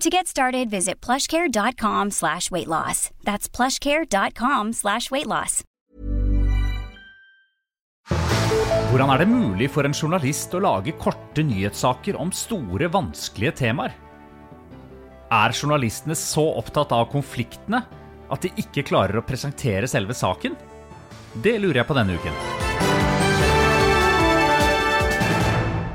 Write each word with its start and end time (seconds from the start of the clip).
To 0.00 0.10
get 0.10 0.26
started, 0.26 0.68
visit 0.68 1.00
plushcare.com 1.00 2.10
slash 2.10 2.50
weight 2.50 2.68
loss. 2.68 3.10
That's 3.24 3.48
plushcare.com 3.48 4.72
slash 4.74 5.10
weight 5.10 5.26
loss. 5.26 5.62
Hvordan 8.90 9.10
er 9.10 9.22
det 9.24 9.28
mulig 9.28 9.70
for 9.72 9.88
en 9.88 9.96
journalist 9.96 10.52
å 10.54 10.60
lage 10.62 10.92
korte 11.00 11.42
nyhetssaker 11.44 12.16
om 12.20 12.28
store, 12.32 12.90
vanskelige 12.92 13.56
temaer? 13.64 13.96
Er 15.32 15.56
journalistene 15.56 16.14
så 16.14 16.44
opptatt 16.60 16.92
av 16.94 17.08
konfliktene 17.10 17.82
at 18.30 18.44
de 18.44 18.52
ikke 18.62 18.84
klarer 18.92 19.18
å 19.18 19.26
presentere 19.26 19.88
selve 19.90 20.14
saken? 20.14 20.54
Det 21.40 21.56
lurer 21.58 21.82
jeg 21.82 21.88
på 21.88 21.96
denne 21.98 22.20
uken. 22.20 22.65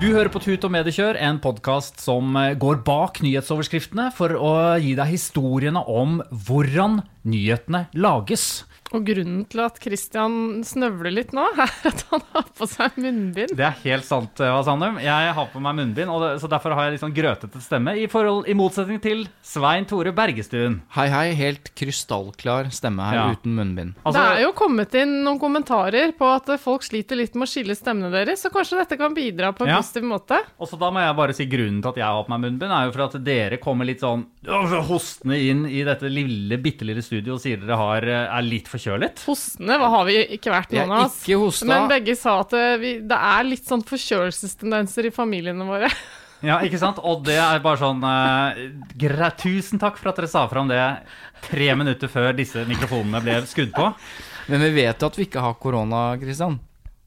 Du 0.01 0.07
hører 0.15 0.31
på 0.33 0.39
Tut 0.41 0.63
og 0.65 0.71
Mediekjør, 0.73 1.13
en 1.21 1.37
podkast 1.37 1.99
som 2.01 2.33
går 2.33 2.79
bak 2.81 3.19
nyhetsoverskriftene 3.21 4.07
for 4.17 4.33
å 4.33 4.53
gi 4.81 4.95
deg 4.97 5.11
historiene 5.11 5.83
om 5.85 6.15
hvordan 6.47 7.03
nyhetene 7.27 7.87
lages. 7.93 8.63
Og 8.91 9.05
grunnen 9.07 9.45
til 9.47 9.61
at 9.63 9.77
Christian 9.79 10.33
snøvler 10.67 11.13
litt 11.15 11.29
nå, 11.31 11.45
er 11.63 11.69
at 11.87 12.01
han 12.09 12.23
har 12.33 12.47
på 12.57 12.67
seg 12.67 12.97
munnbind. 12.99 13.53
Det 13.55 13.63
er 13.63 13.77
helt 13.85 14.03
sant, 14.03 14.35
Eva 14.43 14.57
Sandum. 14.67 14.97
Jeg 14.99 15.29
har 15.37 15.47
på 15.53 15.61
meg 15.63 15.77
munnbind, 15.77 16.11
og 16.11 16.19
det, 16.25 16.31
så 16.43 16.49
derfor 16.51 16.75
har 16.75 16.89
jeg 16.89 16.97
litt 16.97 17.03
sånn 17.05 17.13
grøtete 17.15 17.61
stemme, 17.63 17.93
i, 17.95 18.09
forhold, 18.11 18.49
i 18.51 18.55
motsetning 18.59 18.99
til 18.99 19.21
Svein 19.47 19.87
Tore 19.87 20.11
Bergestuen. 20.17 20.81
Hei, 20.97 21.05
hei. 21.13 21.23
Helt 21.39 21.71
krystallklar 21.79 22.67
stemme 22.75 23.05
her 23.07 23.15
Ja. 23.15 23.23
uten 23.31 23.55
munnbind. 23.55 23.95
Altså, 24.03 24.25
det 24.27 24.41
er 24.41 24.43
jo 24.43 24.51
kommet 24.59 24.97
inn 24.99 25.15
noen 25.23 25.39
kommentarer 25.39 26.11
på 26.19 26.27
at 26.35 26.51
folk 26.59 26.83
sliter 26.83 27.15
litt 27.21 27.39
med 27.39 27.47
å 27.47 27.51
skille 27.53 27.77
stemmene 27.79 28.11
deres, 28.11 28.43
så 28.43 28.51
kanskje 28.51 28.81
dette 28.81 28.99
kan 28.99 29.15
bidra 29.15 29.53
på 29.55 29.63
en 29.63 29.71
Ja. 29.71 29.79
positiv 29.79 30.03
måte. 30.11 30.41
Og 30.59 30.67
så 30.67 30.75
da 30.77 30.91
må 30.91 30.99
jeg 30.99 31.15
bare 31.15 31.33
si 31.39 31.47
grunnen 31.47 31.79
til 31.81 31.93
at 31.95 32.01
jeg 32.03 32.09
har 32.11 32.27
på 32.27 32.35
meg 32.35 32.43
munnbind, 32.43 32.75
er 32.75 32.91
jo 32.91 32.91
for 32.99 33.07
at 33.07 33.17
dere 33.23 33.57
kommer 33.63 33.87
litt 33.87 34.03
sånn 34.03 34.27
øh, 34.51 34.77
hostende 34.91 35.39
inn 35.39 35.63
i 35.71 35.85
dette 35.87 36.11
lille, 36.11 36.59
bitte 36.59 36.83
lille 36.83 36.99
studioet 37.11 37.35
og 37.35 37.43
sier 37.43 37.59
dere 37.59 37.77
har, 37.79 38.07
eh, 38.07 38.37
er 38.37 38.47
litt 38.47 38.71
forkjølet. 38.71 39.25
Hostende 39.27 39.77
har 39.77 40.07
vi 40.07 40.17
ikke 40.37 40.53
vært, 40.53 40.71
Jeg 40.71 40.87
noen 40.87 41.03
av 41.03 41.11
oss. 41.11 41.63
Men 41.67 41.91
begge 41.91 42.15
sa 42.15 42.39
at 42.45 42.55
det, 42.55 42.65
vi, 42.79 42.93
det 43.03 43.19
er 43.35 43.47
litt 43.49 43.67
sånn 43.67 43.83
forkjølelsestendenser 43.83 45.11
i 45.11 45.15
familiene 45.15 45.67
våre. 45.67 45.91
Ja, 46.41 46.55
ikke 46.65 46.79
sant? 46.81 46.97
Og 47.05 47.19
det 47.21 47.35
er 47.37 47.59
bare 47.61 47.77
sånn 47.77 47.99
uh, 48.01 48.57
gre 48.97 49.27
Tusen 49.37 49.77
takk 49.77 49.99
for 50.01 50.09
at 50.09 50.17
dere 50.17 50.29
sa 50.31 50.47
fram 50.49 50.71
det 50.71 50.79
tre 51.45 51.67
minutter 51.77 52.09
før 52.09 52.31
disse 52.33 52.63
mikrofonene 52.65 53.21
ble 53.21 53.35
skrudd 53.45 53.69
på. 53.75 53.91
Men 54.49 54.65
vi 54.65 54.71
vet 54.79 54.97
jo 54.97 55.11
at 55.11 55.19
vi 55.19 55.27
ikke 55.27 55.43
har 55.45 55.59
korona, 55.61 55.99
Christian. 56.17 56.57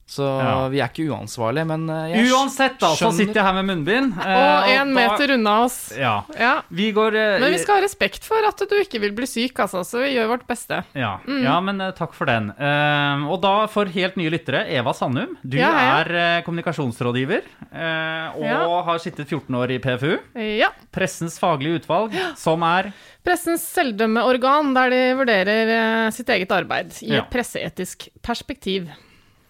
Så 0.07 0.21
Ja. 0.23 0.69
vi 0.69 0.81
er 0.85 0.89
ikke 0.93 1.07
uansvarlige, 1.09 1.65
men 1.67 1.89
eh, 1.89 2.11
jeg 2.13 2.27
Uansett, 2.31 2.75
da, 2.79 2.91
så 2.95 3.09
sitter 3.11 3.39
jeg 3.41 3.45
her 3.47 3.55
med 3.63 3.65
munnbind. 3.71 4.13
eh, 4.21 4.37
Og 4.37 4.69
én 4.69 4.91
da- 4.93 5.09
meter 5.09 5.33
unna 5.33 5.55
oss. 5.65 5.93
Ja. 5.97 6.25
Ja. 6.39 6.61
Vi 6.71 6.93
går 6.93 7.17
uh, 7.17 7.41
Men 7.41 7.51
vi 7.55 7.59
skal 7.59 7.77
ha 7.77 7.81
respekt 7.87 8.23
for 8.23 8.37
at 8.47 8.59
du 8.59 8.75
ikke 8.83 9.01
vil 9.01 9.13
bli 9.17 9.25
syk, 9.27 9.55
altså, 9.65 9.81
så 9.81 10.03
vi 10.05 10.13
gjør 10.15 10.29
vårt 10.37 10.47
beste. 10.47 10.85
Ja, 10.95 11.19
Mm. 11.27 11.43
ja 11.43 11.59
men 11.61 11.81
uh, 11.81 11.91
takk 11.93 12.13
for 12.13 12.27
den. 12.27 12.51
Uh, 12.61 13.25
og 13.33 13.41
da 13.41 13.67
for 13.67 13.87
helt 13.87 14.17
nye 14.21 14.29
lyttere, 14.31 14.67
Eva 14.69 14.93
Sandum. 14.93 15.39
Du 15.43 15.57
er 15.59 16.05
eh, 16.15 16.43
kommunikasjonsrådgiver 16.43 17.43
eh, 17.73 18.29
og 18.37 18.45
Ja. 18.45 18.83
har 18.85 18.99
sittet 18.99 19.27
14 19.27 19.55
år 19.57 19.71
i 19.73 19.79
PFU. 19.79 20.19
Ja. 20.37 20.69
Pressens 20.93 21.39
faglige 21.41 21.81
utvalg, 21.81 22.13
som 22.37 22.63
er 22.63 22.93
Pressens 23.25 23.63
selvdømmeorgan, 23.73 24.75
der 24.75 24.91
de 24.93 25.03
vurderer 25.17 25.73
eh, 26.07 26.11
sitt 26.11 26.29
eget 26.29 26.51
arbeid 26.53 26.93
i 27.03 27.15
Ja. 27.15 27.23
et 27.23 27.31
presseetisk 27.33 28.09
perspektiv. 28.23 28.91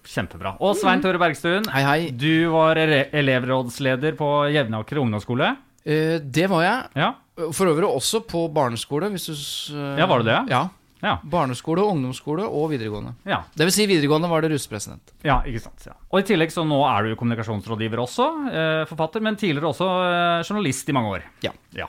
Kjempebra. 0.04 0.54
Og 0.60 0.76
Svein 0.78 1.00
Tore 1.04 1.18
Bergstuen, 1.18 1.66
Hei, 1.72 1.82
hei. 1.86 2.10
du 2.10 2.48
var 2.52 2.76
elevrådsleder 2.76 4.16
på 4.18 4.30
Jevnaker 4.54 5.00
ungdomsskole. 5.02 5.56
Eh, 5.84 6.18
det 6.22 6.46
var 6.50 6.62
jeg. 6.64 6.88
Ja, 7.02 7.12
For 7.52 7.66
øvrig 7.66 7.88
også 7.90 8.20
på 8.28 8.46
barneskole, 8.54 9.10
hvis 9.12 9.26
du 9.28 9.34
eh, 9.76 9.98
Ja, 10.00 10.06
var 10.06 10.22
det 10.22 10.30
det? 10.30 10.40
Ja. 10.54 10.62
ja, 11.02 11.16
Barneskole, 11.24 11.82
ungdomsskole 11.82 12.44
og 12.46 12.70
videregående. 12.70 13.14
ja. 13.28 13.42
Det 13.54 13.66
vil 13.66 13.72
si 13.74 13.86
videregående 13.90 14.28
var 14.30 14.40
det 14.44 14.52
russepresident. 14.54 15.12
Ja, 15.26 15.40
ikke 15.44 15.60
sant. 15.64 15.82
Ja. 15.86 15.96
Og 16.10 16.20
i 16.20 16.28
tillegg 16.28 16.52
så 16.54 16.64
nå 16.64 16.78
er 16.88 17.08
du 17.10 17.16
kommunikasjonsrådgiver 17.16 18.00
også, 18.04 18.28
eh, 18.52 18.84
forfatter, 18.88 19.20
men 19.24 19.36
tidligere 19.36 19.72
også 19.72 19.88
eh, 20.08 20.44
journalist 20.48 20.88
i 20.88 20.92
mange 20.96 21.10
år. 21.18 21.26
Ja. 21.44 21.52
Ja. 21.76 21.88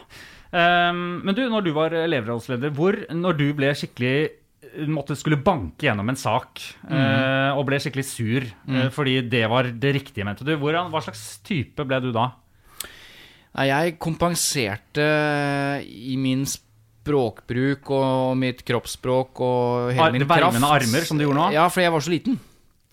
Ehm, 0.56 1.22
men 1.26 1.36
du, 1.36 1.44
når 1.50 1.64
du 1.66 1.72
var 1.76 1.92
elevrådsleder, 1.92 2.72
hvor, 2.76 2.96
når 3.12 3.38
du 3.38 3.48
ble 3.58 3.72
skikkelig 3.76 4.30
måtte 4.92 5.16
skulle 5.18 5.38
banke 5.44 5.88
gjennom 5.88 6.10
en 6.12 6.18
sak 6.20 6.62
eh, 6.90 7.52
og 7.56 7.66
ble 7.68 7.80
skikkelig 7.82 8.06
sur 8.08 8.46
eh, 8.46 8.90
fordi 8.94 9.20
det 9.32 9.44
var 9.52 9.70
det 9.72 9.94
riktige, 10.00 10.26
mente 10.28 10.46
du. 10.48 10.54
Hvordan, 10.60 10.90
hva 10.94 11.02
slags 11.06 11.24
type 11.46 11.86
ble 11.88 12.00
du 12.04 12.12
da? 12.16 12.30
Nei, 13.56 13.70
jeg 13.70 13.96
kompenserte 14.04 15.06
i 15.86 16.18
min 16.20 16.44
språkbruk 16.50 17.92
og 17.96 18.34
mitt 18.42 18.66
kroppsspråk 18.68 19.40
og 19.46 19.94
hele 19.94 20.10
Ar- 20.10 20.12
min 20.16 20.26
kraft. 20.26 20.42
Vervende 20.42 20.74
armer, 20.80 21.06
som 21.08 21.18
du 21.22 21.24
gjorde 21.28 21.40
nå? 21.40 21.48
Ja, 21.56 21.68
fordi 21.72 21.86
jeg 21.88 21.96
var 21.96 22.04
så 22.04 22.12
liten. 22.16 22.40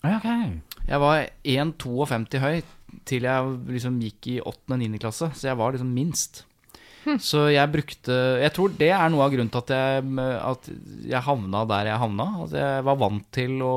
Okay. 0.03 0.47
Jeg 0.87 0.99
var 0.99 1.27
1,52 1.43 2.39
høy 2.43 2.61
til 3.09 3.25
jeg 3.25 3.53
liksom 3.73 3.99
gikk 4.03 4.27
i 4.35 4.39
8. 4.43 4.75
og 4.75 4.79
9. 4.79 4.99
klasse, 5.01 5.31
så 5.35 5.47
jeg 5.49 5.57
var 5.59 5.73
liksom 5.75 5.91
minst. 5.95 6.43
Så 7.29 7.45
jeg 7.51 7.71
brukte 7.73 8.15
Jeg 8.41 8.53
tror 8.55 8.73
det 8.79 8.89
er 8.95 9.09
noe 9.11 9.25
av 9.25 9.33
grunnen 9.33 9.51
til 9.51 9.63
at 9.63 9.73
jeg, 9.75 10.03
at 10.39 10.69
jeg 11.13 11.25
havna 11.27 11.63
der 11.69 11.89
jeg 11.91 12.01
havna. 12.03 12.27
At 12.45 12.53
jeg 12.57 12.83
var 12.87 12.99
vant 13.01 13.25
til 13.35 13.57
å 13.65 13.73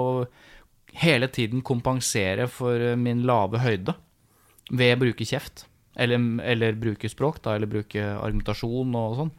hele 0.96 1.28
tiden 1.28 1.60
kompensere 1.66 2.46
for 2.48 2.80
min 2.96 3.24
lave 3.28 3.60
høyde 3.60 3.94
ved 4.72 4.94
å 4.96 5.00
bruke 5.04 5.26
kjeft. 5.28 5.66
Eller, 5.96 6.20
eller 6.44 6.76
bruke 6.76 7.08
språk, 7.08 7.38
da, 7.44 7.54
eller 7.56 7.68
bruke 7.70 8.00
argumentasjon 8.20 8.94
og 9.00 9.16
sånn. 9.20 9.32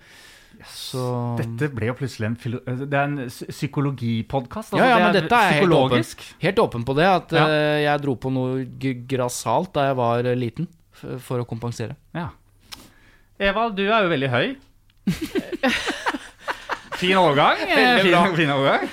Så 0.66 1.02
Dette 1.38 1.68
ble 1.70 1.92
jo 1.92 1.94
plutselig 2.00 2.32
en, 2.32 2.38
filo 2.42 2.60
det 2.66 2.88
er 2.98 3.04
en 3.04 3.18
psykologipodkast. 3.30 4.74
altså 4.74 4.80
Ja, 4.82 4.88
ja, 4.90 4.96
det 4.98 5.04
men 5.04 5.10
er 5.10 5.20
dette 5.28 5.38
er 5.38 5.58
helt 5.60 5.76
åpen, 5.78 6.06
helt 6.42 6.62
åpen 6.64 6.86
på 6.88 6.96
det. 6.98 7.06
At 7.06 7.32
Ja. 7.38 7.46
eh, 7.46 7.84
jeg 7.84 8.02
dro 8.02 8.16
på 8.16 8.32
noe 8.34 8.66
grassat 9.06 9.74
da 9.74 9.88
jeg 9.90 9.96
var 10.00 10.24
liten, 10.36 10.68
for 11.20 11.44
å 11.44 11.46
kompensere. 11.46 11.96
Ja. 12.16 12.30
Eva, 13.38 13.68
du 13.70 13.84
er 13.86 14.06
jo 14.06 14.10
veldig 14.10 14.30
høy. 14.34 14.48
fin 17.02 17.18
overgang. 17.20 17.60
bra. 17.62 17.90
Fin, 18.02 18.38
fin 18.40 18.54
overgang. 18.56 18.88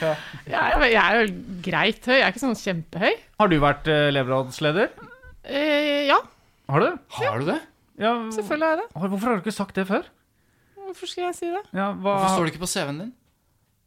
Jeg 0.44 0.58
er, 0.60 0.84
jeg 0.92 1.00
er 1.00 1.20
jo 1.22 1.60
greit 1.64 2.04
høy, 2.04 2.18
jeg 2.18 2.26
er 2.26 2.34
ikke 2.34 2.42
sånn 2.42 2.58
kjempehøy. 2.60 3.14
Har 3.40 3.48
du 3.48 3.56
vært 3.62 3.88
eh, 3.88 4.08
elevrådsleder? 4.10 4.90
Eh, 5.48 6.04
ja, 6.10 6.18
Har 6.68 6.84
du? 6.84 6.90
Har 7.16 7.40
du 7.40 7.48
det? 7.48 7.60
Ja, 8.00 8.12
selvfølgelig 8.34 8.66
er 8.68 8.74
jeg 8.74 8.82
det. 8.82 8.88
Hvorfor 9.00 9.30
har 9.30 9.38
du 9.38 9.44
ikke 9.46 9.56
sagt 9.56 9.80
det 9.80 9.86
før? 9.88 10.08
Hvorfor 10.84 11.08
skal 11.08 11.28
jeg 11.30 11.38
si 11.38 11.48
det? 11.48 11.62
Ja, 11.72 11.88
hva... 11.94 12.18
Hvorfor 12.18 12.36
står 12.36 12.44
det 12.44 12.52
ikke 12.54 12.64
på 12.66 12.70
CV-en 12.74 13.00
din? 13.00 13.14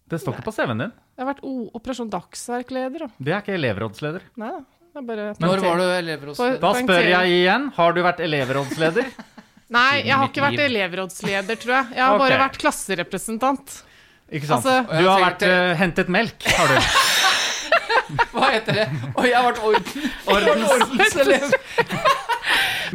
Det 0.08 0.22
står 0.24 0.38
ikke 0.38 0.48
på 0.48 0.56
CV-en 0.56 0.84
din. 0.88 0.98
Jeg 1.18 1.22
har 1.26 1.30
vært 1.34 1.46
o 1.46 1.54
Operasjon 1.78 2.10
Dagsverk-leder. 2.14 3.08
Det 3.22 3.34
er 3.34 3.46
ikke 3.46 3.58
elevrådsleder. 3.60 4.26
Nei 4.42 4.52
da. 4.56 4.66
Det 4.88 5.02
er 5.04 5.06
bare 5.06 5.26
Når 5.38 5.62
var 5.62 5.78
du 5.78 5.86
elevrådsleder? 5.86 6.62
Da 6.64 6.70
spør 6.80 7.10
jeg 7.12 7.34
igjen. 7.44 7.68
Har 7.78 7.94
du 7.94 8.02
vært 8.06 8.22
elevrådsleder? 8.26 9.12
Nei, 9.74 10.06
jeg 10.08 10.16
har 10.16 10.30
ikke 10.30 10.44
vært 10.46 10.64
elevrådsleder, 10.64 11.60
tror 11.60 11.74
jeg. 11.76 11.88
Jeg 11.98 12.04
har 12.04 12.16
okay. 12.16 12.24
bare 12.24 12.40
vært 12.46 12.60
klasserepresentant. 12.62 13.78
Ikke 14.32 14.48
sant? 14.48 14.64
Altså- 14.64 15.00
du 15.02 15.08
har 15.08 15.24
vært 15.24 15.44
uh, 15.48 15.74
hentet 15.80 16.12
melk, 16.12 16.48
har 16.56 16.72
du. 16.72 16.78
Hva 18.32 18.52
heter 18.54 18.78
det? 18.78 18.86
Og 19.12 19.26
jeg 19.28 19.36
har 19.36 19.48
vært 19.50 19.64
orden. 19.68 20.12
ordenselev. 20.32 21.56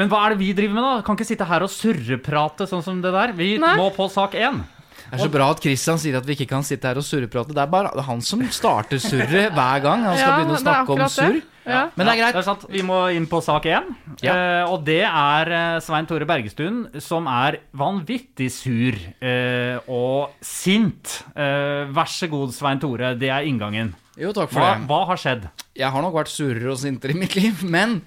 Men 0.00 0.08
hva 0.08 0.22
er 0.24 0.32
det 0.32 0.40
vi 0.40 0.52
driver 0.56 0.76
med, 0.78 0.84
da? 0.86 0.92
Kan 1.04 1.18
ikke 1.18 1.28
sitte 1.28 1.48
her 1.48 1.64
og 1.66 1.72
surreprate 1.72 2.64
sånn 2.70 2.84
som 2.84 3.02
det 3.04 3.12
der. 3.12 3.34
Vi 3.36 3.50
Nei. 3.60 3.74
må 3.76 3.90
på 3.92 4.06
sak 4.12 4.38
én. 4.40 4.62
Det 5.12 5.18
er 5.20 5.26
så 5.26 5.32
bra 5.34 5.46
at 5.52 5.58
Christian 5.60 5.98
sier 6.00 6.14
at 6.16 6.24
vi 6.24 6.32
ikke 6.32 6.46
kan 6.48 6.62
sitte 6.64 6.88
her 6.88 6.96
og 6.96 7.04
surreprate. 7.04 7.52
Det 7.52 7.60
er 7.60 7.68
bare 7.68 8.00
han 8.06 8.22
som 8.24 8.40
starter 8.48 8.96
surret 9.02 9.52
hver 9.52 9.82
gang 9.84 10.06
han 10.06 10.16
skal 10.16 10.22
Ja, 10.30 10.36
begynne 10.38 10.56
å 10.56 10.62
snakke 10.62 10.94
om 10.94 11.02
surr. 11.12 11.42
Ja. 11.68 11.82
Men 11.94 12.08
det 12.08 12.14
er 12.14 12.16
Ja, 12.16 12.22
greit. 12.24 12.32
det 12.32 12.40
er 12.40 12.46
sant. 12.48 12.64
Vi 12.72 12.82
må 12.82 12.96
inn 13.14 13.26
på 13.28 13.42
sak 13.44 13.68
én. 13.68 13.90
Ja. 14.24 14.32
Uh, 14.64 14.72
og 14.72 14.86
det 14.88 15.02
er 15.04 15.52
eh, 15.52 15.80
Svein 15.84 16.08
Tore 16.08 16.24
Bergestuen 16.26 16.80
som 16.98 17.28
er 17.30 17.60
vanvittig 17.76 18.48
sur 18.50 18.96
uh, 18.96 19.76
og 19.86 20.32
sint. 20.40 21.20
Uh, 21.36 21.92
vær 21.92 22.08
så 22.08 22.26
god, 22.32 22.56
Svein 22.56 22.80
Tore. 22.80 23.12
Det 23.20 23.28
er 23.28 23.44
inngangen. 23.46 23.92
Jo, 24.16 24.32
takk 24.32 24.48
for 24.50 24.64
Hva, 24.64 24.74
det. 24.80 24.88
hva 24.88 25.02
har 25.12 25.20
skjedd? 25.20 25.44
Jeg 25.76 25.92
har 25.92 26.02
nok 26.08 26.16
vært 26.22 26.32
surere 26.32 26.72
og 26.72 26.80
sintere 26.80 27.12
i 27.14 27.20
mitt 27.20 27.36
liv, 27.36 27.60
men 27.68 28.00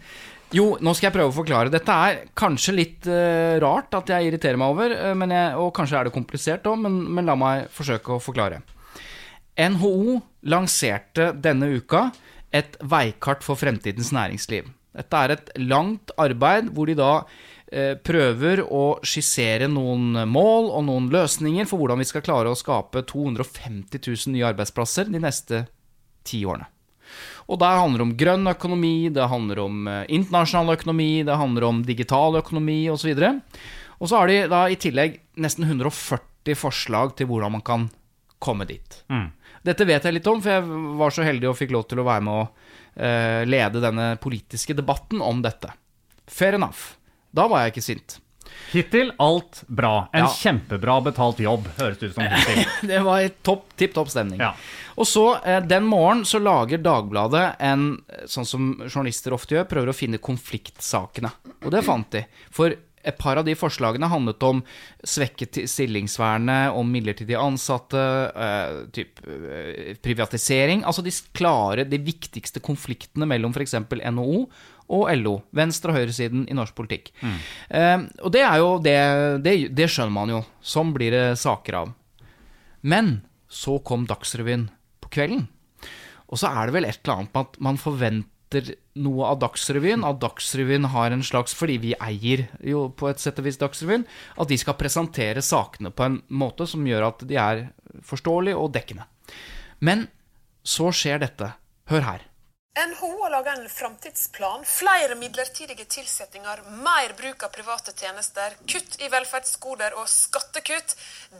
jo, 0.56 0.66
nå 0.80 0.94
skal 0.96 1.10
jeg 1.10 1.16
prøve 1.18 1.32
å 1.34 1.36
forklare. 1.36 1.72
Dette 1.74 1.96
er 2.08 2.22
kanskje 2.38 2.76
litt 2.76 3.10
uh, 3.10 3.58
rart 3.64 3.96
at 3.98 4.14
jeg 4.14 4.30
irriterer 4.30 4.60
meg 4.60 4.76
over, 4.76 4.94
eh, 4.96 5.26
jeg, 5.36 5.58
og 5.60 5.74
kanskje 5.76 6.00
er 6.00 6.08
det 6.08 6.16
komplisert 6.16 6.70
òg, 6.70 6.80
men, 6.86 7.02
men 7.18 7.28
la 7.28 7.36
meg 7.40 7.68
forsøke 7.76 8.16
å 8.16 8.24
forklare. 8.24 8.62
NHO 9.56 10.20
lanserte 10.52 11.32
denne 11.40 11.70
uka 11.78 12.10
et 12.56 12.78
veikart 12.84 13.44
for 13.44 13.60
fremtidens 13.60 14.12
næringsliv. 14.16 14.68
Dette 14.96 15.22
er 15.26 15.36
et 15.36 15.52
langt 15.60 16.14
arbeid 16.22 16.70
hvor 16.76 16.88
de 16.88 16.96
da 17.00 17.12
eh, 17.68 17.96
prøver 18.00 18.64
å 18.64 19.00
skissere 19.04 19.68
noen 19.72 20.22
mål 20.32 20.72
og 20.72 20.86
noen 20.88 21.10
løsninger 21.12 21.68
for 21.68 21.82
hvordan 21.82 22.04
vi 22.04 22.08
skal 22.08 22.24
klare 22.24 22.52
å 22.52 22.60
skape 22.60 23.04
250 23.12 24.00
000 24.00 24.36
nye 24.36 24.48
arbeidsplasser 24.54 25.12
de 25.12 25.24
neste 25.24 25.66
ti 26.26 26.46
årene. 26.48 26.70
Og 27.46 27.60
der 27.62 27.78
handler 27.78 28.02
det 28.02 28.08
om 28.08 28.16
grønn 28.18 28.50
økonomi, 28.50 28.96
det 29.14 29.28
handler 29.30 29.62
om 29.66 29.88
eh, 29.92 30.06
internasjonal 30.18 30.74
økonomi, 30.80 31.12
det 31.28 31.38
handler 31.38 31.68
om 31.68 31.84
digital 31.86 32.40
økonomi 32.40 32.80
osv. 32.90 33.14
Og 34.00 34.10
så 34.10 34.18
har 34.18 34.32
de 34.32 34.40
da 34.52 34.66
i 34.70 34.80
tillegg 34.82 35.20
nesten 35.42 35.68
140 35.68 36.58
forslag 36.58 37.14
til 37.18 37.30
hvordan 37.30 37.58
man 37.58 37.66
kan 37.66 37.88
komme 38.42 38.68
dit. 38.70 39.00
Mm. 39.10 39.30
Dette 39.66 39.88
vet 39.88 40.06
jeg 40.06 40.18
litt 40.18 40.28
om, 40.30 40.42
for 40.44 40.54
jeg 40.54 40.82
var 41.00 41.14
så 41.14 41.26
heldig 41.26 41.50
og 41.50 41.58
fikk 41.58 41.74
lov 41.74 41.88
til 41.90 42.02
å 42.02 42.06
være 42.06 42.26
med 42.26 42.36
å 42.36 42.44
uh, 42.46 43.42
lede 43.48 43.82
denne 43.82 44.12
politiske 44.22 44.76
debatten 44.78 45.24
om 45.26 45.42
dette. 45.42 45.72
Fair 46.30 46.60
enough. 46.60 47.00
Da 47.34 47.48
var 47.50 47.64
jeg 47.64 47.74
ikke 47.74 47.86
sint. 47.88 48.20
Hittil 48.72 49.12
alt 49.20 49.64
bra. 49.68 50.08
En 50.14 50.24
Ja. 50.26 50.28
kjempebra 50.34 51.02
betalt 51.04 51.40
jobb, 51.40 51.68
høres 51.78 51.98
det 52.00 52.10
ut 52.10 52.16
som. 52.16 52.24
hittil. 52.24 52.66
Det 52.94 53.04
var 53.04 53.28
topp, 53.44 53.66
tipp 53.78 53.94
topp 53.94 54.10
stemning. 54.10 54.40
Ja. 54.40 54.54
Og 54.98 55.06
så, 55.08 55.26
eh, 55.46 55.60
den 55.62 55.86
morgenen, 55.86 56.26
så 56.26 56.40
lager 56.44 56.78
Dagbladet 56.78 57.56
en, 57.60 58.02
eh, 58.10 58.26
sånn 58.28 58.46
som 58.46 58.74
journalister 58.88 59.32
ofte 59.34 59.56
gjør, 59.56 59.70
prøver 59.70 59.90
å 59.94 59.96
finne 59.96 60.18
konfliktsakene. 60.20 61.32
Og 61.64 61.72
det 61.72 61.84
fant 61.84 62.10
de. 62.12 62.26
For 62.52 62.74
et 63.06 63.18
par 63.20 63.38
av 63.38 63.46
de 63.46 63.54
forslagene 63.54 64.10
handlet 64.10 64.42
om 64.42 64.64
svekket 65.06 65.60
stillingsvernet, 65.70 66.74
om 66.74 66.90
midlertidig 66.92 67.36
ansatte, 67.38 68.02
eh, 68.36 68.86
typ 68.92 69.20
privatisering. 70.02 70.84
Altså 70.84 71.04
de 71.06 71.12
klare, 71.38 71.86
de 71.88 72.00
viktigste 72.02 72.62
konfliktene 72.66 73.28
mellom 73.30 73.54
f.eks. 73.54 73.76
NHO 74.12 74.48
og 74.94 75.08
LO. 75.18 75.36
Venstre- 75.56 75.94
og 75.94 76.00
høyresiden 76.00 76.46
i 76.50 76.58
norsk 76.58 76.76
politikk. 76.78 77.12
Eh, 77.70 78.00
og 78.22 78.32
det 78.34 78.44
er 78.46 78.60
jo 78.62 78.76
det, 78.84 78.98
det, 79.46 79.56
det 79.76 79.90
skjønner 79.90 80.14
man 80.14 80.34
jo. 80.34 80.44
Sånn 80.62 80.94
blir 80.96 81.16
det 81.16 81.26
saker 81.42 81.80
av. 81.82 81.94
Men 82.86 83.20
så 83.50 83.80
kom 83.86 84.06
Dagsrevyen 84.10 84.70
på 85.02 85.10
kvelden. 85.18 85.48
Og 86.30 86.42
så 86.42 86.52
er 86.52 86.68
det 86.68 86.76
vel 86.76 86.88
et 86.90 87.02
eller 87.04 87.20
annet 87.22 87.34
med 87.36 87.48
at 87.48 87.60
man 87.66 87.80
forventer 87.82 88.72
noe 89.02 89.30
av 89.32 89.40
Dagsrevyen. 89.42 90.06
At 90.06 90.22
Dagsrevyen 90.22 90.90
har 90.94 91.14
en 91.14 91.26
slags 91.26 91.56
Fordi 91.58 91.78
vi 91.82 91.96
eier 91.98 92.48
jo 92.64 92.88
på 92.90 93.10
et 93.10 93.22
sett 93.22 93.40
og 93.42 93.48
vis 93.48 93.60
Dagsrevyen. 93.62 94.06
At 94.38 94.52
de 94.52 94.58
skal 94.62 94.78
presentere 94.80 95.44
sakene 95.46 95.94
på 95.94 96.06
en 96.06 96.20
måte 96.30 96.68
som 96.70 96.86
gjør 96.86 97.10
at 97.10 97.26
de 97.30 97.40
er 97.42 97.68
forståelige 98.06 98.60
og 98.60 98.74
dekkende. 98.76 99.08
Men 99.82 100.08
så 100.66 100.92
skjer 100.94 101.22
dette. 101.22 101.54
Hør 101.90 102.06
her. 102.06 102.24
NHO 102.76 103.24
har 103.24 103.30
laga 103.30 103.54
en 103.54 103.70
framtidsplan. 103.70 104.66
Flere 104.66 105.16
midlertidige 105.16 105.86
tilsettinger, 105.86 106.60
mer 106.84 107.14
bruk 107.18 107.44
av 107.44 107.52
private 107.56 107.94
tjenester, 107.96 108.58
kutt 108.68 108.98
i 109.00 109.08
velferdsgoder 109.14 109.96
og 109.96 110.10
skattekutt. 110.12 110.96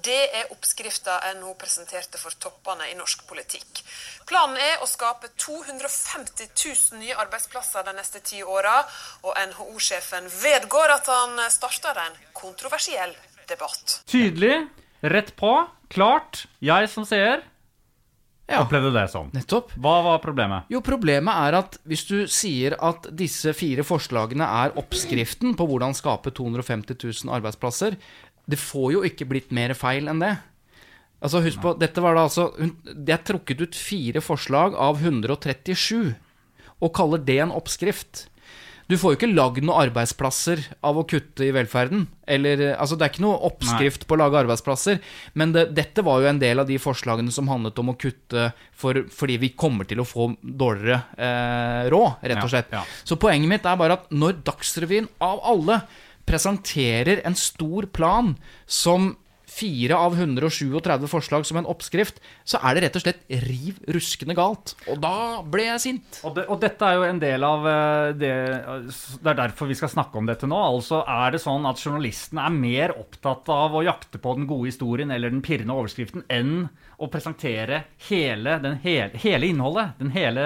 Det 0.08 0.22
er 0.40 0.54
oppskrifta 0.56 1.18
NHO 1.36 1.52
presenterte 1.60 2.22
for 2.22 2.32
toppene 2.40 2.88
i 2.88 2.96
norsk 2.96 3.26
politikk. 3.28 3.82
Planen 4.30 4.56
er 4.64 4.80
å 4.80 4.88
skape 4.88 5.34
250 5.36 6.54
000 6.56 7.02
nye 7.02 7.18
arbeidsplasser 7.26 7.84
de 7.84 7.96
neste 7.98 8.24
ti 8.24 8.40
åra, 8.40 8.78
og 9.28 9.36
NHO-sjefen 9.50 10.32
vedgår 10.40 10.94
at 10.96 11.12
han 11.12 11.44
starter 11.52 12.00
en 12.06 12.16
kontroversiell 12.32 13.12
debatt. 13.52 14.00
Tydelig, 14.08 14.70
rett 15.04 15.36
på, 15.36 15.52
klart. 15.92 16.46
Jeg 16.64 16.88
som 16.96 17.04
seer 17.04 17.44
Ja, 18.46 18.60
opplevde 18.62 18.92
det 18.94 19.08
sånn. 19.10 19.32
nettopp. 19.34 19.72
Hva 19.82 19.96
var 20.06 20.20
problemet? 20.22 20.68
Jo, 20.70 20.82
problemet 20.86 21.34
er 21.48 21.58
at 21.64 21.80
hvis 21.90 22.04
du 22.06 22.18
sier 22.30 22.76
at 22.78 23.08
disse 23.18 23.56
fire 23.58 23.82
forslagene 23.86 24.46
er 24.46 24.76
oppskriften 24.78 25.56
på 25.58 25.66
hvordan 25.66 25.98
skape 25.98 26.30
250 26.30 27.00
000 27.26 27.34
arbeidsplasser, 27.34 27.98
det 28.46 28.60
får 28.62 28.92
jo 28.94 29.02
ikke 29.08 29.26
blitt 29.26 29.56
mer 29.56 29.74
feil 29.74 30.12
enn 30.12 30.22
det. 30.22 30.36
Altså, 31.26 31.42
husk 31.42 31.58
på, 31.64 31.74
dette 31.80 32.04
var 32.04 32.14
da 32.14 32.28
altså 32.28 32.52
Det 32.86 33.14
er 33.16 33.24
trukket 33.26 33.64
ut 33.64 33.78
fire 33.80 34.22
forslag 34.22 34.76
av 34.78 35.00
137, 35.02 36.14
og 36.84 36.94
kaller 36.94 37.24
det 37.26 37.40
en 37.42 37.56
oppskrift. 37.56 38.28
Du 38.88 38.94
får 39.02 39.14
jo 39.14 39.18
ikke 39.18 39.30
lagd 39.34 39.64
noen 39.66 39.80
arbeidsplasser 39.88 40.60
av 40.86 41.00
å 41.02 41.04
kutte 41.10 41.42
i 41.48 41.50
velferden. 41.56 42.04
Eller, 42.30 42.62
altså 42.78 42.94
Det 42.98 43.08
er 43.08 43.14
ikke 43.16 43.24
noe 43.26 43.40
oppskrift 43.48 44.06
på 44.06 44.14
å 44.14 44.20
lage 44.22 44.38
arbeidsplasser. 44.44 45.00
Men 45.34 45.56
det, 45.56 45.64
dette 45.74 46.04
var 46.06 46.22
jo 46.22 46.30
en 46.30 46.42
del 46.42 46.62
av 46.62 46.70
de 46.70 46.78
forslagene 46.82 47.34
som 47.34 47.50
handlet 47.50 47.82
om 47.82 47.90
å 47.90 47.98
kutte 47.98 48.52
for, 48.78 49.02
fordi 49.10 49.40
vi 49.42 49.50
kommer 49.58 49.90
til 49.90 50.04
å 50.04 50.06
få 50.06 50.28
dårligere 50.42 51.02
eh, 51.18 51.90
råd, 51.90 52.22
rett 52.22 52.38
og 52.44 52.46
Ja, 52.46 52.54
slett. 52.54 52.74
ja. 52.78 52.84
Så 53.04 53.18
poenget 53.18 53.50
mitt 53.56 53.66
er 53.66 53.82
bare 53.82 53.98
at 53.98 54.06
når 54.14 54.38
Dagsrevyen 54.46 55.10
av 55.24 55.42
alle 55.50 55.82
presenterer 56.30 57.22
en 57.26 57.36
stor 57.38 57.86
plan 57.94 58.36
som 58.66 59.16
fire 59.56 59.98
av 59.98 60.16
137 60.18 61.08
forslag 61.08 61.46
som 61.48 61.60
en 61.60 61.68
oppskrift, 61.70 62.20
så 62.44 62.60
er 62.62 62.76
det 62.76 62.86
rett 62.86 63.00
og 63.00 63.06
slett 63.06 63.22
riv 63.46 63.80
ruskende 63.96 64.36
galt. 64.38 64.76
Og 64.92 65.00
da 65.04 65.42
ble 65.42 65.68
jeg 65.70 65.84
sint. 65.84 66.20
Og, 66.28 66.36
det, 66.38 66.48
og 66.52 66.60
dette 66.64 66.90
er 66.90 67.00
jo 67.00 67.08
en 67.08 67.22
del 67.22 67.46
av 67.48 67.68
eh, 67.72 68.10
det 68.20 68.34
Det 69.22 69.32
er 69.32 69.40
derfor 69.40 69.70
vi 69.70 69.78
skal 69.78 69.92
snakke 69.92 70.20
om 70.20 70.28
dette 70.30 70.50
nå. 70.50 70.60
Altså 70.60 71.04
er 71.08 71.36
det 71.36 71.44
sånn 71.44 71.68
at 71.70 71.82
journalisten 71.82 72.42
er 72.42 72.56
mer 72.56 72.96
opptatt 73.00 73.50
av 73.54 73.76
å 73.76 73.86
jakte 73.86 74.22
på 74.22 74.36
den 74.38 74.50
gode 74.50 74.72
historien 74.72 75.14
eller 75.14 75.34
den 75.34 75.44
pirrende 75.46 75.76
overskriften 75.76 76.26
enn 76.32 76.68
å 76.96 77.10
presentere 77.12 77.82
hele, 78.08 78.60
den 78.64 78.78
hele, 78.84 79.20
hele 79.20 79.50
innholdet, 79.52 79.98
den 80.00 80.14
hele, 80.16 80.46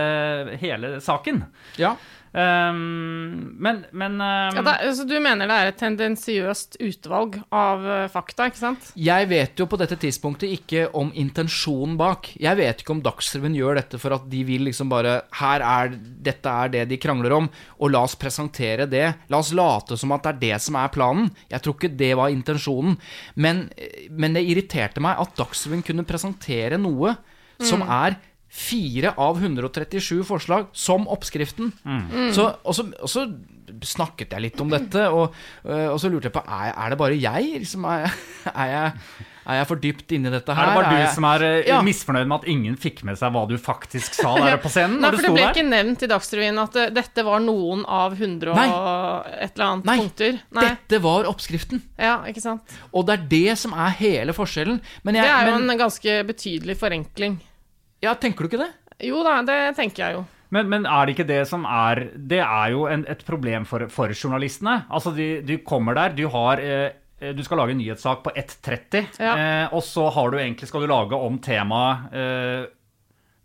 hele 0.61 0.95
saken. 1.03 1.43
Ja. 1.77 1.95
Ehm, 2.33 3.57
men 3.57 3.79
men 3.91 4.21
um, 4.21 4.55
Ja, 4.55 4.61
da, 4.61 4.75
så 4.93 5.05
du 5.07 5.15
mener 5.21 5.49
det 5.49 5.55
er 5.55 5.71
et 5.71 5.79
tendensiøst 5.81 6.77
utvalg 6.85 7.39
av 7.55 7.85
eh, 7.89 8.05
fakta, 8.11 8.49
ikke 8.51 8.61
sant? 8.61 8.91
Jeg 8.99 9.29
vet 9.31 9.57
jo 9.59 9.65
på 9.69 9.79
dette 9.81 9.97
tidspunktet 9.99 10.53
ikke 10.59 10.85
om 10.97 11.09
intensjonen 11.17 11.97
bak. 11.99 12.31
Jeg 12.39 12.59
vet 12.59 12.83
ikke 12.83 12.93
om 12.93 13.01
Dagsrevyen 13.05 13.57
gjør 13.57 13.79
dette 13.81 14.01
for 14.01 14.17
at 14.19 14.27
de 14.29 14.43
vil 14.45 14.67
liksom 14.69 14.91
bare 14.91 15.19
Her 15.39 15.65
er 15.65 15.95
Dette 16.29 16.51
er 16.51 16.73
det 16.73 16.85
de 16.91 16.99
krangler 17.01 17.33
om, 17.35 17.49
og 17.79 17.93
la 17.93 18.03
oss 18.05 18.17
presentere 18.19 18.85
det. 18.89 19.07
La 19.31 19.41
oss 19.41 19.53
late 19.55 19.97
som 19.97 20.13
at 20.13 20.25
det 20.25 20.35
er 20.35 20.41
det 20.45 20.61
som 20.63 20.77
er 20.79 20.93
planen. 20.93 21.31
Jeg 21.49 21.65
tror 21.65 21.77
ikke 21.77 21.95
det 21.97 22.13
var 22.19 22.33
intensjonen. 22.33 22.97
Men, 23.35 23.65
men 24.11 24.37
det 24.37 24.45
irriterte 24.45 25.01
meg 25.03 25.17
at 25.21 25.35
Dagsrevyen 25.39 25.85
kunne 25.85 26.07
presentere 26.07 26.77
noe 26.81 27.15
som 27.59 27.83
er 27.83 28.15
fire 28.49 29.13
av 29.21 29.37
137 29.37 30.23
forslag 30.25 30.67
som 30.73 31.05
oppskriften. 31.13 31.71
Så, 32.33 32.49
og, 32.65 32.73
så, 32.75 32.87
og 32.97 33.09
så 33.11 33.27
snakket 33.85 34.31
jeg 34.33 34.41
litt 34.47 34.61
om 34.63 34.71
dette, 34.73 35.03
og, 35.13 35.35
øh, 35.67 35.89
og 35.93 35.99
så 36.01 36.09
lurte 36.09 36.25
jeg 36.31 36.33
på 36.33 36.41
er, 36.49 36.71
er 36.73 36.89
det 36.89 36.97
bare 36.97 37.17
jeg? 37.21 37.51
Liksom, 37.61 37.83
er, 37.85 38.07
er, 38.49 38.71
jeg, 38.71 39.27
er 39.45 39.59
jeg 39.59 39.67
for 39.69 39.81
dypt 39.83 40.15
inni 40.17 40.31
dette 40.33 40.55
her? 40.57 40.63
er 40.65 40.71
det 40.71 40.79
bare 40.79 40.89
du 40.95 40.97
jeg, 41.03 41.11
som 41.13 41.27
er 41.29 41.45
eh, 41.45 41.59
Ja. 41.69 41.77
misfornøyd 41.85 42.25
med 42.31 42.39
at 42.41 42.47
ingen 42.49 42.79
fikk 42.81 43.03
med 43.05 43.19
seg 43.21 43.31
hva 43.35 43.43
du 43.47 43.53
faktisk 43.61 44.17
sa 44.17 44.31
der 44.41 44.57
på 44.63 44.71
scenen? 44.73 44.97
Nei, 44.97 45.03
når 45.05 45.19
for 45.19 45.21
du 45.21 45.27
det 45.27 45.35
ble 45.37 45.43
der? 45.45 45.53
ikke 45.53 45.67
nevnt 45.69 46.05
i 46.07 46.09
Dagsrevyen 46.09 46.61
at 46.65 46.79
eh, 46.81 46.89
dette 46.97 47.25
var 47.29 47.45
noen 47.45 47.85
av 47.85 48.17
100 48.17 48.49
og 48.49 48.57
Nei. 48.57 48.65
et 49.45 49.53
eller 49.53 49.67
annet 49.67 49.91
Nei. 49.91 49.97
punkter. 50.01 50.41
Nei. 50.57 50.65
Dette 50.73 51.01
var 51.05 51.29
oppskriften. 51.29 51.83
Ja, 52.01 52.17
ikke 52.33 52.41
sant. 52.43 52.73
Og 52.89 53.05
det 53.05 53.19
er 53.19 53.29
det 53.37 53.57
som 53.61 53.77
er 53.77 53.93
hele 54.01 54.33
forskjellen. 54.33 54.81
Men 55.05 55.21
jeg, 55.21 55.29
Det 55.29 55.35
er 55.37 55.53
jo 55.53 55.55
men, 55.61 55.69
en 55.75 55.83
ganske 55.85 56.17
betydelig 56.33 56.79
forenkling. 56.81 57.37
Ja, 58.01 58.13
tenker 58.15 58.45
du 58.45 58.49
ikke 58.51 58.63
det? 58.65 58.71
Jo 59.07 59.21
da, 59.23 59.37
det 59.47 59.59
tenker 59.77 60.03
jeg 60.05 60.17
jo. 60.19 60.25
Men, 60.51 60.67
men 60.71 60.85
er 60.89 61.05
det 61.05 61.13
ikke 61.15 61.27
det 61.29 61.43
som 61.47 61.61
er 61.69 62.07
Det 62.15 62.39
er 62.41 62.71
jo 62.73 62.87
en, 62.89 63.03
et 63.07 63.19
problem 63.27 63.67
for, 63.69 63.85
for 63.93 64.09
journalistene. 64.17 64.79
Altså, 64.89 65.11
de, 65.15 65.27
de 65.45 65.59
kommer 65.61 65.93
der, 65.95 66.15
du 66.17 66.25
har 66.33 66.57
eh, 66.63 66.89
du 67.35 67.43
skal 67.43 67.59
lage 67.59 67.75
en 67.75 67.81
nyhetssak 67.83 68.21
på 68.23 68.31
1.30, 68.33 69.19
Ja. 69.19 69.33
eh, 69.35 69.73
og 69.75 69.83
så 69.83 70.07
har 70.15 70.31
du 70.31 70.37
egentlig, 70.39 70.69
skal 70.71 70.81
du 70.85 70.87
lage 70.87 71.17
om 71.19 71.35
temaet 71.43 72.13
eh, 72.15 72.67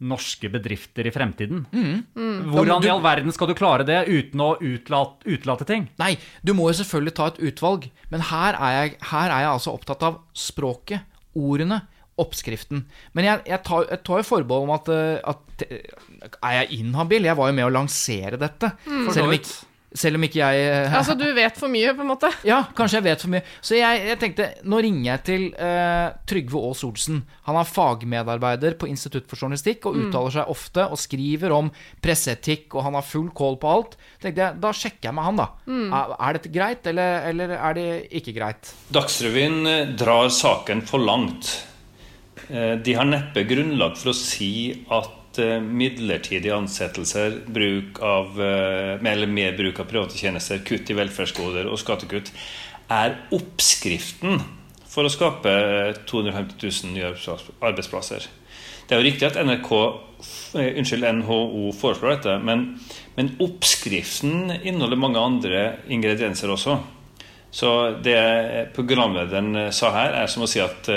norske 0.04 0.50
bedrifter 0.52 1.06
i 1.06 1.12
fremtiden. 1.14 1.64
Mm. 1.72 2.50
Hvordan 2.52 2.82
Du- 2.82 2.86
i 2.88 2.90
all 2.92 3.02
verden 3.02 3.32
skal 3.32 3.48
du 3.48 3.54
klare 3.58 3.84
det 3.86 4.00
uten 4.08 4.40
å 4.42 4.52
utlate, 4.60 5.24
utelate 5.26 5.64
ting? 5.66 5.88
Nei, 5.98 6.16
du 6.44 6.52
må 6.54 6.68
jo 6.70 6.76
selvfølgelig 6.82 7.14
ta 7.14 7.26
et 7.30 7.38
utvalg, 7.50 7.90
men 8.10 8.20
her 8.30 8.54
er 8.58 8.72
jeg, 8.78 8.96
her 9.10 9.30
er 9.30 9.40
jeg 9.44 9.52
altså 9.54 9.74
opptatt 9.74 10.02
av 10.06 10.18
språket 10.34 11.00
ordene, 11.34 11.80
oppskriften. 12.20 12.86
Men 13.16 13.28
jeg, 13.28 13.44
jeg, 13.50 13.60
tar, 13.66 13.86
jeg 13.90 14.02
tar 14.06 14.22
jo 14.22 14.30
forbehold 14.30 14.68
om 14.68 14.74
at, 14.76 14.90
eh, 14.94 15.20
at 15.34 15.68
eh, 15.68 16.34
Er 16.38 16.58
jeg 16.60 16.80
inhabil? 16.80 17.26
Jeg 17.26 17.38
var 17.38 17.50
jo 17.50 17.60
med 17.60 17.66
å 17.66 17.74
lansere 17.74 18.38
dette. 18.40 18.74
Mm. 18.86 19.08
Selv, 19.10 19.26
om 19.26 19.34
ikke, 19.34 19.50
selv 19.98 20.20
om 20.20 20.26
ikke 20.28 20.38
jeg 20.38 20.68
eh, 20.68 20.94
Altså, 20.94 21.16
du 21.18 21.24
vet 21.34 21.58
for 21.58 21.72
mye, 21.74 21.90
på 21.96 22.04
en 22.04 22.12
måte. 22.12 22.30
Ja, 22.46 22.60
kanskje 22.78 23.00
jeg 23.00 23.06
vet 23.08 23.24
for 23.24 23.34
mye. 23.34 23.42
Så 23.58 23.80
jeg, 23.80 24.04
jeg 24.12 24.20
tenkte, 24.22 24.48
nå 24.70 24.78
ringer 24.86 25.08
jeg 25.08 25.24
til 25.26 25.48
uh, 25.58 26.14
Trygve 26.30 26.62
Aas 26.70 26.84
Olsen. 26.86 27.20
Han 27.50 27.58
er 27.58 27.72
fagmedarbeider 27.72 28.78
på 28.78 28.92
Institutt 28.94 29.26
for 29.30 29.42
journalistikk 29.42 29.90
og 29.90 29.98
uttaler 30.04 30.38
seg 30.38 30.54
ofte 30.54 30.86
og 30.86 31.02
skriver 31.02 31.58
om 31.58 31.74
presseetikk, 32.04 32.70
og 32.78 32.86
han 32.86 32.98
har 33.00 33.10
full 33.10 33.28
kål 33.34 33.58
på 33.58 33.74
alt. 33.74 33.98
tenkte 34.22 34.46
jeg, 34.46 34.62
Da 34.62 34.70
sjekker 34.70 35.10
jeg 35.10 35.18
med 35.18 35.30
han, 35.32 35.42
da. 35.42 35.50
Er, 35.66 36.16
er 36.30 36.38
dette 36.38 36.54
greit, 36.54 36.90
eller, 36.94 37.30
eller 37.34 37.58
er 37.58 37.78
det 37.82 37.92
ikke 38.22 38.38
greit? 38.38 38.74
Dagsrevyen 38.94 39.64
drar 39.98 40.30
saken 40.30 40.86
for 40.86 41.02
langt. 41.02 41.56
Eh, 42.50 42.74
De 42.76 42.94
har 42.94 43.08
neppe 43.08 43.44
grunnlag 43.48 43.96
for 43.98 44.12
å 44.12 44.16
si 44.16 44.84
at 44.92 45.38
eh, 45.40 45.60
midlertidige 45.62 46.56
ansettelser, 46.56 47.40
bruk 47.48 48.00
av, 48.04 48.36
eh, 48.40 49.12
eller 49.12 49.30
mer 49.30 49.56
bruk 49.56 49.80
av 49.80 49.88
private 49.90 50.18
tjenester, 50.18 50.60
kutt 50.66 50.90
i 50.90 50.98
velferdsgoder 50.98 51.70
og 51.70 51.80
skattekutt 51.80 52.32
er 52.92 53.16
oppskriften 53.32 54.42
for 54.90 55.08
å 55.08 55.12
skape 55.12 55.50
eh, 55.50 56.00
250 56.10 56.60
000 56.60 56.94
nye 56.94 57.12
arbeidsplasser. 57.64 58.28
Det 58.84 58.92
er 58.92 59.00
jo 59.00 59.06
riktig 59.06 59.30
at 59.30 59.38
NRK, 59.40 59.70
unnskyld, 60.60 61.06
NHO 61.22 61.70
foreslår 61.72 62.18
dette, 62.18 62.34
men, 62.44 62.66
men 63.16 63.30
oppskriften 63.40 64.52
inneholder 64.60 65.00
mange 65.00 65.22
andre 65.22 65.62
ingredienser 65.88 66.52
også. 66.52 66.76
Så 67.54 67.70
det 68.04 68.18
programlederen 68.76 69.70
sa 69.72 69.88
her, 69.94 70.18
er 70.20 70.28
som 70.28 70.44
å 70.44 70.50
si 70.50 70.60
at 70.60 70.90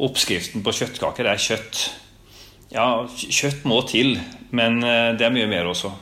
oppskriften 0.00 0.64
på 0.64 0.74
kjøttkaker 0.78 1.28
er 1.28 1.40
kjøtt. 1.40 1.82
Ja, 2.72 3.04
kjøtt 3.08 3.66
må 3.68 3.82
til, 3.88 4.16
men 4.54 4.80
eh, 4.86 5.12
det 5.18 5.28
er 5.28 5.34
mye 5.34 5.50
mer 5.50 5.68
også. 5.68 5.92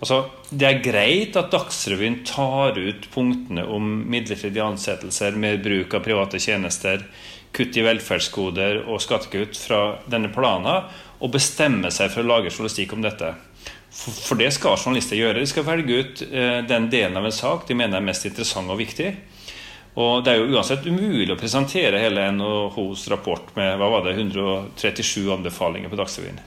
Altså, 0.00 0.22
Det 0.50 0.66
er 0.66 0.80
greit 0.82 1.36
at 1.36 1.50
Dagsrevyen 1.52 2.22
tar 2.24 2.78
ut 2.78 3.04
punktene 3.12 3.66
om 3.68 3.84
midlertidige 4.10 4.64
ansettelser, 4.64 5.36
mer 5.36 5.60
bruk 5.62 5.94
av 5.94 6.02
private 6.06 6.40
tjenester, 6.40 7.04
kutt 7.52 7.76
i 7.76 7.84
velferdsgoder 7.84 8.84
og 8.86 9.02
skattekutt 9.02 9.58
fra 9.58 9.80
denne 10.10 10.30
planen, 10.32 10.88
og 11.20 11.32
bestemmer 11.34 11.92
seg 11.92 12.10
for 12.14 12.24
å 12.24 12.30
lage 12.30 12.50
journalistikk 12.50 12.94
om 12.96 13.04
dette. 13.04 13.34
For 13.90 14.38
det 14.38 14.52
skal 14.54 14.78
journalister 14.78 15.18
gjøre. 15.18 15.42
De 15.42 15.50
skal 15.50 15.66
velge 15.66 15.98
ut 16.00 16.22
eh, 16.30 16.60
den 16.64 16.88
delen 16.90 17.18
av 17.20 17.26
en 17.26 17.34
sak 17.34 17.66
de 17.68 17.76
mener 17.76 17.98
er 17.98 18.06
mest 18.06 18.24
interessant 18.24 18.70
og 18.70 18.80
viktig. 18.80 19.12
Og 19.96 20.22
Det 20.24 20.32
er 20.32 20.38
jo 20.38 20.54
uansett 20.54 20.86
umulig 20.86 21.30
å 21.34 21.38
presentere 21.40 21.98
hele 21.98 22.28
NHOs 22.32 23.08
rapport 23.10 23.50
med 23.56 23.76
hva 23.80 23.88
var 23.90 24.04
det, 24.06 24.14
137 24.20 25.26
anbefalinger 25.34 25.90
på 25.90 25.98
Dagsrevyen. 25.98 26.38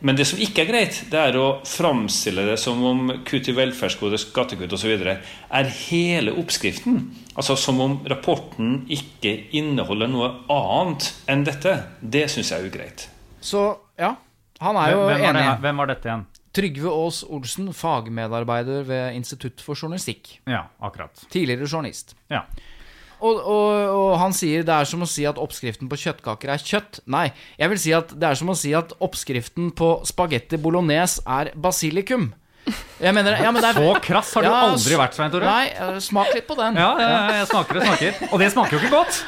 Men 0.00 0.14
det 0.14 0.28
som 0.30 0.38
ikke 0.38 0.62
er 0.62 0.68
greit, 0.70 0.98
det 1.10 1.18
er 1.18 1.36
å 1.36 1.46
framstille 1.66 2.44
det 2.46 2.54
som 2.62 2.78
om 2.86 3.08
kutt 3.26 3.48
i 3.50 3.54
velferdsgoder, 3.56 4.20
skattekutt 4.22 4.72
osv. 4.72 4.92
er 5.02 5.64
hele 5.90 6.30
oppskriften. 6.38 7.00
Altså 7.34 7.56
som 7.58 7.80
om 7.82 7.96
rapporten 8.06 8.84
ikke 8.88 9.32
inneholder 9.58 10.06
noe 10.08 10.30
annet 10.54 11.12
enn 11.26 11.42
dette. 11.44 11.74
Det 12.00 12.28
syns 12.30 12.52
jeg 12.54 12.62
er 12.62 12.70
ugreit. 12.70 13.08
Så 13.42 13.64
ja, 13.98 14.14
han 14.60 14.76
er 14.76 14.92
jo 14.94 15.02
Hvem 15.02 15.08
var, 15.10 15.18
det, 15.18 15.28
enig. 15.34 15.42
her- 15.50 15.60
hvem 15.66 15.76
var 15.82 15.86
dette 15.86 16.08
igjen? 16.08 16.26
Trygve 16.58 16.90
Aas 16.90 17.20
Olsen, 17.22 17.70
fagmedarbeider 17.76 18.82
ved 18.88 19.14
Institutt 19.14 19.62
for 19.62 19.78
journalistikk. 19.78 20.40
Ja, 20.50 20.64
akkurat. 20.82 21.22
Tidligere 21.30 21.68
journalist. 21.70 22.16
Ja. 22.32 22.42
Og, 23.18 23.38
og, 23.42 23.70
og 23.98 24.12
han 24.20 24.34
sier 24.34 24.62
det 24.66 24.74
er 24.74 24.86
som 24.86 25.02
å 25.02 25.08
si 25.10 25.24
at 25.26 25.38
oppskriften 25.42 25.88
på 25.90 25.98
kjøttkaker 25.98 26.52
er 26.54 26.62
kjøtt. 26.62 27.00
Nei, 27.10 27.28
jeg 27.58 27.72
vil 27.72 27.80
si 27.82 27.94
at 27.94 28.12
det 28.14 28.28
er 28.30 28.38
som 28.38 28.50
å 28.52 28.58
si 28.58 28.74
at 28.78 28.94
oppskriften 29.02 29.72
på 29.78 29.88
spagetti 30.06 30.58
bolognese 30.62 31.24
er 31.26 31.50
basilikum. 31.58 32.28
Jeg 33.00 33.14
mener, 33.16 33.38
ja, 33.40 33.50
men 33.54 33.62
det 33.64 33.70
er, 33.70 33.78
Så 33.78 34.00
krass 34.04 34.34
har 34.36 34.44
du 34.44 34.48
Ja, 34.50 34.56
aldri 34.68 34.98
vært, 35.00 35.16
Svein 35.16 35.32
Tore. 35.32 35.46
Nei, 35.48 35.70
eh, 35.72 35.98
smak 36.04 36.34
litt 36.36 36.46
på 36.46 36.58
den. 36.58 36.76
Ja, 36.76 36.90
ja, 37.00 37.08
ja, 37.14 37.22
jeg 37.40 37.48
smaker 37.48 37.80
og 37.80 37.86
smaker. 37.86 38.20
Og 38.28 38.42
det 38.42 38.50
smaker 38.52 38.76
jo 38.76 38.82
ikke 38.82 38.92
godt. 38.92 39.22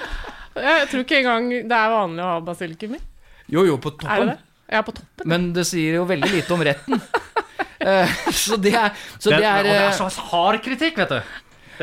Jeg 0.60 0.90
tror 0.90 1.04
ikke 1.06 1.18
engang 1.22 1.49
det 1.70 1.78
er 1.78 1.92
vanlig 1.94 2.25
å 2.26 2.30
ha 2.34 2.38
basilikum 2.44 2.99
i. 2.99 3.00
Jo, 3.50 3.64
jo, 3.66 3.78
på 3.80 3.94
toppen. 3.94 4.10
Er 4.12 4.26
det 4.26 4.34
det? 4.34 4.50
Ja, 4.70 4.82
på 4.86 4.94
toppen. 4.94 5.26
Men 5.28 5.50
det 5.56 5.66
sier 5.68 5.98
jo 5.98 6.06
veldig 6.08 6.30
lite 6.38 6.56
om 6.56 6.66
retten. 6.70 7.00
Eh, 7.80 8.10
så 8.36 8.58
det 8.60 8.74
er, 8.76 8.90
så 9.16 9.30
Det, 9.30 9.38
det 9.40 9.46
er, 9.48 9.62
og 9.62 9.64
det 9.64 9.72
eh, 9.72 9.86
er 9.86 9.94
så 9.96 10.24
hard 10.28 10.58
kritikk, 10.60 10.98
vet 11.00 11.14
du. 11.14 11.38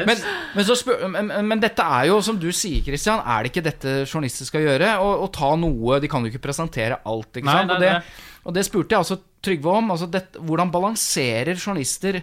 Men, 0.06 0.20
men, 0.54 0.66
så 0.68 0.76
spør, 0.78 1.08
men, 1.10 1.32
men 1.50 1.62
dette 1.62 1.82
er 1.82 2.10
jo, 2.12 2.20
som 2.22 2.38
du 2.38 2.52
sier, 2.54 2.84
Christian, 2.86 3.24
er 3.26 3.42
det 3.42 3.50
ikke 3.50 3.64
dette 3.66 3.94
journalister 4.04 4.46
skal 4.46 4.62
gjøre? 4.62 4.92
Å, 5.02 5.08
å 5.26 5.30
ta 5.34 5.50
noe 5.58 5.98
De 6.04 6.10
kan 6.12 6.22
jo 6.22 6.30
ikke 6.30 6.44
presentere 6.44 7.00
alt, 7.02 7.32
ikke 7.32 7.50
Nei, 7.50 7.56
sant? 7.64 7.74
nei, 7.74 7.78
og, 7.78 7.82
det, 7.82 8.44
og 8.46 8.58
det 8.60 8.66
spurte 8.68 8.94
jeg 8.94 9.06
altså 9.06 9.20
Trygve 9.48 9.74
om. 9.80 9.90
Altså 9.94 10.10
det, 10.12 10.24
hvordan 10.38 10.70
balanserer 10.74 11.58
journalister 11.58 12.22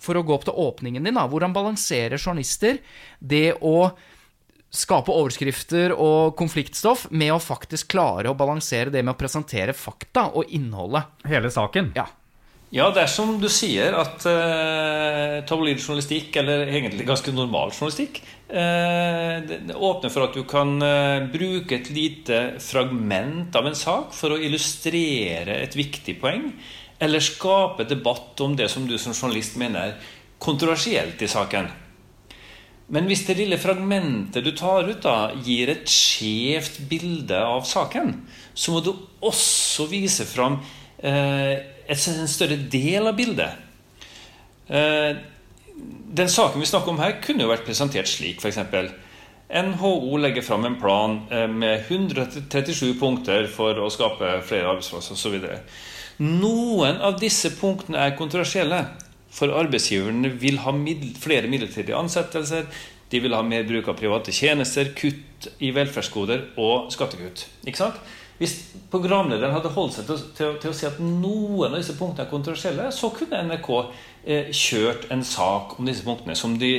For 0.00 0.16
å 0.16 0.24
gå 0.24 0.34
opp 0.36 0.48
til 0.48 0.58
åpningen 0.64 1.04
din, 1.04 1.16
da. 1.16 1.28
Hvordan 1.28 1.52
balanserer 1.56 2.16
journalister 2.16 2.80
det 3.20 3.50
å 3.60 3.76
skape 4.74 5.14
overskrifter 5.14 5.94
og 5.94 6.34
konfliktstoff 6.38 7.06
med 7.14 7.32
å 7.34 7.40
faktisk 7.42 7.92
klare 7.94 8.30
å 8.30 8.36
balansere 8.38 8.92
det 8.92 9.04
med 9.04 9.14
å 9.14 9.20
presentere 9.20 9.76
fakta 9.76 10.30
og 10.34 10.50
innholdet? 10.54 11.10
Hele 11.30 11.52
saken. 11.54 11.92
Ja. 11.96 12.08
Ja, 12.74 12.88
det 12.90 13.04
er 13.04 13.10
som 13.12 13.36
du 13.38 13.46
sier, 13.52 13.94
at 13.94 14.24
eh, 14.26 15.36
tabloid 15.46 15.78
journalistikk, 15.78 16.34
eller 16.40 16.64
egentlig 16.66 17.04
ganske 17.06 17.30
normal 17.30 17.70
journalistikk, 17.70 18.18
eh, 18.50 19.52
åpner 19.78 20.10
for 20.10 20.26
at 20.26 20.34
du 20.34 20.42
kan 20.50 20.72
eh, 20.82 21.28
bruke 21.30 21.76
et 21.76 21.92
lite 21.94 22.40
fragment 22.64 23.54
av 23.54 23.68
en 23.70 23.78
sak 23.78 24.10
for 24.18 24.34
å 24.34 24.40
illustrere 24.42 25.60
et 25.60 25.78
viktig 25.78 26.16
poeng, 26.18 26.48
eller 26.98 27.22
skape 27.22 27.86
debatt 27.86 28.42
om 28.42 28.58
det 28.58 28.66
som 28.72 28.90
du 28.90 28.96
som 28.98 29.14
journalist 29.14 29.54
mener 29.60 29.92
er 29.92 30.12
kontroversielt 30.42 31.22
i 31.22 31.30
saken. 31.30 31.70
Men 32.94 33.08
hvis 33.10 33.24
det 33.26 33.38
lille 33.40 33.58
fragmentet 33.58 34.44
du 34.46 34.52
tar 34.54 34.86
ut, 34.86 35.02
da, 35.02 35.32
gir 35.42 35.72
et 35.72 35.90
skjevt 35.90 36.78
bilde 36.90 37.38
av 37.42 37.64
saken, 37.66 38.12
så 38.54 38.74
må 38.74 38.82
du 38.84 38.92
også 39.24 39.88
vise 39.90 40.26
fram 40.28 40.60
eh, 41.02 41.56
en 41.90 42.30
større 42.30 42.60
del 42.70 43.10
av 43.10 43.16
bildet. 43.18 43.56
Eh, 44.70 45.16
den 46.14 46.30
saken 46.30 46.62
vi 46.62 46.70
snakker 46.70 46.94
om 46.94 47.00
her, 47.02 47.18
kunne 47.24 47.42
jo 47.42 47.50
vært 47.50 47.66
presentert 47.66 48.10
slik, 48.10 48.38
f.eks. 48.38 48.62
NHO 49.54 50.16
legger 50.22 50.46
fram 50.46 50.64
en 50.68 50.78
plan 50.80 51.18
eh, 51.34 51.48
med 51.50 51.90
137 51.90 52.94
punkter 53.00 53.48
for 53.50 53.78
å 53.82 53.90
skape 53.92 54.38
flere 54.46 54.70
arbeidsplasser 54.70 55.18
osv. 55.18 55.50
Noen 56.22 57.02
av 57.02 57.18
disse 57.18 57.50
punktene 57.58 58.06
er 58.06 58.14
kontroversielle. 58.18 58.84
For 59.34 59.50
arbeidsgiverne 59.50 60.30
vil 60.40 60.60
ha 60.62 60.74
middel, 60.76 61.14
flere 61.18 61.50
midlertidige 61.50 61.98
ansettelser. 61.98 62.68
De 63.10 63.20
vil 63.22 63.34
ha 63.34 63.42
mer 63.46 63.66
bruk 63.66 63.88
av 63.90 63.98
private 63.98 64.32
tjenester, 64.34 64.92
kutt 64.96 65.48
i 65.62 65.72
velferdsgoder 65.74 66.54
og 66.62 66.92
skattekutt. 66.94 67.48
Ikke 67.66 67.82
sant? 67.82 67.98
Hvis 68.38 68.54
programlederen 68.90 69.54
hadde 69.54 69.70
holdt 69.76 69.94
seg 69.98 70.08
til, 70.08 70.22
til, 70.34 70.56
til 70.62 70.72
å 70.72 70.74
si 70.74 70.88
at 70.88 70.96
noen 71.02 71.70
av 71.70 71.78
disse 71.78 71.94
punktene 71.98 72.26
er 72.26 72.32
kontroversielle, 72.32 72.88
så 72.94 73.12
kunne 73.14 73.44
NRK 73.46 73.68
eh, 73.78 74.50
kjørt 74.50 75.06
en 75.14 75.22
sak 75.26 75.76
om 75.78 75.86
disse 75.86 76.02
punktene, 76.06 76.34
som 76.38 76.56
de 76.58 76.72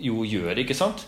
jo 0.00 0.22
gjør, 0.26 0.62
ikke 0.62 0.78
sant? 0.78 1.06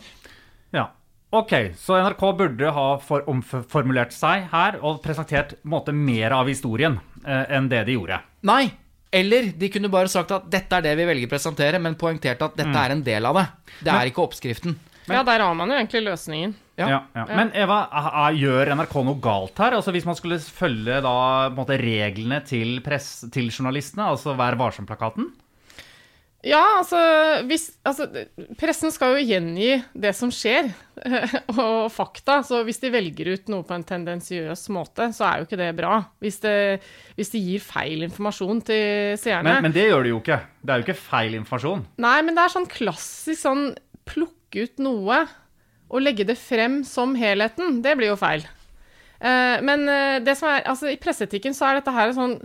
Ja. 0.75 0.90
Ok, 1.33 1.54
så 1.81 1.97
NRK 2.02 2.26
burde 2.37 2.75
ha 2.76 2.88
for 3.00 3.25
omformulert 3.31 4.12
seg 4.12 4.50
her 4.50 4.76
og 4.85 4.99
presentert 5.04 5.54
måte, 5.64 5.95
mer 5.97 6.35
av 6.37 6.50
historien 6.50 6.99
eh, 7.25 7.47
enn 7.57 7.71
det 7.73 7.87
de 7.88 7.97
gjorde. 7.97 8.19
Nei. 8.50 8.66
Eller 9.12 9.50
de 9.59 9.69
kunne 9.69 9.90
bare 9.92 10.09
sagt 10.09 10.33
at 10.33 10.47
dette 10.50 10.78
er 10.78 10.87
det 10.87 10.95
vi 10.97 11.04
velger 11.09 11.28
å 11.28 11.33
presentere, 11.35 11.81
men 11.83 11.99
poengtert 12.00 12.40
at 12.47 12.57
dette 12.57 12.73
er 12.85 12.95
en 12.95 13.04
del 13.04 13.28
av 13.28 13.37
det. 13.37 13.47
Det 13.85 13.92
er 13.92 14.09
ikke 14.09 14.25
oppskriften. 14.25 14.78
Ja, 15.11 15.23
der 15.26 15.42
har 15.42 15.54
man 15.59 15.69
jo 15.69 15.76
egentlig 15.76 16.04
løsningen. 16.07 16.54
Ja. 16.78 16.87
Ja, 16.88 16.99
ja. 17.19 17.25
Men 17.28 17.50
Eva, 17.59 17.83
gjør 18.33 18.71
NRK 18.78 18.95
noe 19.04 19.21
galt 19.21 19.59
her? 19.61 19.75
Altså 19.76 19.92
Hvis 19.92 20.07
man 20.09 20.16
skulle 20.16 20.38
følge 20.40 21.02
da 21.04 21.12
på 21.12 21.50
en 21.50 21.59
måte 21.59 21.76
reglene 21.76 22.38
til, 22.49 22.78
press, 22.85 23.26
til 23.35 23.50
journalistene, 23.52 24.07
altså 24.14 24.33
Vær 24.38 24.57
varsom-plakaten? 24.61 25.28
Ja, 26.43 26.81
altså, 26.81 26.99
hvis, 27.47 27.69
altså 27.87 28.09
Pressen 28.59 28.91
skal 28.91 29.15
jo 29.15 29.27
gjengi 29.29 29.77
det 29.95 30.11
som 30.19 30.31
skjer, 30.35 30.73
og 31.55 31.87
fakta. 31.95 32.41
Så 32.47 32.65
hvis 32.67 32.83
de 32.83 32.91
velger 32.91 33.31
ut 33.37 33.53
noe 33.53 33.67
på 33.67 33.77
en 33.77 33.87
tendensiøs 33.87 34.65
måte, 34.75 35.07
så 35.15 35.29
er 35.29 35.39
jo 35.39 35.47
ikke 35.47 35.61
det 35.61 35.71
bra. 35.79 36.01
Hvis 36.23 36.41
det, 36.43 36.57
hvis 37.19 37.31
de 37.35 37.43
gir 37.45 37.63
feil 37.63 38.03
informasjon 38.09 38.65
til 38.73 39.15
seerne. 39.23 39.61
Men, 39.61 39.69
men 39.69 39.77
det 39.77 39.87
gjør 39.87 40.09
de 40.09 40.15
jo 40.15 40.23
ikke. 40.23 40.41
Det 40.63 40.75
er 40.75 40.83
jo 40.83 40.87
ikke 40.89 40.99
feil 40.99 41.39
informasjon. 41.39 41.87
Nei, 42.03 42.17
men 42.27 42.39
det 42.39 42.45
er 42.45 42.57
sånn 42.57 42.71
klassisk 42.71 43.45
sånn 43.45 43.69
plukke 44.11 44.67
ut 44.67 44.83
noe 44.83 45.23
og 45.93 46.03
legge 46.03 46.27
det 46.27 46.39
frem 46.41 46.81
som 46.89 47.15
helheten. 47.19 47.79
Det 47.85 47.95
blir 48.01 48.11
jo 48.11 48.19
feil. 48.19 48.43
Eh, 49.23 49.63
men 49.63 49.87
eh, 49.87 50.19
det 50.25 50.35
som 50.39 50.51
er, 50.51 50.65
altså, 50.67 50.91
i 50.91 50.99
presseetikken 50.99 51.55
så 51.55 51.69
er 51.69 51.79
dette 51.79 51.95
her 51.95 52.15
sånn 52.17 52.41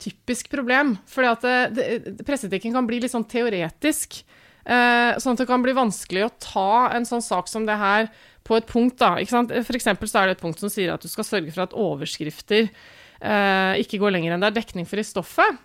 typisk 0.00 0.50
problem. 0.52 0.94
Fordi 1.10 1.30
at 1.30 1.46
det, 1.46 1.86
det, 2.06 2.26
presseetikken 2.26 2.74
kan 2.76 2.88
bli 2.88 3.00
litt 3.02 3.12
sånn 3.12 3.28
teoretisk. 3.30 4.22
Eh, 4.64 5.16
sånn 5.20 5.36
at 5.36 5.42
det 5.42 5.48
kan 5.48 5.62
bli 5.64 5.76
vanskelig 5.76 6.26
å 6.26 6.34
ta 6.42 6.72
en 6.96 7.06
sånn 7.08 7.24
sak 7.24 7.48
som 7.50 7.64
det 7.68 7.78
her 7.80 8.10
på 8.46 8.58
et 8.58 8.68
punkt, 8.68 8.98
da. 9.00 9.14
Ikke 9.20 9.36
sant? 9.36 9.54
For 9.66 9.78
eksempel 9.78 10.10
så 10.10 10.22
er 10.22 10.30
det 10.30 10.38
et 10.38 10.44
punkt 10.44 10.60
som 10.62 10.72
sier 10.72 10.92
at 10.94 11.04
du 11.04 11.10
skal 11.10 11.26
sørge 11.26 11.54
for 11.54 11.64
at 11.64 11.76
overskrifter 11.76 12.68
eh, 12.68 13.80
ikke 13.82 14.00
går 14.02 14.16
lenger 14.16 14.34
enn 14.34 14.44
det 14.44 14.50
er 14.50 14.60
dekning 14.60 14.88
for 14.88 15.00
i 15.00 15.06
stoffet. 15.06 15.60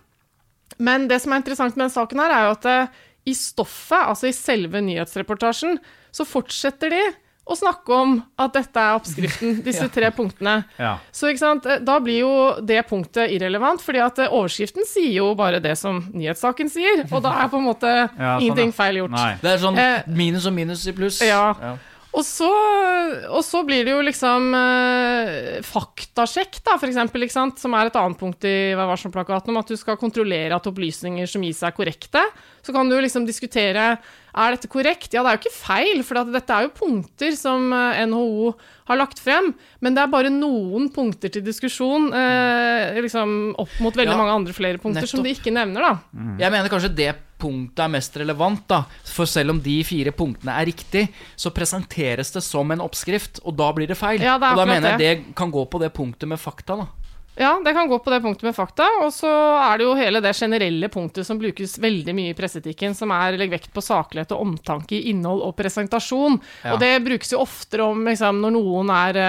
Men 0.82 1.06
det 1.10 1.20
som 1.22 1.32
er 1.32 1.42
interessant 1.42 1.76
med 1.76 1.86
denne 1.86 1.94
saken, 1.94 2.22
her, 2.22 2.34
er 2.34 2.46
jo 2.46 2.56
at 2.56 2.68
eh, 2.70 3.04
i 3.26 3.34
stoffet, 3.34 4.02
altså 4.12 4.28
i 4.30 4.36
selve 4.36 4.82
nyhetsreportasjen, 4.84 5.80
så 6.14 6.26
fortsetter 6.28 6.92
de 6.94 7.02
å 7.46 7.54
snakke 7.54 7.94
om 7.94 8.14
at 8.42 8.56
dette 8.56 8.82
er 8.82 8.96
oppskriften, 8.98 9.60
disse 9.68 9.86
tre 9.94 10.10
punktene. 10.14 10.56
Ja. 10.82 10.96
Så 11.14 11.30
ikke 11.30 11.42
sant, 11.44 11.66
eh, 11.70 11.78
da 11.86 11.98
blir 12.02 12.18
jo 12.24 12.32
det 12.66 12.80
punktet 12.88 13.30
irrelevant, 13.36 13.82
fordi 13.84 14.02
at 14.02 14.18
eh, 14.24 14.32
overskriften 14.34 14.86
sier 14.88 15.12
jo 15.20 15.28
bare 15.38 15.60
det 15.62 15.76
som 15.78 16.00
nyhetssaken 16.10 16.72
sier, 16.72 17.04
og 17.06 17.22
da 17.22 17.36
er 17.44 17.52
på 17.52 17.60
en 17.60 17.68
måte 17.68 17.92
Ja, 17.92 18.08
sånn, 18.08 18.42
ingenting 18.48 18.74
feil 18.74 18.98
gjort. 19.04 19.14
Nei. 19.14 19.34
Det 19.42 19.52
er 19.54 19.62
sånn 19.62 19.78
Eh, 19.78 20.08
minus 20.08 20.46
og 20.48 20.56
minus 20.56 20.82
i 20.90 20.94
pluss. 20.96 21.20
Ja. 21.22 21.76
Og 22.16 22.24
så, 22.24 22.48
og 23.28 23.42
så 23.44 23.60
blir 23.68 23.84
det 23.84 23.92
jo 23.92 24.04
liksom 24.06 24.46
eh, 24.56 25.58
faktasjekk, 25.66 26.62
da, 26.64 26.78
for 26.80 26.88
eksempel, 26.88 27.26
som 27.28 27.76
er 27.76 27.90
et 27.90 27.98
annet 28.00 28.20
punkt 28.20 28.46
i 28.48 28.72
Vær 28.76 28.88
varsom-plakaten, 28.88 29.52
om 29.52 29.60
at 29.60 29.68
du 29.68 29.76
skal 29.76 29.98
kontrollere 30.00 30.56
at 30.56 30.68
opplysninger 30.70 31.28
som 31.28 31.44
gis 31.44 31.60
er 31.66 31.74
korrekte. 31.76 32.22
Så 32.64 32.72
kan 32.72 32.88
du 32.88 32.96
liksom 32.96 33.28
diskutere 33.28 33.90
er 34.36 34.56
dette 34.56 34.68
korrekt. 34.72 35.12
Ja, 35.12 35.20
det 35.24 35.28
er 35.28 35.36
jo 35.36 35.42
ikke 35.44 35.58
feil, 35.58 36.00
for 36.08 36.32
dette 36.32 36.56
er 36.56 36.66
jo 36.66 36.72
punkter 36.76 37.36
som 37.36 37.68
eh, 37.76 38.00
NHO 38.08 38.50
har 38.88 39.00
lagt 39.02 39.20
frem, 39.20 39.52
men 39.84 39.96
det 39.96 40.04
er 40.06 40.12
bare 40.16 40.32
noen 40.32 40.88
punkter 40.94 41.32
til 41.36 41.44
diskusjon 41.44 42.08
eh, 42.16 42.96
liksom 43.04 43.56
opp 43.60 43.76
mot 43.84 43.96
veldig 43.96 44.14
Ja, 44.14 44.18
mange 44.22 44.40
andre 44.40 44.56
flere 44.56 44.80
punkter 44.80 45.08
som 45.10 45.24
de 45.26 45.36
ikke 45.36 45.52
nevner, 45.52 45.84
da. 45.84 46.26
Jeg 46.40 46.54
mener 46.54 46.72
kanskje 46.72 46.94
det 46.96 47.12
punktet 47.40 47.84
er 47.84 47.92
mest 47.92 48.16
relevant, 48.20 48.62
da. 48.70 48.82
For 49.06 49.28
selv 49.28 49.54
om 49.54 49.62
de 49.62 49.78
fire 49.86 50.12
punktene 50.16 50.54
er 50.56 50.68
riktig, 50.70 51.06
så 51.36 51.52
presenteres 51.54 52.32
det 52.34 52.44
som 52.44 52.70
en 52.72 52.84
oppskrift, 52.84 53.42
og 53.44 53.58
da 53.58 53.72
blir 53.76 53.90
det 53.90 53.98
feil. 54.00 54.22
Ja, 54.22 54.38
det 54.40 54.54
og 54.54 54.62
da 54.62 54.68
mener 54.68 54.96
jeg 54.96 55.02
det 55.02 55.34
kan 55.38 55.52
gå 55.54 55.66
på 55.68 55.82
det 55.82 55.92
punktet 55.96 56.30
med 56.30 56.40
fakta, 56.42 56.80
da. 56.82 56.88
Ja, 57.36 57.60
det 57.64 57.72
kan 57.76 57.88
gå 57.88 57.98
på 57.98 58.10
det 58.10 58.22
punktet 58.24 58.48
med 58.48 58.56
fakta. 58.56 58.86
Og 59.04 59.12
så 59.12 59.28
er 59.60 59.76
det 59.76 59.84
jo 59.84 59.94
hele 59.98 60.22
det 60.24 60.32
generelle 60.38 60.88
punktet 60.88 61.28
som 61.28 61.36
brukes 61.40 61.76
veldig 61.78 62.14
mye 62.16 62.32
i 62.32 62.36
presseetikken, 62.36 62.96
som 62.96 63.12
er 63.12 63.36
legg 63.36 63.52
vekt 63.52 63.74
på 63.76 63.84
saklighet 63.84 64.32
og 64.32 64.40
omtanke 64.46 64.96
i 64.96 65.10
innhold 65.12 65.44
og 65.44 65.52
presentasjon. 65.58 66.40
Ja. 66.64 66.72
Og 66.72 66.80
det 66.80 66.94
brukes 67.04 67.34
jo 67.34 67.42
oftere 67.44 67.90
om 67.92 68.08
liksom, 68.08 68.40
når 68.40 68.56
noen 68.56 68.94
er 68.96 69.20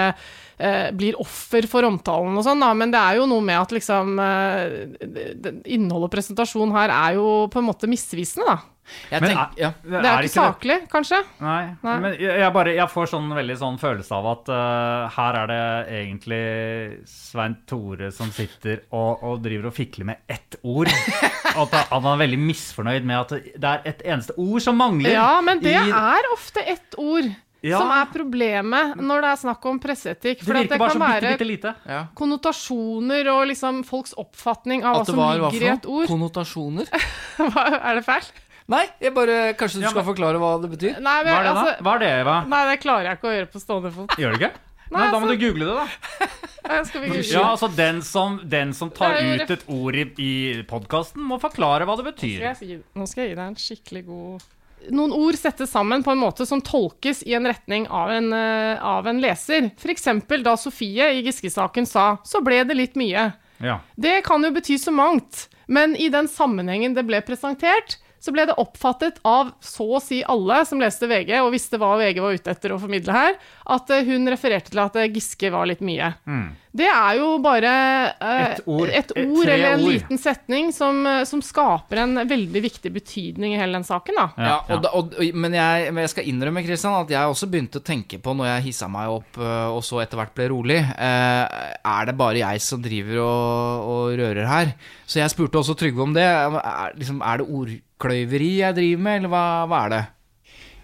eh, 0.60 0.92
blir 0.92 1.20
offer 1.22 1.68
for 1.70 1.84
omtalen 1.88 2.38
og 2.38 2.44
sånn, 2.48 2.60
da, 2.64 2.72
men 2.74 2.92
det 2.92 3.00
er 3.00 3.20
jo 3.22 3.28
noe 3.30 3.42
med 3.46 3.60
at 3.62 3.70
liksom 3.78 4.18
eh, 4.20 4.88
det- 5.02 5.42
det- 5.42 5.56
Innhold 5.78 6.04
og 6.08 6.12
presentasjon 6.12 6.72
her 6.74 6.90
er 6.90 7.14
jo 7.20 7.48
på 7.48 7.60
en 7.62 7.66
måte 7.70 7.88
misvisende, 7.90 8.46
da. 8.48 8.60
Jeg 9.12 9.20
Men 9.20 9.30
tenk, 9.36 9.58
ja. 9.60 9.70
Det 9.84 9.98
er 10.00 10.22
jo 10.24 10.28
ikke 10.30 10.32
saklig, 10.32 10.76
kanskje. 10.88 11.18
Nei, 11.44 11.76
Nei. 11.84 11.96
men 12.00 12.14
jeg, 12.22 12.54
bare, 12.56 12.72
jeg 12.74 12.88
får 12.88 13.10
sånn 13.12 13.26
veldig 13.36 13.58
sånn 13.60 13.76
følelse 13.82 14.16
av 14.16 14.28
at 14.32 14.48
uh, 14.48 15.10
her 15.12 15.40
er 15.42 15.48
det 15.52 15.58
egentlig 15.98 17.08
Svein 17.12 17.58
Tore 17.68 18.14
som 18.16 18.32
sitter 18.32 18.86
og, 18.96 19.24
og 19.28 19.42
driver 19.44 19.68
og 19.68 19.76
fikler 19.76 20.08
med 20.14 20.24
ett 20.32 20.56
ord. 20.64 20.88
At 21.58 21.74
han 21.90 22.06
er 22.14 22.20
veldig 22.22 22.38
misfornøyd 22.40 23.04
med 23.08 23.18
at 23.18 23.30
det 23.58 23.70
er 23.74 23.82
et 23.90 24.02
eneste 24.06 24.36
ord 24.38 24.62
som 24.62 24.78
mangler. 24.78 25.10
Ja, 25.16 25.42
men 25.42 25.60
det 25.64 25.74
i- 25.74 25.90
er 25.92 26.28
ofte 26.32 26.62
ett 26.64 26.96
ord. 27.02 27.28
Ja. 27.66 27.80
Som 27.82 27.92
er 27.92 28.10
problemet 28.14 29.00
når 29.02 29.24
det 29.24 29.30
er 29.32 29.40
snakk 29.42 29.64
om 29.70 29.80
presseetikk. 29.82 30.44
For 30.46 30.58
det, 30.58 30.68
det 30.72 30.78
kan 30.82 31.02
være 31.02 31.32
bitte, 31.34 31.48
bitte 31.50 31.74
ja. 31.90 32.04
konnotasjoner 32.18 33.32
og 33.34 33.48
liksom 33.52 33.82
folks 33.88 34.14
oppfatning 34.20 34.86
av 34.86 35.00
hva 35.00 35.08
som 35.08 35.18
var 35.18 35.42
hva 35.42 35.50
ligger 35.54 35.66
i 35.66 35.72
et 35.74 35.88
ord. 35.90 36.06
Konnotasjoner? 36.12 36.92
Hva, 37.38 37.64
er 37.78 38.00
det 38.00 38.04
feil? 38.06 38.30
Nei, 38.68 38.84
jeg 39.00 39.14
bare 39.16 39.36
Kanskje 39.56 39.80
du 39.80 39.86
Ja, 39.86 39.92
skal 39.94 40.04
forklare 40.04 40.40
hva 40.42 40.56
det 40.60 40.70
betyr? 40.74 40.98
Nei, 41.00 41.18
men, 41.24 41.30
Hva 41.32 41.38
er 41.38 41.46
det, 41.46 41.52
da? 41.52 41.62
altså, 41.62 41.84
Hva 41.86 41.94
er 41.94 42.02
det, 42.04 42.10
Eva? 42.22 42.38
nei, 42.52 42.62
det 42.68 42.80
klarer 42.84 43.08
jeg 43.08 43.20
ikke 43.20 43.30
å 43.30 43.36
gjøre 43.36 43.50
på 43.54 43.62
stående 43.64 43.92
fot. 43.96 44.16
Gjør 44.20 44.34
det 44.34 44.42
ikke? 44.42 44.54
Nei, 44.88 45.02
Nei, 45.02 45.08
da 45.12 45.20
må 45.20 45.28
altså- 45.28 45.36
du 45.36 45.42
google 45.44 45.66
det, 45.68 45.76
da. 45.78 46.84
Skal 46.88 47.04
vi 47.04 47.22
Ja, 47.32 47.46
altså 47.54 47.70
Den 47.76 48.02
som, 48.04 48.38
den 48.44 48.74
som 48.76 48.92
tar 48.92 49.18
ut 49.20 49.52
et 49.56 49.66
ord 49.72 49.96
i, 49.96 50.06
i 50.20 50.34
podkasten, 50.68 51.24
må 51.24 51.40
forklare 51.40 51.88
hva 51.88 51.96
det 52.00 52.04
skal 52.04 52.12
betyr. 52.12 52.84
Nå 52.96 53.08
skal 53.08 53.24
jeg 53.24 53.34
gi 53.34 53.40
deg 53.40 53.46
en 53.46 53.60
skikkelig 53.62 54.04
god 54.08 54.48
Noen 54.94 55.12
ord 55.12 55.36
settes 55.36 55.72
sammen 55.74 56.04
på 56.06 56.14
en 56.14 56.22
måte 56.22 56.46
som 56.48 56.62
tolkes 56.64 57.24
i 57.28 57.34
en 57.36 57.48
retning 57.50 57.88
av 57.92 58.12
en, 58.14 58.32
uh, 58.34 58.78
av 58.84 59.08
en 59.10 59.20
leser. 59.22 59.72
Eksempel 59.84 60.46
da 60.46 60.56
Sofie 60.58 61.10
i 61.18 61.24
Giske-saken 61.26 61.86
sa 61.86 62.18
'så 62.24 62.44
ble 62.44 62.64
det 62.64 62.78
litt 62.78 62.96
mye'. 62.96 63.34
Ja. 63.58 63.80
Det 63.96 64.22
kan 64.24 64.44
jo 64.44 64.52
bety 64.54 64.78
så 64.78 64.94
mangt, 64.94 65.48
men 65.68 65.96
i 65.96 66.10
den 66.10 66.28
sammenhengen 66.28 66.94
det 66.94 67.06
ble 67.08 67.22
presentert, 67.22 67.98
så 68.20 68.34
ble 68.34 68.48
det 68.50 68.58
oppfattet 68.58 69.20
av 69.28 69.52
så 69.64 69.86
å 69.98 70.02
si 70.04 70.24
alle 70.26 70.64
som 70.66 70.82
leste 70.82 71.08
VG, 71.10 71.36
og 71.42 71.54
visste 71.54 71.80
hva 71.82 71.94
VG 72.00 72.22
var 72.24 72.38
ute 72.38 72.54
etter 72.54 72.74
å 72.74 72.80
formidle 72.82 73.14
her, 73.14 73.38
at 73.70 73.92
eh, 73.94 74.06
hun 74.08 74.28
refererte 74.32 74.74
til 74.74 74.82
at 74.84 74.98
eh, 74.98 75.10
Giske 75.14 75.52
var 75.54 75.70
litt 75.70 75.84
mye. 75.86 76.14
Det 76.78 76.88
er 76.92 77.18
jo 77.18 77.28
bare 77.42 77.72
eh, 78.22 78.42
Et 78.54 78.62
ord. 78.70 78.90
et 78.94 79.12
ord 79.18 79.50
eller 79.50 79.72
en 79.74 79.84
ord. 79.84 79.92
liten 79.96 80.20
setning 80.22 80.70
som, 80.76 81.00
eh, 81.10 81.24
som 81.30 81.42
skaper 81.42 82.04
en 82.04 82.22
veldig 82.30 82.62
viktig 82.68 82.92
betydning 82.94 83.56
i 83.56 83.60
hele 83.60 83.80
den 83.80 83.88
saken, 83.88 84.20
da. 84.20 84.28
Ja, 84.38 84.56
og 84.76 84.84
da, 84.86 84.92
og, 84.94 85.14
og- 85.18 85.34
men, 85.36 85.56
jeg, 85.58 85.92
men 85.94 86.04
jeg 86.06 86.14
skal 86.14 86.30
innrømme 86.30 86.64
Christian, 86.68 86.94
at 87.02 87.10
jeg 87.16 87.32
også 87.34 87.50
begynte 87.50 87.82
å 87.82 87.86
tenke 87.88 88.20
på 88.22 88.36
når 88.38 88.52
jeg 88.52 88.68
hissa 88.70 88.88
meg 88.92 89.10
opp 89.10 89.40
øh, 89.42 89.74
og 89.76 89.82
så 89.88 90.04
etter 90.04 90.22
hvert 90.22 90.36
ble 90.38 90.48
rolig 90.54 90.78
eh, 90.78 91.72
Er 91.82 92.06
det 92.12 92.18
bare 92.20 92.38
jeg 92.44 92.62
som 92.62 92.82
driver 92.86 93.24
og, 93.24 93.88
og 93.88 94.20
rører 94.22 94.46
her? 94.48 94.74
Så 95.08 95.20
jeg 95.22 95.34
spurte 95.34 95.58
også 95.62 95.76
Trygve 95.78 96.04
om 96.04 96.14
det. 96.14 96.24
Er, 96.28 96.94
liksom, 96.98 97.22
er 97.26 97.42
det 97.42 97.48
ordkløyveri 97.58 98.52
jeg 98.62 98.76
driver 98.78 99.02
med, 99.08 99.18
eller 99.22 99.32
hva, 99.34 99.44
hva 99.72 99.82
er 99.88 99.94
det? 99.94 100.04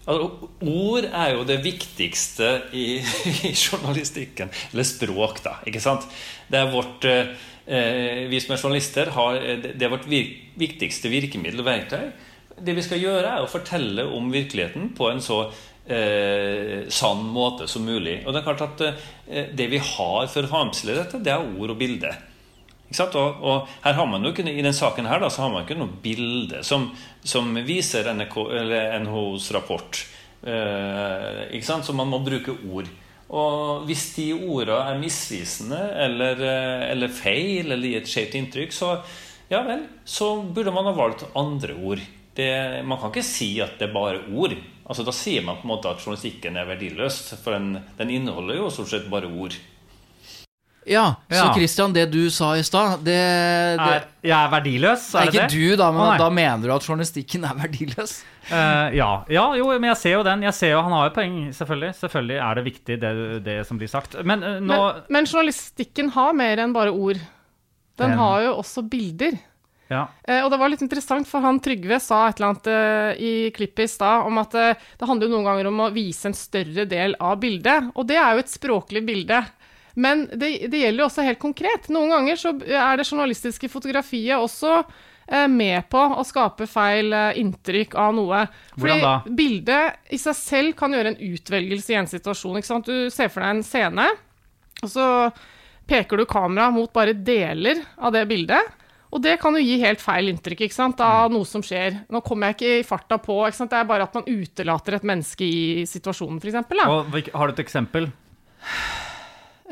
Altså, 0.04 0.50
ord 0.68 1.06
er 1.08 1.30
jo 1.32 1.46
det 1.48 1.62
viktigste 1.63 2.50
i, 2.76 3.00
i 3.48 3.54
journalistikken. 3.56 4.52
Eller 4.74 4.88
språk, 4.88 5.44
da. 5.46 5.58
ikke 5.70 5.84
sant? 5.84 6.08
Det 6.52 6.60
er 6.60 6.72
vårt 6.74 7.08
eh, 7.08 8.28
Vi 8.30 8.42
som 8.44 8.56
er 8.56 8.60
journalister, 8.60 9.13
har, 9.16 9.39
det 9.63 9.80
er 9.80 9.94
vårt 9.94 10.10
vir 10.12 10.34
viktigste 10.60 11.12
virkemiddel 11.12 11.63
og 11.63 11.70
verktøy. 11.70 12.10
Det 12.63 12.76
vi 12.76 12.84
skal 12.86 13.02
gjøre, 13.02 13.30
er 13.30 13.46
å 13.46 13.50
fortelle 13.50 14.06
om 14.13 14.28
virkeligheten 14.34 14.92
på 14.98 15.08
en 15.10 15.24
så 15.24 15.46
eh, 15.88 16.84
sann 16.92 17.24
måte 17.34 17.68
som 17.72 17.88
mulig. 17.88 18.20
Og 18.26 18.34
det 18.34 18.42
er 18.42 18.48
klart 18.50 18.68
at 18.68 18.86
eh, 18.86 19.50
det 19.56 19.72
vi 19.72 19.80
har 19.80 20.28
for 20.28 20.44
å 20.44 20.52
framstille 20.52 21.00
dette, 21.00 21.24
det 21.24 21.34
er 21.34 21.48
ord 21.48 21.74
og 21.74 21.80
bilde. 21.80 22.12
Og, 23.01 23.43
og 23.43 23.69
her 23.84 23.97
har 23.97 24.10
man 24.10 24.23
jo 24.23 24.34
ikke, 24.34 24.45
I 24.47 24.65
den 24.65 24.75
saken 24.75 25.08
her 25.10 25.21
da, 25.23 25.29
så 25.34 25.45
har 25.45 25.53
man 25.53 25.65
ikke 25.65 25.79
noe 25.79 26.01
bilde 26.03 26.63
som, 26.65 26.89
som 27.23 27.53
viser 27.65 28.12
NRK, 28.13 28.38
NHOs 29.06 29.51
rapport. 29.56 30.03
Eh, 30.43 31.39
ikke 31.56 31.67
sant? 31.67 31.88
Så 31.88 31.95
man 31.95 32.12
må 32.12 32.21
bruke 32.23 32.56
ord. 32.69 32.89
Og 33.34 33.86
hvis 33.88 34.10
de 34.17 34.27
ordene 34.36 34.82
er 34.91 34.99
misvisende 35.01 35.79
eller, 36.06 36.41
eh, 36.43 36.89
eller 36.91 37.13
feil 37.13 37.71
eller 37.71 37.89
gir 37.89 38.03
et 38.03 38.12
skjevt 38.12 38.36
inntrykk, 38.38 38.75
så 38.75 38.97
ja 39.49 39.63
vel, 39.65 39.88
så 40.06 40.36
burde 40.43 40.73
man 40.73 40.88
ha 40.89 40.93
valgt 40.97 41.25
andre 41.38 41.75
ord. 41.75 42.03
Det, 42.34 42.49
man 42.86 42.97
kan 42.99 43.12
ikke 43.12 43.25
si 43.25 43.56
at 43.62 43.77
det 43.79 43.89
er 43.89 43.95
bare 43.95 44.23
ord. 44.34 44.56
Altså 44.84 45.06
Da 45.06 45.13
sier 45.15 45.43
man 45.45 45.60
på 45.60 45.67
en 45.67 45.73
måte 45.75 45.91
at 45.91 46.01
journalistikken 46.01 46.58
er 46.60 46.67
verdiløs, 46.67 47.19
for 47.39 47.56
den, 47.56 47.77
den 47.97 48.12
inneholder 48.12 48.58
jo 48.58 48.71
stort 48.73 48.91
sett 48.91 49.10
bare 49.12 49.29
ord. 49.29 49.56
Ja, 50.89 51.15
så 51.30 51.39
Ja. 51.39 51.54
Christian, 51.56 51.93
det 51.93 52.06
du 52.12 52.30
sa 52.34 52.54
i 52.58 52.63
stad, 52.63 53.00
det, 53.06 53.15
det 53.80 53.89
Er, 53.93 54.06
jeg 54.24 54.38
er 54.38 54.52
verdiløs, 54.52 55.06
er, 55.13 55.19
er 55.19 55.26
det 55.26 55.34
ikke 55.34 55.48
det? 55.48 55.58
du, 55.58 55.76
da, 55.80 55.91
men 55.96 56.17
da 56.19 56.30
mener 56.30 56.67
du 56.67 56.76
at 56.76 56.88
journalistikken 56.88 57.46
er 57.48 57.56
verdiløs? 57.63 58.17
Uh, 58.52 58.91
ja. 58.91 59.12
ja, 59.32 59.46
jo, 59.56 59.69
men 59.72 59.88
jeg 59.93 60.00
ser 60.02 60.17
jo 60.17 60.26
den. 60.28 60.43
Jeg 60.43 60.56
ser 60.58 60.74
jo, 60.74 60.82
Han 60.84 60.91
har 60.98 61.08
jo 61.08 61.13
poeng, 61.15 61.38
selvfølgelig. 61.56 61.93
Selvfølgelig 62.02 62.41
er 62.43 62.60
det 62.60 62.65
viktig, 62.65 62.98
det, 63.00 63.13
det 63.46 63.56
som 63.69 63.80
blir 63.80 63.91
sagt. 63.91 64.17
Men 64.24 64.43
uh, 64.43 64.58
nå 64.60 64.82
Men, 64.84 65.02
men 65.15 65.30
journalistikken 65.30 66.12
har 66.17 66.36
mer 66.36 66.63
enn 66.65 66.76
bare 66.76 66.91
ord. 66.91 67.22
Den 68.02 68.15
um. 68.15 68.24
har 68.24 68.43
jo 68.48 68.54
også 68.60 68.84
bilder. 68.89 69.38
ja. 69.88 70.08
Uh, 70.28 70.41
og 70.43 70.52
det 70.52 70.60
var 70.60 70.74
litt 70.74 70.84
interessant, 70.84 71.30
for 71.30 71.46
han 71.46 71.62
Trygve 71.63 72.02
sa 72.04 72.26
et 72.28 72.41
eller 72.41 72.52
annet 72.52 72.69
uh, 72.74 73.12
i 73.15 73.34
klippet 73.56 73.88
i 73.88 73.93
stad 73.96 74.28
om 74.28 74.41
at 74.41 74.60
uh, 74.60 74.88
det 75.00 75.08
handler 75.08 75.30
jo 75.30 75.38
noen 75.38 75.50
ganger 75.52 75.72
om 75.72 75.84
å 75.86 75.91
vise 75.96 76.28
en 76.28 76.38
større 76.38 76.88
del 76.89 77.15
av 77.24 77.39
bildet. 77.43 77.93
Og 77.96 78.08
det 78.10 78.19
er 78.19 78.36
jo 78.36 78.43
et 78.43 78.56
språklig 78.58 79.06
bilde. 79.08 79.43
Men 79.95 80.25
det, 80.32 80.67
det 80.73 80.79
gjelder 80.82 81.03
jo 81.03 81.08
også 81.10 81.25
helt 81.27 81.39
konkret. 81.41 81.89
Noen 81.93 82.10
ganger 82.15 82.39
så 82.39 82.53
er 82.65 82.97
det 82.97 83.06
journalistiske 83.06 83.69
fotografiet 83.69 84.39
også 84.41 84.79
eh, 84.82 85.45
med 85.47 85.86
på 85.93 86.01
å 86.17 86.23
skape 86.25 86.65
feil 86.67 87.13
eh, 87.13 87.38
inntrykk 87.43 87.93
av 88.01 88.13
noe. 88.17 88.43
Hvordan 88.77 89.03
da? 89.06 89.15
bildet 89.29 90.13
i 90.13 90.17
seg 90.21 90.38
selv 90.39 90.77
kan 90.79 90.93
gjøre 90.97 91.13
en 91.13 91.19
utvelgelse 91.34 91.93
i 91.93 91.99
en 92.01 92.10
situasjon. 92.10 92.58
Ikke 92.58 92.71
sant? 92.71 92.89
Du 92.89 93.10
ser 93.13 93.29
for 93.29 93.45
deg 93.45 93.58
en 93.60 93.65
scene, 93.67 94.08
og 94.82 94.89
så 94.89 95.06
peker 95.89 96.17
du 96.17 96.25
kameraet 96.25 96.73
mot 96.73 96.89
bare 96.95 97.13
deler 97.13 97.84
av 97.99 98.15
det 98.15 98.25
bildet. 98.29 98.73
Og 99.13 99.21
det 99.21 99.36
kan 99.38 99.53
jo 99.53 99.62
gi 99.62 99.75
helt 99.84 100.01
feil 100.01 100.32
inntrykk 100.32 100.63
ikke 100.65 100.73
sant, 100.73 100.97
av 101.06 101.27
Mm. 101.29 101.36
noe 101.38 101.45
som 101.45 101.62
skjer. 101.62 101.99
Nå 102.10 102.23
kommer 102.25 102.49
jeg 102.49 102.56
ikke 102.58 102.79
i 102.79 102.88
farta 102.88 103.19
på, 103.21 103.36
ikke 103.45 103.60
sant? 103.60 103.69
det 103.69 103.77
er 103.77 103.86
bare 103.86 104.08
at 104.10 104.15
man 104.17 104.25
utelater 104.25 104.95
et 104.97 105.06
menneske 105.06 105.45
i 105.45 105.84
situasjonen, 105.86 106.41
f.eks. 106.41 106.58
Har 107.38 107.47
du 107.47 107.53
et 107.53 107.62
eksempel? 107.62 108.10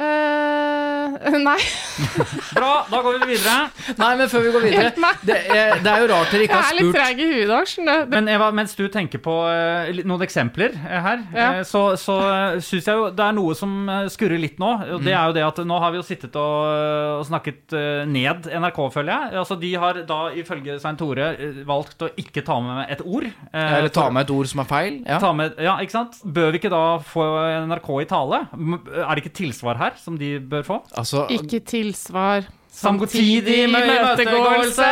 Eh, 0.01 0.91
Eh, 1.21 1.37
nei. 1.45 1.57
Bra, 2.55 2.71
da 2.89 2.99
går 3.03 3.17
vi 3.21 3.33
videre. 3.35 3.67
Nei, 3.99 4.09
men 4.19 4.29
før 4.31 4.45
vi 4.45 4.51
går 4.55 4.63
videre 4.65 4.91
Det, 5.27 5.35
er- 5.51 5.81
det 5.83 5.91
er 5.91 6.03
jo 6.03 6.07
rart 6.11 6.31
dere 6.33 6.45
ikke 6.47 6.59
Jeg 6.59 6.71
er 6.71 6.77
litt 6.79 6.95
treg 6.95 7.21
i 7.21 7.27
huet 7.29 7.41
i 7.43 7.49
dag. 7.85 8.07
Men 8.13 8.29
Eva, 8.31 8.47
mens 8.55 8.73
du 8.77 8.83
tenker 8.91 9.21
på 9.23 9.35
eh, 9.51 10.01
noen 10.07 10.25
eksempler 10.25 10.75
eh, 10.77 11.01
her, 11.05 11.23
Ja. 11.35 11.49
så, 11.67 11.83
så 11.99 12.15
uh, 12.21 12.59
syns 12.63 12.87
jeg 12.89 12.97
jo 12.97 13.09
det 13.15 13.25
er 13.25 13.35
noe 13.37 13.55
som 13.57 13.73
skurrer 14.11 14.39
litt 14.41 14.59
nå. 14.61 14.71
Og 14.97 15.03
det 15.05 15.13
er 15.13 15.29
jo 15.29 15.35
det 15.37 15.43
at 15.45 15.61
nå 15.67 15.79
har 15.83 15.93
vi 15.93 15.99
jo 16.01 16.05
sittet 16.07 16.35
og, 16.39 17.19
og 17.21 17.25
snakket 17.27 17.75
ned 18.09 18.47
NRK, 18.61 18.79
føler 18.93 19.11
jeg. 19.13 19.35
Altså, 19.41 19.57
de 19.61 19.71
har 19.83 20.01
da 20.09 20.19
ifølge 20.37 20.77
Svein 20.81 20.99
Tore 20.99 21.29
valgt 21.67 22.05
å 22.07 22.11
ikke 22.21 22.43
ta 22.47 22.57
med 22.63 22.91
et 22.93 23.03
ord. 23.05 23.27
Eller 23.51 23.91
ta 23.93 24.07
med 24.13 24.25
et 24.25 24.33
ord 24.33 24.49
som 24.51 24.63
er 24.63 24.69
feil. 24.69 24.99
Ja. 25.05 25.19
Ta 25.23 25.31
med, 25.37 25.57
ja, 25.61 25.77
ikke 25.83 25.95
sant? 25.97 26.19
Bør 26.25 26.51
vi 26.55 26.61
ikke 26.61 26.73
da 26.73 26.83
få 27.11 27.27
NRK 27.69 27.91
i 28.05 28.09
tale? 28.09 28.43
Er 28.51 29.11
det 29.13 29.23
ikke 29.25 29.35
tilsvar 29.43 29.79
her 29.81 29.90
som 29.99 30.17
de 30.19 30.39
bør 30.39 30.63
få? 30.67 30.77
Altså, 30.97 31.25
Ikke 31.33 31.59
tilsvar. 31.65 32.47
Samtidig 32.71 33.65
imøtegåelse. 33.67 34.87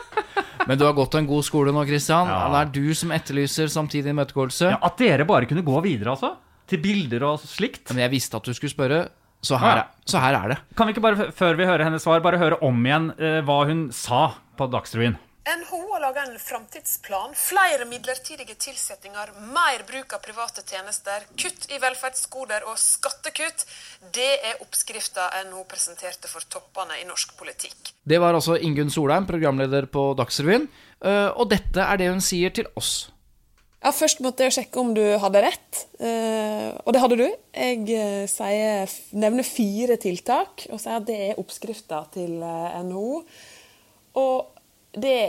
men 0.68 0.78
du 0.78 0.84
har 0.86 0.94
gått 0.94 1.16
en 1.18 1.26
god 1.28 1.42
skole 1.46 1.72
nå, 1.74 1.82
Christian. 1.88 2.28
Ja. 2.30 2.44
Det 2.52 2.60
er 2.60 2.70
du 2.76 2.94
som 2.94 3.10
etterlyser 3.16 3.70
samtidig 3.72 4.12
imøtegåelse. 4.14 4.70
Ja, 4.74 4.78
at 4.86 5.00
dere 5.00 5.26
bare 5.28 5.48
kunne 5.50 5.64
gå 5.66 5.80
videre, 5.84 6.14
altså? 6.14 6.34
Til 6.70 6.78
bilder 6.84 7.24
og 7.32 7.40
slikt? 7.42 7.88
Men 7.90 8.04
jeg 8.06 8.12
visste 8.14 8.38
at 8.38 8.46
du 8.46 8.54
skulle 8.54 8.70
spørre, 8.70 9.00
så 9.42 9.58
her, 9.58 9.82
er- 9.82 10.06
så 10.06 10.20
her 10.22 10.36
er 10.38 10.52
det. 10.54 10.58
Kan 10.78 10.86
vi 10.86 10.94
ikke 10.94 11.02
bare, 11.02 11.30
før 11.34 11.56
vi 11.58 11.66
hører 11.66 11.84
hennes 11.88 12.04
svar, 12.06 12.20
bare 12.22 12.38
høre 12.38 12.60
om 12.62 12.78
igjen 12.86 13.10
eh, 13.18 13.40
hva 13.42 13.64
hun 13.66 13.88
sa 13.96 14.28
på 14.60 14.70
Dagsrevyen? 14.70 15.16
NHO 15.44 15.92
har 15.92 16.00
laga 16.00 16.22
en 16.22 16.38
framtidsplan. 16.38 17.32
Flere 17.34 17.84
midlertidige 17.88 18.54
tilsettinger, 18.60 19.30
mer 19.54 19.82
bruk 19.88 20.12
av 20.12 20.20
private 20.20 20.62
tjenester, 20.68 21.24
kutt 21.40 21.64
i 21.72 21.78
velferdsgoder 21.80 22.66
og 22.68 22.76
skattekutt. 22.78 23.64
Det 24.12 24.28
er 24.50 24.60
oppskrifta 24.60 25.30
NHO 25.48 25.64
presenterte 25.70 26.28
for 26.28 26.44
toppene 26.52 27.00
i 27.00 27.06
norsk 27.08 27.32
politikk. 27.40 27.94
Det 28.04 28.20
var 28.20 28.36
altså 28.36 28.58
Ingunn 28.60 28.92
Solheim, 28.92 29.26
programleder 29.26 29.88
på 29.88 30.10
Dagsrevyen. 30.20 30.68
eh, 31.00 31.30
Og 31.32 31.48
dette 31.48 31.80
er 31.80 31.96
det 31.96 32.10
hun 32.10 32.20
sier 32.20 32.50
til 32.50 32.68
oss. 32.76 33.10
Ja, 33.82 33.92
Først 33.96 34.20
måtte 34.20 34.44
jeg 34.44 34.52
sjekke 34.52 34.76
om 34.76 34.92
du 34.92 35.16
hadde 35.18 35.40
rett, 35.40 35.86
eh, 35.98 36.76
og 36.84 36.92
det 36.92 37.00
hadde 37.00 37.16
du. 37.16 37.28
Jeg 37.56 37.88
eh, 37.88 38.26
sier, 38.28 38.92
nevner 39.16 39.42
fire 39.42 39.96
tiltak 39.96 40.66
og 40.68 40.78
sier 40.78 41.00
at 41.00 41.06
det 41.08 41.20
er 41.30 41.40
oppskrifta 41.40 42.04
til 42.12 42.44
NHO. 42.84 43.24
Og 44.20 44.59
det 44.92 45.20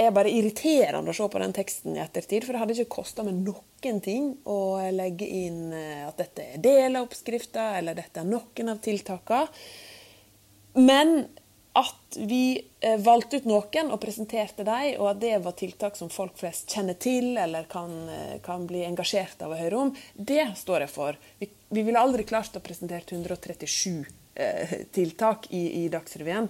er 0.00 0.14
bare 0.14 0.32
irriterende 0.32 1.12
å 1.12 1.16
se 1.16 1.28
på 1.28 1.40
den 1.42 1.52
teksten 1.54 1.96
i 1.96 2.02
ettertid, 2.02 2.46
for 2.46 2.54
det 2.54 2.62
hadde 2.62 2.76
ikke 2.78 2.96
kosta 2.96 3.24
meg 3.26 3.42
noen 3.44 4.00
ting 4.02 4.32
å 4.48 4.58
legge 4.94 5.26
inn 5.26 5.72
eh, 5.76 6.06
at 6.08 6.18
dette 6.22 6.48
er 6.54 6.64
del 6.64 6.96
av 6.96 7.08
oppskrifta, 7.08 7.72
eller 7.78 7.98
dette 7.98 8.22
er 8.22 8.28
noen 8.28 8.72
av 8.72 8.80
tiltakene. 8.82 9.64
Men 10.80 11.26
at 11.72 12.16
vi 12.16 12.60
eh, 12.80 13.00
valgte 13.00 13.40
ut 13.40 13.46
noen 13.48 13.92
og 13.94 14.00
presenterte 14.00 14.64
dem, 14.66 14.98
og 15.00 15.08
at 15.14 15.20
det 15.22 15.36
var 15.44 15.56
tiltak 15.56 15.96
som 15.96 16.10
folk 16.12 16.36
flest 16.40 16.72
kjenner 16.72 16.98
til 17.00 17.32
eller 17.40 17.64
kan, 17.70 17.92
eh, 18.12 18.34
kan 18.44 18.66
bli 18.68 18.84
engasjert 18.84 19.40
av 19.44 19.54
å 19.54 19.60
høre 19.60 19.84
om, 19.86 19.94
det 20.12 20.50
står 20.60 20.84
jeg 20.84 20.92
for. 20.92 21.20
Vi, 21.40 21.48
vi 21.72 21.86
ville 21.86 22.00
aldri 22.00 22.28
klart 22.28 22.58
å 22.58 22.64
presentere 22.64 23.08
137 23.08 24.04
eh, 24.04 24.10
tiltak 24.92 25.50
i, 25.50 25.84
i 25.84 25.88
Dagsrevyen. 25.92 26.48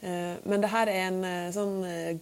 Eh, 0.00 0.34
men 0.44 0.62
det 0.62 0.70
her 0.72 0.90
er 0.92 1.08
en 1.08 1.24
eh, 1.28 1.50
sånn 1.54 1.80
eh, 1.88 2.12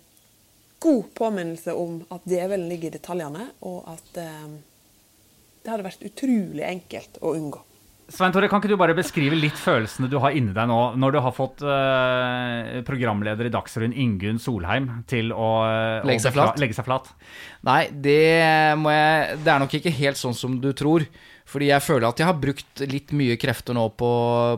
god 0.82 1.10
påminnelse 1.18 1.74
om 1.78 2.00
at 2.10 2.24
djevelen 2.28 2.68
ligger 2.70 2.90
i 2.90 2.96
detaljene, 2.96 3.50
og 3.68 3.84
at 3.92 4.22
eh, 4.22 4.48
det 5.62 5.70
hadde 5.70 5.86
vært 5.86 6.08
utrolig 6.08 6.64
enkelt 6.66 7.20
å 7.22 7.36
unngå. 7.38 7.62
Svein 8.12 8.32
Tore, 8.34 8.48
kan 8.50 8.60
ikke 8.60 8.68
du 8.68 8.76
bare 8.76 8.96
beskrive 8.96 9.36
litt 9.38 9.56
følelsene 9.56 10.08
du 10.10 10.18
har 10.20 10.34
inni 10.36 10.52
deg 10.52 10.66
nå, 10.68 10.80
når 11.00 11.14
du 11.14 11.18
har 11.24 11.32
fått 11.32 11.62
eh, 11.64 12.80
programleder 12.84 13.48
i 13.48 13.52
Dagsrevyen 13.54 13.94
Ingunn 13.96 14.40
Solheim 14.42 14.88
til 15.08 15.32
å, 15.32 15.50
eh, 15.64 16.08
Legge 16.10 16.26
seg 16.26 16.36
legge 16.60 16.76
seg 16.76 16.88
flat? 16.88 17.08
Nei, 17.64 17.86
det 17.94 18.74
må 18.82 18.92
jeg 18.92 19.38
Det 19.46 19.54
er 19.54 19.62
nok 19.62 19.78
ikke 19.78 19.94
helt 20.02 20.20
sånn 20.20 20.36
som 20.36 20.58
du 20.60 20.72
tror. 20.76 21.06
Fordi 21.52 21.68
jeg 21.68 21.84
føler 21.84 22.06
at 22.08 22.20
jeg 22.22 22.28
har 22.30 22.38
brukt 22.40 22.82
litt 22.88 23.10
mye 23.16 23.36
krefter 23.40 23.76
nå 23.76 23.84
på, 24.00 24.10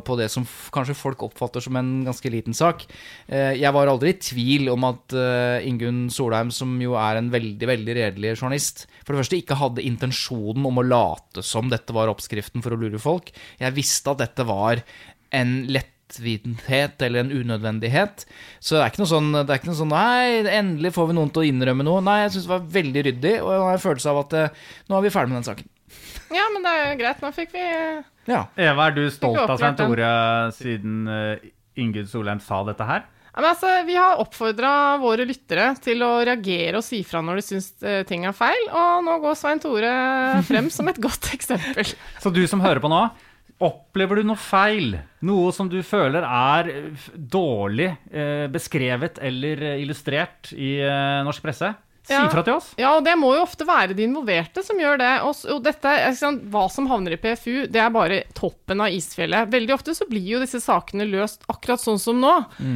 på 0.07 0.17
det 0.21 0.29
som 0.31 0.45
kanskje 0.75 0.95
folk 0.95 1.25
oppfatter 1.27 1.65
som 1.65 1.75
en 1.81 1.89
ganske 2.07 2.31
liten 2.31 2.55
sak. 2.55 2.85
Eh, 3.27 3.57
Jeg 3.59 3.75
var 3.75 3.91
aldri 3.91 4.13
i 4.15 4.19
tvil 4.23 4.71
om 4.71 4.87
at 4.87 5.17
eh, 5.19 5.67
Ingunn 5.67 6.05
Solheim, 6.15 6.53
som 6.55 6.77
jo 6.83 6.95
er 7.01 7.19
en 7.19 7.33
veldig 7.35 7.67
veldig 7.73 7.97
redelig 7.99 8.37
journalist, 8.37 8.85
for 9.03 9.13
det 9.17 9.25
første 9.25 9.41
ikke 9.41 9.59
hadde 9.59 9.83
intensjonen 9.85 10.71
om 10.71 10.79
å 10.81 10.87
late 10.87 11.43
som 11.45 11.67
dette 11.73 11.93
var 11.97 12.13
oppskriften 12.13 12.63
for 12.65 12.77
å 12.77 12.81
lure 12.81 13.03
folk. 13.03 13.35
Jeg 13.59 13.75
visste 13.77 14.15
at 14.15 14.23
dette 14.23 14.47
var 14.49 14.81
en 15.35 15.53
lettvinthet 15.75 17.03
eller 17.03 17.25
en 17.25 17.35
unødvendighet. 17.35 18.23
Så 18.63 18.77
det 18.79 18.85
er 18.85 18.93
ikke 18.95 19.03
noe 19.03 19.13
sånn, 19.17 19.33
det 19.35 19.49
er 19.51 19.59
ikke 19.61 19.73
noe 19.73 19.81
sånn 19.83 19.95
Nei, 19.95 20.45
endelig 20.61 20.95
får 20.95 21.11
vi 21.11 21.19
noen 21.19 21.35
til 21.35 21.43
å 21.43 21.49
innrømme 21.51 21.87
noe. 21.91 22.05
Nei, 22.07 22.21
jeg 22.23 22.37
syns 22.37 22.47
det 22.47 22.55
var 22.55 22.69
veldig 22.79 23.07
ryddig, 23.11 23.35
og 23.43 23.51
jeg 23.57 23.65
har 23.67 23.79
en 23.81 23.87
følelse 23.89 24.13
av 24.15 24.23
at 24.23 24.37
eh, 24.45 24.67
nå 24.89 24.99
er 25.01 25.09
vi 25.09 25.15
ferdig 25.19 25.35
med 25.35 25.43
den 25.43 25.49
saken. 25.51 25.74
Ja, 26.35 26.45
men 26.53 26.65
det 26.67 26.71
er 26.75 26.87
jo 26.91 27.01
greit. 27.01 27.23
Nå 27.23 27.33
fikk 27.37 27.55
vi 27.55 27.65
Ja. 28.31 28.45
Eva, 28.57 28.89
er 28.89 28.97
du 28.97 29.05
stolt 29.13 29.43
av 29.45 29.59
Svein. 29.61 29.77
Tore 29.79 30.13
siden 30.57 31.05
uh, 31.09 31.51
Ingunn 31.81 32.09
Solheim 32.11 32.41
sa 32.43 32.63
dette 32.67 32.87
her? 32.89 33.05
Ja, 33.35 33.41
men 33.43 33.51
altså, 33.51 33.71
Vi 33.87 33.97
har 33.99 34.21
oppfordra 34.23 34.71
våre 35.03 35.27
lyttere 35.27 35.73
til 35.83 36.03
å 36.07 36.13
reagere 36.23 36.79
og 36.79 36.87
si 36.87 37.01
fra 37.07 37.23
når 37.25 37.41
de 37.41 37.47
syns 37.49 37.73
eh, 37.83 38.05
ting 38.07 38.27
er 38.29 38.35
feil, 38.37 38.69
og 38.71 39.03
nå 39.03 39.17
går 39.25 39.35
Svein 39.39 39.63
Tore 39.63 39.91
frem 40.47 40.71
som 40.71 40.87
et 40.91 41.01
godt 41.07 41.33
eksempel. 41.35 41.95
Så 42.23 42.31
du 42.31 42.45
som 42.47 42.63
hører 42.63 42.79
på 42.85 42.91
nå, 42.93 43.01
opplever 43.65 44.21
du 44.23 44.29
noe 44.31 44.39
feil? 44.39 44.95
Noe 45.27 45.51
som 45.57 45.67
du 45.71 45.81
føler 45.83 46.23
er 46.29 46.71
eh, 46.77 47.09
dårlig 47.19 47.91
eh, 48.15 48.47
beskrevet 48.55 49.19
eller 49.19 49.67
eh, 49.73 49.83
illustrert 49.83 50.55
i 50.55 50.77
eh, 50.87 51.19
norsk 51.27 51.43
presse? 51.43 51.73
Si 52.05 52.17
fra 52.33 52.43
til 52.45 52.59
oss. 52.59 52.67
Ja, 52.77 52.91
og 52.99 53.05
det 53.07 53.15
må 53.17 53.31
jo 53.33 53.43
ofte 53.47 53.65
være 53.65 53.97
de 53.97 54.05
involverte 54.05 54.61
som 54.65 54.81
gjør 54.81 54.99
det. 55.01 55.13
Og, 55.25 55.39
og 55.55 55.63
dette, 55.65 55.89
er, 55.89 56.41
Hva 56.53 56.65
som 56.73 56.89
havner 56.91 57.17
i 57.17 57.21
PFU, 57.21 57.65
det 57.73 57.81
er 57.81 57.93
bare 57.95 58.23
toppen 58.37 58.83
av 58.85 58.93
isfjellet. 58.93 59.49
Veldig 59.53 59.77
ofte 59.77 59.97
så 59.97 60.07
blir 60.11 60.35
jo 60.35 60.43
disse 60.43 60.61
sakene 60.61 61.09
løst 61.09 61.47
akkurat 61.49 61.81
sånn 61.81 62.01
som 62.03 62.21
nå. 62.21 62.35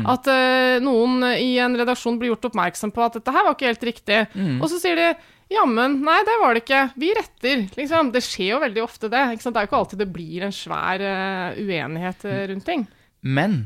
At 0.09 0.29
uh, 0.33 0.79
noen 0.85 1.21
i 1.37 1.59
en 1.61 1.77
redaksjon 1.77 2.17
blir 2.21 2.33
gjort 2.33 2.49
oppmerksom 2.49 2.95
på 2.95 3.05
at 3.05 3.19
dette 3.21 3.35
her 3.35 3.45
var 3.45 3.57
ikke 3.57 3.69
helt 3.69 3.91
riktig. 3.91 4.23
Og 4.63 4.69
så 4.73 4.81
sier 4.81 4.97
de 4.97 5.11
jammen, 5.53 6.01
nei, 6.05 6.19
det 6.27 6.37
var 6.41 6.55
det 6.55 6.65
ikke. 6.65 6.83
Vi 7.01 7.13
retter. 7.17 7.65
Liksom. 7.77 8.13
Det 8.15 8.25
skjer 8.25 8.55
jo 8.55 8.63
veldig 8.65 8.85
ofte, 8.85 9.09
det. 9.13 9.25
Det 9.39 9.51
er 9.53 9.65
jo 9.65 9.71
ikke 9.71 9.83
alltid 9.83 10.05
det 10.05 10.13
blir 10.13 10.47
en 10.47 10.55
svær 10.55 11.05
uh, 11.05 11.59
uenighet 11.59 12.25
eh, 12.29 12.47
rundt 12.53 12.67
ting. 12.69 12.87
Men 13.21 13.61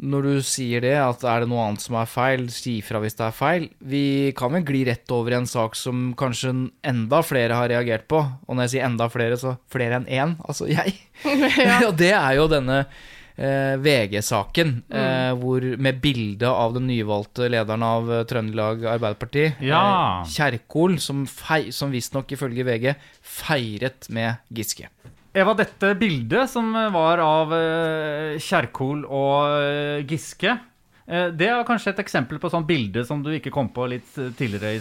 når 0.00 0.22
du 0.24 0.32
sier 0.46 0.80
det, 0.80 0.94
at 0.96 1.24
er 1.28 1.42
det 1.44 1.48
noe 1.50 1.66
annet 1.68 1.82
som 1.84 1.96
er 2.00 2.08
feil, 2.08 2.46
si 2.52 2.78
fra 2.84 3.02
hvis 3.02 3.18
det 3.18 3.26
er 3.26 3.34
feil. 3.36 3.66
Vi 3.84 4.32
kan 4.38 4.52
vel 4.56 4.64
gli 4.64 4.80
rett 4.88 5.12
over 5.12 5.34
i 5.34 5.38
en 5.42 5.48
sak 5.50 5.76
som 5.76 6.10
kanskje 6.16 6.54
enda 6.88 7.20
flere 7.26 7.58
har 7.58 7.68
reagert 7.68 8.06
på. 8.08 8.22
Og 8.48 8.56
når 8.56 8.64
jeg 8.68 8.74
sier 8.78 8.86
enda 8.88 9.10
flere, 9.12 9.36
så 9.40 9.58
flere 9.72 10.00
enn 10.00 10.08
én, 10.08 10.36
altså 10.48 10.70
jeg. 10.72 10.96
Og 11.88 11.96
det 12.02 12.14
er 12.16 12.38
jo 12.38 12.46
denne 12.48 12.78
eh, 13.36 13.76
VG-saken, 13.84 14.72
eh, 14.88 15.30
hvor 15.40 15.68
med 15.76 16.00
bilde 16.00 16.48
av 16.48 16.74
den 16.78 16.88
nyvalgte 16.88 17.50
lederen 17.52 17.84
av 17.84 18.08
eh, 18.12 18.24
Trøndelag 18.30 18.88
Arbeiderparti, 18.96 19.46
Ja. 19.68 19.82
eh, 20.24 20.32
Kjerkol, 20.32 20.96
som, 21.00 21.26
fei, 21.28 21.66
som 21.76 21.92
visstnok 21.92 22.32
ifølge 22.36 22.64
VG 22.68 22.94
feiret 23.20 24.08
med 24.16 24.40
Giske. 24.48 24.88
Eva, 25.32 25.54
dette 25.54 25.94
bildet 25.94 26.50
som 26.50 26.72
var 26.90 27.20
av 27.22 27.52
eh, 27.54 28.40
Kjerkol 28.42 29.04
og 29.06 29.60
eh, 29.62 30.00
Giske, 30.10 30.56
eh, 31.06 31.28
det 31.30 31.46
er 31.46 31.62
kanskje 31.68 31.92
et 31.92 32.00
eksempel 32.02 32.40
på 32.42 32.50
sånn 32.50 32.66
bilde 32.66 33.04
som 33.06 33.22
du 33.22 33.30
ikke 33.36 33.52
kom 33.54 33.68
på 33.70 33.86
litt 33.92 34.10
tidligere 34.10 34.72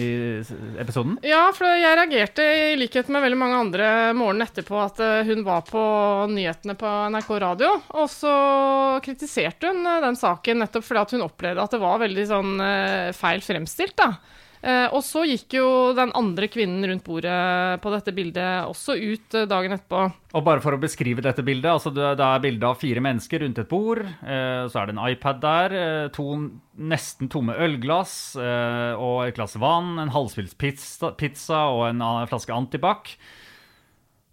i, 0.00 0.08
episoden? 0.80 1.18
Ja, 1.28 1.42
for 1.52 1.68
jeg 1.76 2.00
reagerte 2.00 2.40
i 2.40 2.78
likhet 2.80 3.12
med 3.12 3.26
veldig 3.26 3.40
mange 3.42 3.60
andre 3.66 3.90
morgenen 4.16 4.48
etterpå 4.48 4.80
at 4.80 5.04
hun 5.28 5.44
var 5.44 5.68
på 5.68 5.84
nyhetene 6.32 6.78
på 6.80 6.94
NRK 7.12 7.30
radio, 7.44 7.76
og 7.92 8.08
så 8.08 8.34
kritiserte 9.04 9.74
hun 9.74 9.84
den 9.84 10.16
saken 10.16 10.64
nettopp 10.64 10.88
fordi 10.88 11.18
hun 11.18 11.28
opplevde 11.28 11.68
at 11.68 11.76
det 11.76 11.84
var 11.84 12.00
veldig 12.06 12.28
sånn 12.32 12.66
feil 13.12 13.44
fremstilt, 13.44 13.98
da. 14.00 14.14
Eh, 14.62 14.86
og 14.90 15.02
så 15.06 15.22
gikk 15.28 15.54
jo 15.58 15.66
den 15.94 16.10
andre 16.18 16.48
kvinnen 16.50 16.82
rundt 16.90 17.04
bordet 17.06 17.78
på 17.82 17.92
dette 17.94 18.14
bildet 18.16 18.66
også 18.66 18.96
ut 18.98 19.36
eh, 19.38 19.46
dagen 19.50 19.76
etterpå. 19.76 20.00
Og 20.34 20.44
bare 20.46 20.62
for 20.64 20.74
å 20.74 20.80
beskrive 20.82 21.22
dette 21.24 21.44
bildet, 21.46 21.70
altså 21.70 21.92
det, 21.94 22.08
er 22.18 22.42
bilde 22.42 22.66
av 22.66 22.78
fire 22.80 23.02
mennesker 23.04 23.44
rundt 23.44 23.60
et 23.62 23.70
bord. 23.70 24.02
Eh, 24.04 24.64
så 24.66 24.82
er 24.82 24.90
det 24.90 24.96
en 24.96 25.04
iPad 25.06 25.42
der, 25.44 25.76
to 26.14 26.26
nesten 26.78 27.30
tomme 27.30 27.54
ølglass 27.58 28.36
eh, 28.38 28.94
og 28.98 29.28
et 29.28 29.38
glass 29.38 29.54
vann, 29.60 29.96
en 30.02 30.14
halvspist 30.14 30.58
pizza, 30.58 31.64
og 31.70 31.88
en 31.92 32.02
flaske 32.30 32.54
antibac. 32.54 33.14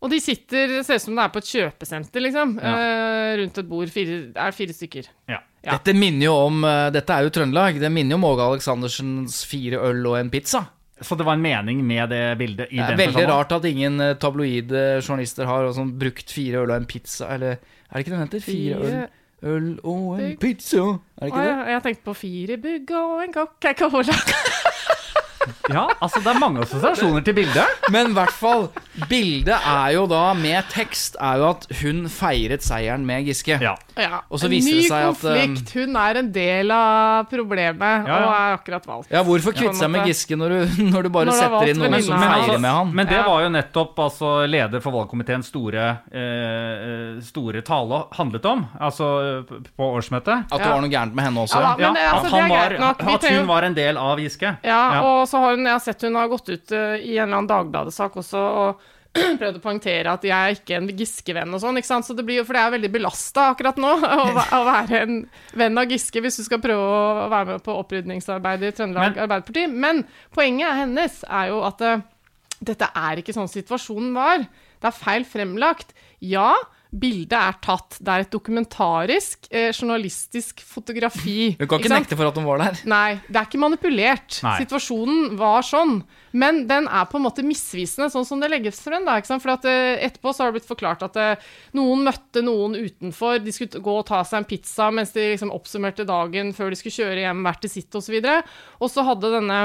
Og 0.06 0.12
de 0.12 0.20
sitter, 0.22 0.70
det 0.70 0.84
ser 0.86 1.00
ut 1.00 1.06
som 1.08 1.16
det 1.18 1.24
er 1.24 1.32
på 1.34 1.42
et 1.42 1.50
kjøpesenter, 1.50 2.22
liksom, 2.22 2.58
Ja. 2.62 2.74
eh, 2.78 3.38
rundt 3.42 3.58
et 3.58 3.70
bord. 3.70 3.90
Fire, 3.90 4.18
er 4.36 4.52
fire 4.54 4.74
stykker. 4.76 5.08
Ja. 5.32 5.40
Ja. 5.66 5.80
Dette 5.80 5.96
minner 5.98 6.28
jo 6.28 6.34
om 6.46 6.64
eh, 6.68 6.88
Dette 6.94 7.16
er 7.16 7.26
jo 7.26 7.32
Trøndelag. 7.34 7.80
Det 7.82 7.90
minner 7.90 8.14
jo 8.16 8.20
om 8.22 8.28
Åge 8.30 8.46
Aleksandersens 8.52 9.40
fire 9.50 9.80
øl 9.90 10.04
og 10.12 10.20
en 10.20 10.30
pizza. 10.34 10.62
Så 11.02 11.18
det 11.20 11.26
var 11.28 11.36
en 11.36 11.42
mening 11.44 11.82
med 11.84 12.08
det 12.14 12.22
bildet? 12.40 12.70
i 12.72 12.78
Det 12.78 12.86
er 12.86 12.94
den 12.96 13.02
veldig 13.02 13.26
rart 13.28 13.52
at 13.58 13.66
ingen 13.68 14.00
eh, 14.00 14.14
tabloide 14.22 14.86
journalister 15.02 15.50
har 15.50 15.68
sånn, 15.76 15.92
brukt 16.00 16.32
fire 16.32 16.62
øl 16.64 16.70
og 16.72 16.78
en 16.78 16.86
pizza, 16.88 17.28
eller 17.36 17.58
Er 17.58 17.98
det 17.98 18.06
ikke 18.06 18.14
det 18.14 18.18
den 18.18 18.28
heter? 18.28 18.46
Fire 18.46 18.78
øl, 18.78 18.86
Fire 18.86 19.52
øl 19.56 19.68
og 19.84 20.22
en 20.22 20.38
pizza. 20.40 20.86
Er 20.86 20.94
det 20.94 21.26
Å, 21.26 21.28
ikke 21.28 21.42
det? 21.42 21.50
ja, 21.50 21.58
jeg 21.74 21.84
tenkte 21.90 22.08
på 22.12 22.16
fire 22.22 22.58
bygg 22.70 22.96
og 23.02 23.24
en 23.26 23.36
Coca-Cola. 23.36 24.16
Ja, 25.70 25.88
altså 26.02 26.20
det 26.24 26.32
er 26.34 26.40
mange 26.40 26.62
assosiasjoner 26.66 27.24
til 27.26 27.34
bildet. 27.38 27.86
Men 27.94 28.12
i 28.12 28.14
hvert 28.18 28.34
fall, 28.36 28.68
bildet 29.10 29.56
er 29.58 29.94
jo 29.96 30.06
da, 30.10 30.34
med 30.38 30.64
tekst, 30.74 31.18
er 31.22 31.42
jo 31.42 31.50
at 31.54 31.68
hun 31.82 32.06
feiret 32.12 32.64
seieren 32.66 33.06
med 33.06 33.26
Giske. 33.28 33.58
Ja. 33.62 33.76
Ja, 33.96 34.20
Og 34.30 34.42
så 34.42 34.50
viser 34.52 34.74
ny 34.76 34.82
det 34.82 34.88
seg 34.90 35.06
at, 35.08 35.22
Ny 35.24 35.44
konflikt. 35.56 35.70
Hun 35.78 35.96
er 36.02 36.18
en 36.20 36.32
del 36.36 36.72
av 36.76 37.30
problemet, 37.32 38.08
Ja, 38.10 38.12
ja. 38.12 38.18
og 38.26 38.34
er 38.36 38.56
akkurat 38.58 38.88
valgt. 38.90 39.12
Ja, 39.14 39.22
hvorfor 39.24 39.56
kvitte 39.56 39.78
seg 39.80 39.92
med. 39.94 40.04
Giske 40.10 40.36
når 40.36 40.50
du, 40.52 40.74
når 40.94 41.08
du 41.08 41.10
bare 41.16 41.30
Når 41.30 41.38
setter 41.40 41.72
inn 41.72 41.80
noen 41.80 42.04
som 42.04 42.20
feirer 42.20 42.60
med 42.60 42.72
han? 42.76 42.92
men 42.96 43.08
det 43.08 43.22
var 43.26 43.46
jo 43.46 43.52
nettopp 43.56 44.02
altså, 44.08 44.32
leder 44.52 44.84
for 44.84 44.92
valgkomiteens 44.98 45.48
store, 45.52 45.86
eh, 46.12 47.22
store 47.26 47.62
tale 47.66 48.02
handlet 48.18 48.46
om, 48.52 48.66
altså 48.80 49.08
på 49.48 49.88
årsmøtet. 49.96 50.46
At 50.52 50.60
det 50.60 50.70
var 50.74 50.84
noe 50.84 50.92
gærent 50.92 51.16
med 51.16 51.28
henne 51.30 51.46
også? 51.46 51.62
Ja, 51.62 51.74
men 51.80 51.94
det- 51.96 52.06
altså, 52.10 52.26
at, 52.26 52.32
han 52.36 52.50
var, 52.50 53.16
at 53.16 53.30
hun 53.32 53.48
var 53.48 53.64
en 53.70 53.74
del 53.80 53.98
av 53.98 54.20
Giske. 54.20 54.58
Ja, 54.64 54.82
Ja. 54.96 55.02
og 55.04 55.28
så 55.28 55.35
har 55.42 55.56
hun, 55.56 55.66
jeg 55.68 55.76
har 55.76 55.84
sett 55.84 56.06
hun 56.08 56.18
har 56.20 56.30
gått 56.32 56.50
ut 56.50 56.76
uh, 56.76 56.96
i 57.00 57.16
en 57.18 57.26
eller 57.28 57.40
annen 57.40 57.50
Dagbladet-sak 57.52 58.16
også 58.22 58.44
og 58.66 58.84
prøvd 59.40 59.60
å 59.60 59.64
poengtere 59.64 60.12
at 60.12 60.26
jeg 60.28 60.36
er 60.36 60.58
ikke 60.58 60.76
en 60.76 60.90
Giske-venn 61.00 61.54
og 61.56 61.62
sånn, 61.64 61.78
ikke 61.80 61.88
sant. 61.88 62.04
Så 62.08 62.16
det 62.18 62.26
blir 62.28 62.42
jo, 62.42 62.46
for 62.48 62.58
det 62.58 62.64
er 62.66 62.74
veldig 62.74 62.90
belasta 62.92 63.46
akkurat 63.54 63.78
nå 63.80 63.94
å, 64.18 64.26
å 64.36 64.60
være 64.68 65.04
en 65.06 65.22
venn 65.56 65.80
av 65.80 65.88
Giske 65.92 66.20
hvis 66.24 66.42
du 66.42 66.44
skal 66.48 66.60
prøve 66.64 66.84
å 66.84 67.30
være 67.32 67.54
med 67.54 67.64
på 67.64 67.78
opprydningsarbeidet 67.80 68.74
i 68.74 68.76
Trøndelag 68.82 69.14
Men- 69.16 69.24
Arbeiderparti. 69.24 69.66
Men 69.72 70.04
poenget 70.36 70.82
hennes 70.82 71.22
er 71.30 71.52
jo 71.54 71.62
at 71.68 71.86
uh, 71.88 72.04
dette 72.60 72.92
er 72.92 73.22
ikke 73.24 73.36
sånn 73.36 73.52
situasjonen 73.52 74.12
var. 74.16 74.44
Det 74.84 74.92
er 74.92 75.00
feil 75.00 75.24
fremlagt. 75.28 75.96
Ja, 76.24 76.52
bildet 76.92 77.36
er 77.38 77.58
tatt. 77.64 77.98
Det 78.00 78.12
er 78.12 78.26
et 78.26 78.34
dokumentarisk, 78.34 79.48
eh, 79.52 79.72
journalistisk 79.72 80.62
fotografi. 80.66 81.56
Du 81.60 81.66
kan 81.66 81.80
ikke 81.80 81.90
ikke 81.90 81.96
nekte 81.96 82.18
for 82.20 82.30
at 82.30 82.38
hun 82.40 82.48
var 82.48 82.62
der. 82.62 82.82
Nei, 82.90 83.18
det 83.28 83.40
er 83.40 83.48
ikke 83.48 83.62
manipulert. 83.62 84.40
Nei. 84.46 84.58
Situasjonen 84.64 85.36
var 85.40 85.66
sånn. 85.66 86.00
Men 86.36 86.66
den 86.68 86.90
er 86.92 87.08
på 87.08 87.20
en 87.20 87.26
måte 87.26 87.46
misvisende, 87.48 88.10
sånn 88.12 88.28
som 88.28 88.42
det 88.44 88.52
legges 88.52 88.82
frem. 88.84 89.06
da? 89.08 89.18
For 89.24 89.56
at 89.56 89.68
eh, 89.70 90.04
Etterpå 90.06 90.34
så 90.36 90.44
har 90.44 90.52
det 90.52 90.60
blitt 90.60 90.70
forklart 90.70 91.06
at 91.08 91.20
eh, 91.22 91.50
noen 91.80 92.06
møtte 92.08 92.44
noen 92.46 92.76
utenfor. 92.76 93.40
De 93.44 93.56
skulle 93.56 93.84
gå 93.84 93.98
og 94.02 94.08
ta 94.10 94.22
seg 94.28 94.44
en 94.44 94.50
pizza 94.50 94.92
mens 94.94 95.16
de 95.16 95.32
liksom 95.34 95.54
oppsummerte 95.56 96.08
dagen 96.08 96.54
før 96.56 96.72
de 96.72 96.80
skulle 96.80 97.00
kjøre 97.00 97.26
hjem 97.26 97.44
hvert 97.48 97.64
til 97.66 97.76
sitt 97.78 98.00
osv. 98.00 98.20
Og 98.80 98.92
så 98.92 99.06
hadde 99.08 99.36
denne 99.40 99.60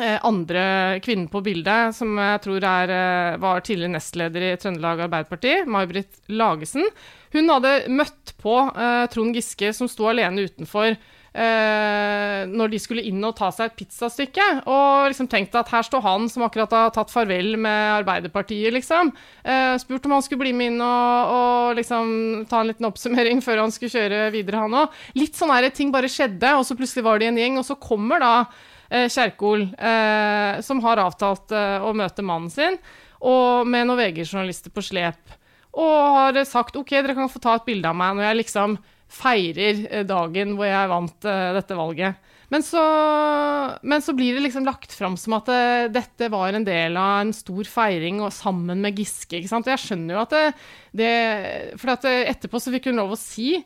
andre 0.00 0.64
kvinnen 1.04 1.28
på 1.30 1.42
bildet, 1.44 1.94
som 1.96 2.18
jeg 2.18 2.42
tror 2.44 2.66
er, 2.66 2.92
eh, 2.96 3.38
var 3.42 3.62
tidligere 3.64 3.94
nestleder 3.94 4.46
i 4.48 4.56
Trøndelag 4.60 5.06
Arbeiderparti, 5.06 5.54
May-Britt 5.70 6.20
Lagesen, 6.32 6.86
hun 7.32 7.48
hadde 7.52 7.74
møtt 7.92 8.34
på 8.42 8.56
eh, 8.74 9.06
Trond 9.12 9.36
Giske 9.36 9.72
som 9.76 9.90
sto 9.90 10.08
alene 10.10 10.48
utenfor 10.48 10.96
eh, 11.34 12.46
når 12.50 12.72
de 12.72 12.80
skulle 12.82 13.04
inn 13.06 13.22
og 13.26 13.36
ta 13.38 13.50
seg 13.54 13.70
et 13.70 13.76
pizzastykke, 13.80 14.46
og 14.70 15.10
liksom 15.10 15.28
tenkte 15.30 15.60
at 15.60 15.70
her 15.72 15.86
står 15.86 16.02
han 16.04 16.26
som 16.32 16.44
akkurat 16.46 16.74
har 16.74 16.94
tatt 16.94 17.12
farvel 17.12 17.54
med 17.60 18.00
Arbeiderpartiet, 18.00 18.72
liksom. 18.74 19.12
Eh, 19.44 19.76
spurt 19.82 20.06
om 20.08 20.16
han 20.16 20.26
skulle 20.26 20.44
bli 20.44 20.54
med 20.56 20.72
inn 20.72 20.82
og, 20.84 21.34
og 21.36 21.78
liksom 21.78 22.10
ta 22.50 22.62
en 22.62 22.72
liten 22.72 22.88
oppsummering 22.90 23.44
før 23.44 23.64
han 23.64 23.74
skulle 23.74 23.94
kjøre 23.94 24.30
videre, 24.34 24.64
han 24.64 24.80
òg. 24.82 24.98
Litt 25.18 25.38
sånn 25.38 25.54
her 25.54 25.68
ting 25.74 25.94
bare 25.94 26.10
skjedde, 26.10 26.56
og 26.58 26.66
så 26.66 26.78
plutselig 26.78 27.06
var 27.06 27.22
de 27.22 27.30
en 27.30 27.40
gjeng, 27.40 27.60
og 27.60 27.68
så 27.68 27.78
kommer 27.80 28.22
da 28.22 28.34
eh, 28.42 28.66
Kjerkol, 28.90 29.68
eh, 29.78 30.60
som 30.66 30.82
har 30.84 31.02
avtalt 31.02 31.54
eh, 31.54 31.78
å 31.84 31.92
møte 31.96 32.24
mannen 32.26 32.50
sin, 32.52 32.78
og 33.20 33.68
med 33.68 33.86
noen 33.86 34.00
VG-journalister 34.00 34.72
på 34.74 34.84
slep, 34.84 35.36
og 35.78 36.16
har 36.16 36.40
sagt 36.48 36.78
ok, 36.78 36.96
dere 36.98 37.14
kan 37.14 37.30
få 37.30 37.42
ta 37.42 37.54
et 37.58 37.68
bilde 37.68 37.86
av 37.86 37.94
meg 37.94 38.16
når 38.16 38.26
jeg 38.26 38.40
liksom 38.40 38.80
feirer 39.10 39.86
eh, 39.90 40.04
dagen 40.06 40.56
hvor 40.58 40.68
jeg 40.68 40.90
vant 40.90 41.26
eh, 41.28 41.46
dette 41.56 41.78
valget. 41.78 42.28
Men 42.50 42.64
så, 42.66 42.82
men 43.86 44.02
så 44.02 44.14
blir 44.18 44.34
det 44.34 44.42
liksom 44.42 44.64
lagt 44.66 44.94
fram 44.96 45.14
som 45.20 45.36
at 45.36 45.46
det, 45.46 45.90
dette 45.94 46.30
var 46.32 46.54
en 46.54 46.66
del 46.66 46.98
av 46.98 47.20
en 47.22 47.34
stor 47.34 47.68
feiring 47.70 48.18
og 48.24 48.32
sammen 48.34 48.82
med 48.82 48.98
Giske. 48.98 49.38
ikke 49.38 49.50
sant? 49.52 49.68
Og 49.68 49.74
jeg 49.76 49.84
skjønner 49.84 50.16
jo 50.16 50.24
at 50.24 50.34
det, 50.34 50.46
det 50.98 51.12
For 51.78 51.94
eh, 52.10 52.24
etterpå 52.32 52.62
så 52.62 52.74
fikk 52.74 52.90
hun 52.90 52.98
lov 53.02 53.14
å 53.14 53.20
si 53.20 53.60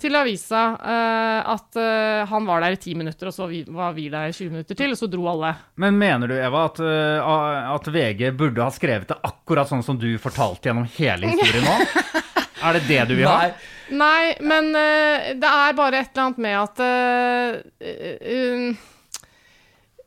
til 0.00 0.16
avisa 0.18 0.62
eh, 0.76 1.50
at 1.52 1.78
eh, 1.78 2.28
han 2.28 2.46
var 2.48 2.64
der 2.64 2.76
i 2.76 2.80
ti 2.80 2.94
minutter, 2.98 3.30
og 3.30 3.34
så 3.36 3.48
var 3.74 3.94
vi 3.96 4.08
der 4.12 4.30
i 4.30 4.34
20 4.34 4.50
minutter 4.54 4.78
til, 4.78 4.94
og 4.94 5.00
så 5.00 5.08
dro 5.10 5.26
alle. 5.32 5.52
Men 5.80 5.98
mener 6.00 6.30
du, 6.30 6.36
Eva, 6.36 6.66
at, 6.70 6.80
eh, 6.84 7.32
at 7.74 7.90
VG 7.94 8.30
burde 8.38 8.64
ha 8.64 8.72
skrevet 8.74 9.10
det 9.10 9.18
akkurat 9.28 9.70
sånn 9.70 9.84
som 9.86 9.98
du 10.00 10.10
fortalte 10.22 10.70
gjennom 10.70 10.88
hele 10.96 11.34
historien 11.34 11.68
nå? 11.68 11.76
Er 12.60 12.76
det 12.76 12.82
det 12.90 13.04
du 13.08 13.14
vil 13.16 13.24
ha? 13.24 13.38
Nei. 13.40 13.52
Nei, 13.90 14.24
men 14.44 14.66
det 15.40 15.48
er 15.48 15.72
bare 15.78 16.02
et 16.02 16.10
eller 16.12 16.26
annet 16.26 16.42
med 16.44 16.56
at 16.60 16.82
uh, 16.84 17.56
uh, 18.20 18.66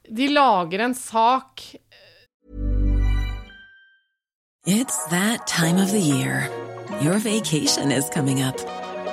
De 0.06 0.28
lager 0.30 0.86
en 0.86 0.94
sak 0.96 1.66
It's 4.70 5.02
that 5.10 5.48
time 5.48 5.82
of 5.82 5.92
the 5.92 6.00
year. 6.00 6.48
Your 7.02 7.18
vacation 7.18 7.92
is 7.92 8.08
coming 8.10 8.42
up. 8.42 8.83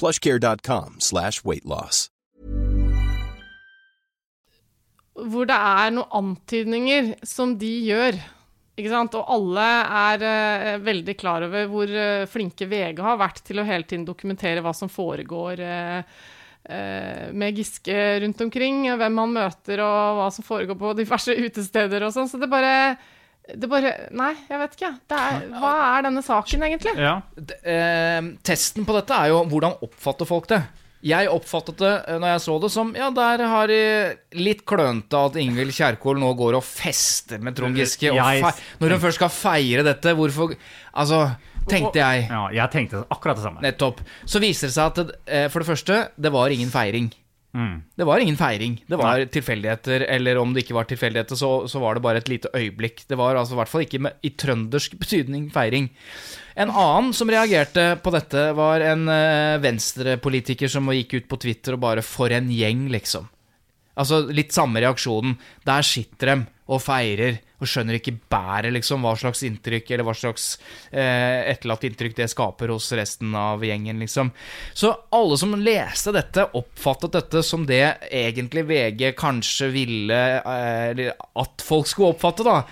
plushcare.com 0.00 0.98
slash 1.00 1.44
weightloss. 1.44 2.08
hvor 5.14 5.46
det 5.48 5.56
er 5.56 5.92
noen 5.94 6.16
antydninger 6.20 7.12
som 7.26 7.54
de 7.58 7.72
gjør. 7.86 8.18
Ikke 8.74 8.90
sant? 8.90 9.14
Og 9.14 9.28
alle 9.30 9.66
er 10.02 10.24
uh, 10.26 10.70
veldig 10.82 11.14
klar 11.18 11.46
over 11.46 11.68
hvor 11.70 11.90
uh, 11.90 12.26
flinke 12.30 12.66
VG 12.70 13.02
har 13.06 13.20
vært 13.20 13.44
til 13.46 13.62
å 13.62 13.66
hele 13.66 13.86
tiden 13.86 14.06
dokumentere 14.08 14.64
hva 14.64 14.74
som 14.74 14.90
foregår 14.90 15.62
uh, 15.62 16.24
med 16.64 17.58
Giske 17.58 17.94
rundt 18.22 18.38
omkring, 18.40 18.86
hvem 18.96 19.18
han 19.20 19.32
møter 19.34 19.82
og 19.84 20.16
hva 20.16 20.30
som 20.32 20.46
foregår 20.46 20.78
på 20.80 20.94
diverse 20.96 21.34
utesteder 21.36 22.06
og 22.06 22.14
sånn. 22.14 22.30
Så 22.30 22.40
det 22.40 22.48
bare 22.48 22.94
det 23.44 23.68
bare 23.68 23.90
Nei, 24.16 24.30
jeg 24.48 24.60
vet 24.62 24.78
ikke. 24.78 24.92
Det 25.10 25.18
er, 25.20 25.42
hva 25.60 25.72
er 25.98 26.06
denne 26.06 26.22
saken, 26.24 26.62
egentlig? 26.64 26.94
Ja. 26.96 27.18
De, 27.36 27.58
eh, 27.68 28.30
testen 28.46 28.86
på 28.88 28.96
dette 28.96 29.18
er 29.18 29.34
jo 29.34 29.42
hvordan 29.50 29.76
oppfatter 29.84 30.28
folk 30.28 30.48
det. 30.52 30.62
Jeg 31.04 31.28
oppfattet 31.28 31.76
det 31.82 31.90
eh, 32.08 32.16
når 32.16 32.30
jeg 32.32 32.42
så 32.46 32.54
det 32.62 32.70
som 32.72 32.94
Ja, 32.96 33.10
der 33.12 33.42
har 33.52 33.68
de 33.68 33.80
litt 34.40 34.62
klønete 34.64 35.20
at 35.28 35.36
Ingvild 35.36 35.74
Kjerkol 35.76 36.16
nå 36.22 36.30
går 36.38 36.56
og 36.56 36.64
fester 36.64 37.42
med 37.44 37.58
Trond 37.58 37.76
Giske. 37.76 38.14
Når 38.14 38.94
hun 38.96 39.02
først 39.02 39.20
skal 39.20 39.34
feire 39.34 39.84
dette, 39.84 40.14
hvorfor 40.16 40.54
Altså, 40.94 41.26
tenkte 41.68 42.00
jeg. 42.00 42.24
ja, 42.30 42.46
jeg 42.62 42.72
tenkte 42.72 43.04
akkurat 43.12 43.36
det 43.36 43.44
samme. 43.44 43.60
Nettopp. 43.64 44.00
Så 44.24 44.40
viser 44.40 44.70
det 44.70 44.76
seg 44.78 44.94
at 45.04 45.12
eh, 45.26 45.46
for 45.52 45.60
det 45.60 45.68
første, 45.68 46.00
det 46.16 46.32
var 46.32 46.48
ingen 46.54 46.72
feiring. 46.72 47.12
Mm. 47.54 47.82
Det 47.94 48.04
var 48.04 48.18
ingen 48.18 48.36
feiring. 48.36 48.80
Det 48.90 48.98
var 48.98 49.24
tilfeldigheter, 49.30 50.02
eller 50.10 50.38
om 50.40 50.54
det 50.54 50.64
ikke 50.64 50.74
var 50.74 50.88
tilfeldigheter, 50.90 51.38
så, 51.38 51.50
så 51.70 51.78
var 51.78 51.94
det 51.94 52.02
bare 52.02 52.18
et 52.18 52.30
lite 52.30 52.50
øyeblikk. 52.50 53.04
Det 53.06 53.18
var 53.18 53.38
altså 53.38 53.54
i 53.54 53.60
hvert 53.60 53.70
fall 53.70 53.84
ikke 53.86 54.00
med, 54.08 54.16
i 54.26 54.32
trøndersk 54.34 54.96
betydning 55.02 55.46
feiring. 55.54 55.86
En 56.58 56.70
annen 56.70 57.12
som 57.14 57.30
reagerte 57.30 57.86
på 58.02 58.14
dette, 58.14 58.48
var 58.58 58.82
en 58.86 59.06
uh, 59.10 59.60
venstrepolitiker 59.62 60.70
som 60.70 60.90
gikk 60.94 61.16
ut 61.20 61.30
på 61.30 61.38
Twitter 61.46 61.78
og 61.78 61.84
bare 61.86 62.02
'for 62.02 62.34
en 62.34 62.50
gjeng', 62.50 62.88
liksom. 62.94 63.30
Altså 63.94 64.24
litt 64.26 64.50
samme 64.54 64.82
reaksjonen. 64.82 65.36
Der 65.66 65.86
sitter 65.86 66.32
de 66.32 66.36
og 66.64 66.80
feirer, 66.80 67.40
og 67.60 67.68
skjønner 67.68 67.98
ikke 67.98 68.16
bæret, 68.32 68.72
liksom, 68.72 69.04
hva 69.04 69.12
slags 69.20 69.42
inntrykk 69.44 69.90
eller 69.92 70.06
hva 70.08 70.14
slags 70.16 70.46
eh, 70.90 71.44
etterlatt 71.52 71.84
inntrykk 71.88 72.16
det 72.16 72.30
skaper 72.32 72.72
hos 72.72 72.88
resten 72.96 73.34
av 73.36 73.64
gjengen, 73.64 74.00
liksom. 74.00 74.32
Så 74.72 74.92
alle 75.14 75.38
som 75.40 75.54
leste 75.60 76.14
dette, 76.16 76.48
oppfattet 76.56 77.16
dette 77.18 77.44
som 77.44 77.66
det 77.68 77.84
egentlig 78.08 78.66
VG 78.70 79.10
kanskje 79.20 79.70
ville 79.74 80.20
eh, 80.40 81.06
at 81.12 81.64
folk 81.64 81.90
skulle 81.90 82.14
oppfatte, 82.16 82.46
da. 82.48 82.62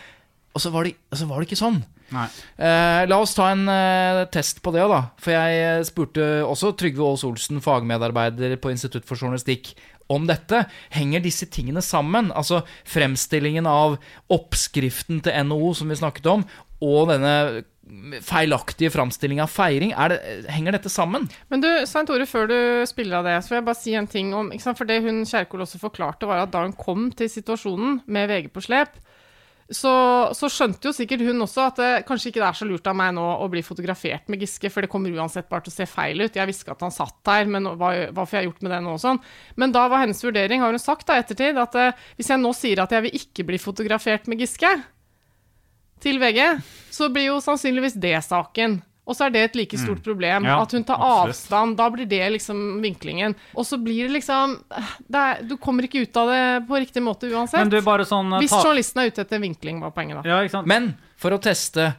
Og 0.53 0.61
så 0.61 0.73
var 0.73 0.89
det, 0.89 0.97
så 1.17 1.29
var 1.29 1.41
det 1.41 1.51
ikke 1.51 1.65
sånn. 1.65 1.83
Eh, 2.13 3.03
la 3.09 3.19
oss 3.19 3.35
ta 3.37 3.49
en 3.53 3.65
eh, 3.73 4.23
test 4.33 4.61
på 4.65 4.73
det, 4.75 4.85
da. 4.91 5.01
For 5.23 5.35
jeg 5.35 5.63
eh, 5.63 5.85
spurte 5.89 6.29
også 6.45 6.75
Trygve 6.79 7.07
Aas 7.09 7.25
Olsen, 7.29 7.63
fagmedarbeider 7.65 8.57
på 8.61 8.73
Institutt 8.75 9.09
for 9.09 9.21
journalistikk, 9.21 9.73
om 10.13 10.29
dette. 10.29 10.65
Henger 10.95 11.25
disse 11.25 11.49
tingene 11.53 11.83
sammen? 11.85 12.31
Altså 12.37 12.63
fremstillingen 12.89 13.69
av 13.69 13.99
oppskriften 14.33 15.23
til 15.25 15.49
NHO, 15.49 15.75
som 15.79 15.93
vi 15.93 16.01
snakket 16.01 16.31
om, 16.33 16.47
og 16.83 17.13
denne 17.13 17.63
feilaktige 18.23 18.93
framstilling 18.95 19.41
av 19.43 19.51
feiring. 19.51 19.93
Det, 20.13 20.19
henger 20.55 20.77
dette 20.77 20.91
sammen? 20.93 21.27
Men 21.53 21.63
du, 21.65 21.69
Svein 21.89 22.09
Tore, 22.09 22.27
før 22.31 22.49
du 22.51 22.59
spiller 22.89 23.21
av 23.21 23.29
det, 23.29 23.39
så 23.43 23.53
vil 23.53 23.61
jeg 23.61 23.69
bare 23.69 23.81
si 23.81 23.97
en 23.99 24.11
ting 24.11 24.33
om? 24.39 24.53
For 24.63 24.89
det 24.89 25.03
hun 25.05 25.25
Kjerkol 25.29 25.65
også 25.67 25.81
forklarte, 25.83 26.29
var 26.31 26.45
at 26.45 26.55
da 26.55 26.65
hun 26.65 26.77
kom 26.79 27.11
til 27.17 27.31
situasjonen 27.33 28.01
med 28.07 28.31
VG 28.31 28.53
på 28.55 28.65
slep, 28.65 28.97
så, 29.73 29.93
så, 30.37 30.49
skjønte 30.53 30.89
jo 30.89 30.93
sikkert 30.95 31.25
hun 31.25 31.45
også 31.45 31.65
at 31.65 31.81
det 31.81 31.91
kanskje 32.09 32.31
ikke 32.31 32.43
det 32.43 32.49
er 32.49 32.59
så 32.59 32.69
lurt 32.69 32.89
av 32.91 32.97
meg 32.99 33.15
nå 33.17 33.25
å 33.41 33.49
bli 33.53 33.63
fotografert 33.65 34.29
med 34.33 34.45
Giske, 34.45 34.71
for 34.73 34.85
det 34.85 34.91
kommer 34.93 35.15
uansett 35.17 35.49
bare 35.49 35.65
til 35.67 35.73
å 35.73 35.77
se 35.79 35.87
feil 35.89 36.21
ut. 36.21 36.37
Jeg 36.37 36.51
visste 36.51 36.75
at 36.75 36.85
han 36.85 36.95
satt 36.95 37.17
der, 37.27 37.49
men 37.51 37.71
hva, 37.81 37.93
hva 38.13 38.27
får 38.29 38.39
jeg 38.39 38.51
gjort 38.51 38.65
med 38.65 38.75
det 38.75 38.81
nå 38.85 38.97
og 38.97 39.03
sånn? 39.03 39.21
Men 39.61 39.75
da 39.75 39.87
var 39.89 40.05
hennes 40.05 40.23
vurdering, 40.25 40.63
har 40.65 40.75
hun 40.75 40.83
sagt 40.83 41.09
da 41.09 41.17
ettertid, 41.21 41.61
at 41.61 41.79
uh, 41.79 42.07
hvis 42.19 42.33
jeg 42.35 42.43
nå 42.43 42.53
sier 42.57 42.85
at 42.85 42.93
jeg 42.93 43.07
vil 43.07 43.21
ikke 43.23 43.49
bli 43.49 43.61
fotografert 43.63 44.29
med 44.31 44.45
Giske 44.45 44.73
til 46.03 46.19
VG, 46.21 46.43
så 46.93 47.09
blir 47.15 47.31
jo 47.31 47.43
sannsynligvis 47.43 47.97
det 48.03 48.19
saken. 48.27 48.81
Og 49.13 49.19
så 49.19 49.27
er 49.29 49.35
det 49.35 49.43
et 49.51 49.59
like 49.61 49.77
stort 49.79 50.01
Mm. 50.01 50.07
problem. 50.07 50.45
Ja, 50.49 50.57
at 50.65 50.73
hun 50.73 50.85
tar 50.89 50.97
absolutt. 50.97 51.37
avstand. 51.37 51.77
Da 51.77 51.91
blir 51.93 52.09
det 52.09 52.23
liksom 52.39 52.81
vinklingen. 52.83 53.35
Og 53.55 53.67
så 53.69 53.77
blir 53.83 54.09
det 54.09 54.15
liksom 54.17 54.57
det 55.09 55.21
er, 55.21 55.43
Du 55.45 55.57
kommer 55.61 55.85
ikke 55.85 56.03
ut 56.07 56.17
av 56.17 56.29
det 56.33 56.45
på 56.69 56.81
riktig 56.81 57.03
måte 57.05 57.29
uansett. 57.29 57.61
Men 57.61 57.69
du, 57.75 57.81
bare 57.85 58.07
sånn 58.09 58.33
eh, 58.33 58.41
Hvis 58.47 58.57
journalisten 58.57 59.03
er 59.05 59.13
ute 59.13 59.21
etter 59.27 59.39
vinkling, 59.43 59.81
var 59.85 59.93
poenget 59.93 60.23
da. 60.23 60.29
Ja, 60.29 60.41
ikke 60.43 60.57
sant? 60.57 60.67
Men 60.67 60.95
for 61.21 61.31
å 61.37 61.39
teste 61.43 61.93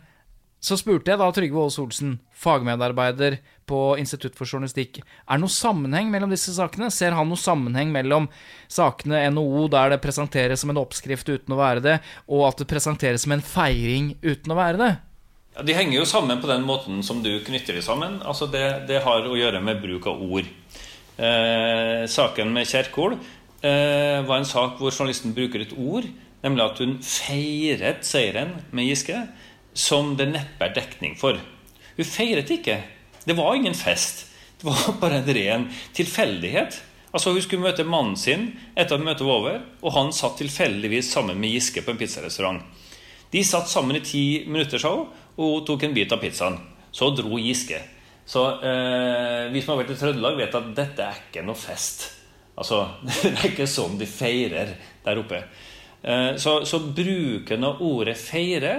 så 0.64 0.78
spurte 0.80 1.12
jeg 1.12 1.20
da 1.20 1.26
Trygve 1.36 1.60
Aas 1.60 1.76
Olsen, 1.78 2.20
fagmedarbeider 2.40 3.38
på 3.68 3.98
Institutt 4.00 4.36
for 4.38 4.48
journalistikk, 4.48 5.02
er 5.04 5.36
det 5.36 5.42
noen 5.44 5.52
sammenheng 5.52 6.08
mellom 6.12 6.32
disse 6.32 6.54
sakene? 6.56 6.88
Ser 6.90 7.12
han 7.12 7.28
noen 7.28 7.40
sammenheng 7.42 7.92
mellom 7.92 8.30
sakene 8.72 9.26
NHO, 9.34 9.68
der 9.74 9.90
det 9.92 10.02
presenteres 10.04 10.64
som 10.64 10.72
en 10.72 10.80
oppskrift 10.80 11.28
uten 11.28 11.52
å 11.56 11.60
være 11.60 11.84
det, 11.84 11.98
og 12.32 12.46
at 12.48 12.64
det 12.64 12.70
presenteres 12.72 13.26
som 13.26 13.36
en 13.36 13.44
feiring 13.44 14.14
uten 14.24 14.56
å 14.56 14.56
være 14.56 14.80
det? 14.80 14.92
Ja, 15.54 15.62
de 15.62 15.74
henger 15.78 16.00
jo 16.00 16.06
sammen 16.10 16.40
på 16.42 16.50
den 16.50 16.64
måten 16.66 17.04
som 17.06 17.20
du 17.22 17.30
knytter 17.46 17.76
de 17.78 17.82
sammen. 17.86 18.18
Altså 18.26 18.48
det, 18.50 18.88
det 18.90 19.04
har 19.06 19.28
å 19.30 19.38
gjøre 19.38 19.60
med 19.62 19.84
bruk 19.84 20.08
av 20.10 20.22
ord. 20.26 20.48
Eh, 21.14 22.06
saken 22.10 22.50
med 22.56 22.66
Kjerkol 22.66 23.14
eh, 23.62 24.26
var 24.26 24.40
en 24.40 24.50
sak 24.50 24.80
hvor 24.80 24.90
journalisten 24.90 25.36
bruker 25.38 25.62
et 25.62 25.76
ord, 25.78 26.08
nemlig 26.42 26.66
at 26.66 26.82
hun 26.82 26.96
feiret 27.06 28.02
seieren 28.08 28.56
med 28.74 28.90
Giske, 28.90 29.20
som 29.78 30.16
det 30.18 30.32
neppe 30.32 30.66
er 30.66 30.74
dekning 30.74 31.14
for. 31.22 31.38
Hun 32.00 32.10
feiret 32.10 32.50
ikke. 32.50 32.80
Det 33.22 33.38
var 33.38 33.54
ingen 33.54 33.78
fest. 33.78 34.26
Det 34.58 34.66
var 34.72 34.98
bare 35.04 35.22
en 35.22 35.34
ren 35.38 35.70
tilfeldighet. 35.94 36.82
Altså 37.14 37.30
Hun 37.30 37.46
skulle 37.46 37.68
møte 37.68 37.86
mannen 37.86 38.18
sin 38.18 38.56
etter 38.74 38.98
at 38.98 39.06
møtet 39.06 39.30
var 39.30 39.44
over, 39.44 39.62
og 39.86 39.94
han 40.00 40.10
satt 40.18 40.42
tilfeldigvis 40.42 41.14
sammen 41.14 41.38
med 41.38 41.54
Giske 41.54 41.86
på 41.86 41.94
en 41.94 42.02
pizzarestaurant. 42.02 42.66
De 43.34 43.42
satt 43.46 43.70
sammen 43.70 43.98
i 43.98 44.06
ti 44.06 44.24
minutter, 44.46 44.82
sa 44.82 44.92
hun, 44.94 45.08
og 45.38 45.50
hun 45.58 45.66
tok 45.68 45.88
en 45.88 45.96
bit 45.96 46.14
av 46.14 46.22
pizzaen. 46.22 46.60
Så 46.94 47.10
dro 47.18 47.40
Giske. 47.42 47.80
Så 48.26 48.44
eh, 48.64 49.52
vi 49.52 49.62
som 49.62 49.74
har 49.74 49.84
vært 49.84 49.96
i 49.96 50.00
Trøndelag, 50.00 50.38
vet 50.40 50.58
at 50.60 50.74
dette 50.78 51.06
er 51.06 51.22
ikke 51.26 51.44
noe 51.46 51.58
fest. 51.60 52.06
Altså, 52.56 52.84
Det 53.24 53.34
er 53.34 53.48
ikke 53.52 53.70
sånn 53.70 53.98
de 54.00 54.08
feirer 54.08 54.76
der 55.04 55.22
oppe. 55.22 55.42
Eh, 56.04 56.34
så, 56.40 56.60
så 56.68 56.80
bruken 56.86 57.66
av 57.68 57.82
ordet 57.84 58.16
'feire' 58.20 58.78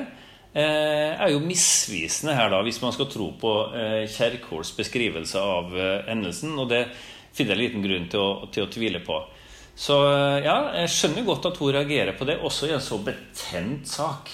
eh, 0.54 1.12
er 1.12 1.32
jo 1.32 1.42
misvisende 1.44 2.36
her, 2.38 2.52
da, 2.52 2.62
hvis 2.64 2.80
man 2.82 2.94
skal 2.94 3.10
tro 3.10 3.32
på 3.40 3.54
eh, 3.74 4.04
Kjerkols 4.10 4.74
beskrivelse 4.78 5.40
av 5.40 5.74
eh, 5.76 6.04
hendelsen. 6.08 6.54
Og 6.60 6.70
det 6.70 6.86
finner 7.34 7.56
jeg 7.56 7.64
liten 7.66 7.84
grunn 7.84 8.08
til 8.12 8.22
å, 8.22 8.30
til 8.54 8.66
å 8.66 8.70
tvile 8.72 9.02
på. 9.04 9.18
Så 9.74 9.98
eh, 10.06 10.44
ja, 10.46 10.56
jeg 10.80 10.94
skjønner 10.94 11.26
godt 11.26 11.50
at 11.50 11.58
hun 11.60 11.74
reagerer 11.74 12.16
på 12.16 12.28
det, 12.28 12.38
også 12.38 12.70
i 12.70 12.76
en 12.76 12.84
så 12.84 13.00
betent 13.02 13.90
sak 13.90 14.30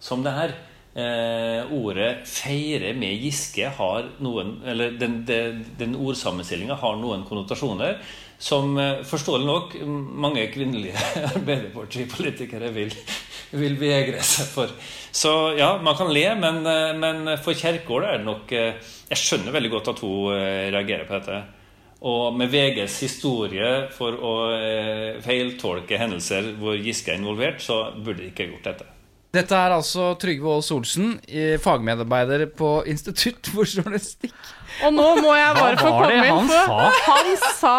som 0.00 0.22
det 0.22 0.36
her. 0.36 0.54
Eh, 0.96 1.72
ordet 1.76 2.24
'feire' 2.24 2.94
med 2.96 3.20
Giske 3.20 3.68
har 3.68 4.06
noen 4.24 4.62
Eller 4.64 4.94
den, 4.96 5.26
den, 5.28 5.58
den 5.76 5.92
ordsammenstillinga 5.92 6.78
har 6.80 6.96
noen 6.96 7.26
konnotasjoner 7.28 7.98
som 8.38 8.78
eh, 8.78 9.02
forståelig 9.04 9.46
nok 9.46 9.74
mange 10.24 10.46
kvinnelige 10.52 11.00
Arbeiderpartipolitikere 11.34 12.70
vil, 12.74 12.94
vil 13.56 13.76
vegre 13.80 14.22
seg 14.24 14.48
for. 14.52 14.72
Så 15.12 15.32
ja, 15.56 15.76
man 15.82 15.96
kan 15.96 16.12
le, 16.12 16.26
men, 16.40 16.62
eh, 16.68 16.92
men 17.00 17.36
for 17.44 17.56
Kjerkol 17.56 18.04
er 18.04 18.18
det 18.18 18.28
nok 18.28 18.56
eh, 18.56 18.96
Jeg 19.10 19.22
skjønner 19.22 19.56
veldig 19.56 19.72
godt 19.76 19.92
at 19.94 20.02
hun 20.04 20.34
reagerer 20.74 21.06
på 21.06 21.20
dette. 21.20 21.42
Og 22.06 22.34
med 22.36 22.50
VGs 22.52 22.98
historie 23.06 23.70
for 23.94 24.18
å 24.20 24.34
feiltolke 25.24 25.96
hendelser 25.98 26.52
hvor 26.60 26.76
Giske 26.76 27.14
er 27.14 27.22
involvert, 27.22 27.62
så 27.64 27.86
burde 27.96 28.20
de 28.20 28.28
ikke 28.34 28.50
gjort 28.50 28.68
dette. 28.68 28.95
Dette 29.36 29.58
er 29.60 29.74
altså 29.76 30.10
Trygve 30.22 30.54
Aas 30.56 30.70
Olsen, 30.74 31.16
fagmedarbeider 31.62 32.46
på 32.56 32.70
Institutt 32.88 33.50
for 33.52 33.68
journalistikk. 33.68 34.32
Og 34.86 34.92
nå 34.96 35.08
må 35.22 35.34
jeg 35.36 35.54
bare 35.60 35.76
få 35.80 35.92
komme 35.92 36.16
inn, 36.16 36.30
han 36.32 36.48
for 36.50 36.66
sa? 36.66 36.90
han 37.06 37.36
sa 37.60 37.76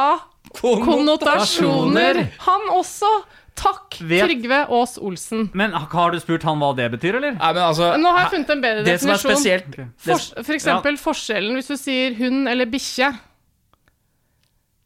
konnotasjoner. 0.62 2.24
Han 2.48 2.70
også. 2.78 3.10
Takk, 3.58 3.96
Vet- 4.06 4.28
Trygve 4.28 4.60
Aas 4.70 5.00
Olsen. 5.02 5.48
Men 5.58 5.72
har 5.74 6.12
du 6.14 6.20
spurt 6.22 6.44
han 6.46 6.60
hva 6.62 6.76
det 6.78 6.92
betyr, 6.94 7.16
eller? 7.18 7.32
Nei, 7.40 7.54
men 7.58 7.64
altså, 7.66 7.88
Nå 7.98 8.12
har 8.14 8.28
jeg 8.28 8.34
funnet 8.36 8.52
en 8.54 8.62
bedre 8.62 8.84
det 8.86 9.00
som 9.02 9.10
er 9.10 9.18
definisjon. 9.18 9.32
spesielt 9.34 9.80
For, 10.06 10.44
for 10.46 10.54
eksempel 10.60 11.00
forskjellen 11.02 11.58
hvis 11.58 11.72
du 11.72 11.78
sier 11.82 12.14
hund 12.20 12.46
eller 12.52 12.70
bikkje, 12.70 13.10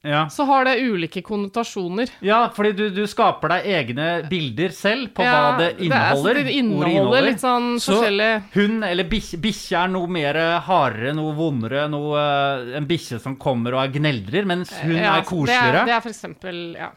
Ja. 0.03 0.23
så 0.33 0.45
har 0.49 0.65
det 0.65 0.79
ulike 0.81 1.21
konnotasjoner. 1.21 2.09
ja, 2.25 2.49
fordi 2.55 2.71
du, 2.75 2.89
du 2.89 3.03
skaper 3.07 3.49
deg 3.49 3.65
egne 3.69 4.07
bilder 4.29 4.69
selv 4.73 5.11
på 5.13 5.21
Ja, 5.21 5.35
hva 5.51 5.57
det 5.59 5.67
inneholder. 5.85 5.89
det 5.89 6.01
er- 6.01 6.15
så 6.15 6.17
inneholder. 6.17 6.33
det 6.33 6.41
ordet 6.41 6.89
inneholder 6.95 7.21
litt 7.27 7.43
sånn 7.43 7.67
Så 7.79 7.93
forskjellig 7.99 8.43
hund 8.55 8.83
eller 8.83 9.03
bikkje 9.03 9.83
er 9.83 9.87
noe 9.93 10.07
mer 10.07 10.39
hardere, 10.65 11.13
noe 11.13 11.35
vondere, 11.37 11.87
noe, 11.89 12.17
eh, 12.17 12.77
en 12.81 12.87
bikkje 12.89 13.21
som 13.21 13.35
kommer 13.37 13.73
og 13.77 13.83
er 13.85 13.93
gneldrer, 13.99 14.45
mens 14.45 14.73
hun 14.81 14.95
Ja, 14.97 15.17
er 15.19 15.21
koseligere. 15.23 15.85
Det 15.85 15.85
det 15.85 15.95
er 15.99 16.01
for 16.01 16.09
eksempel, 16.09 16.75
ja. 16.75 16.89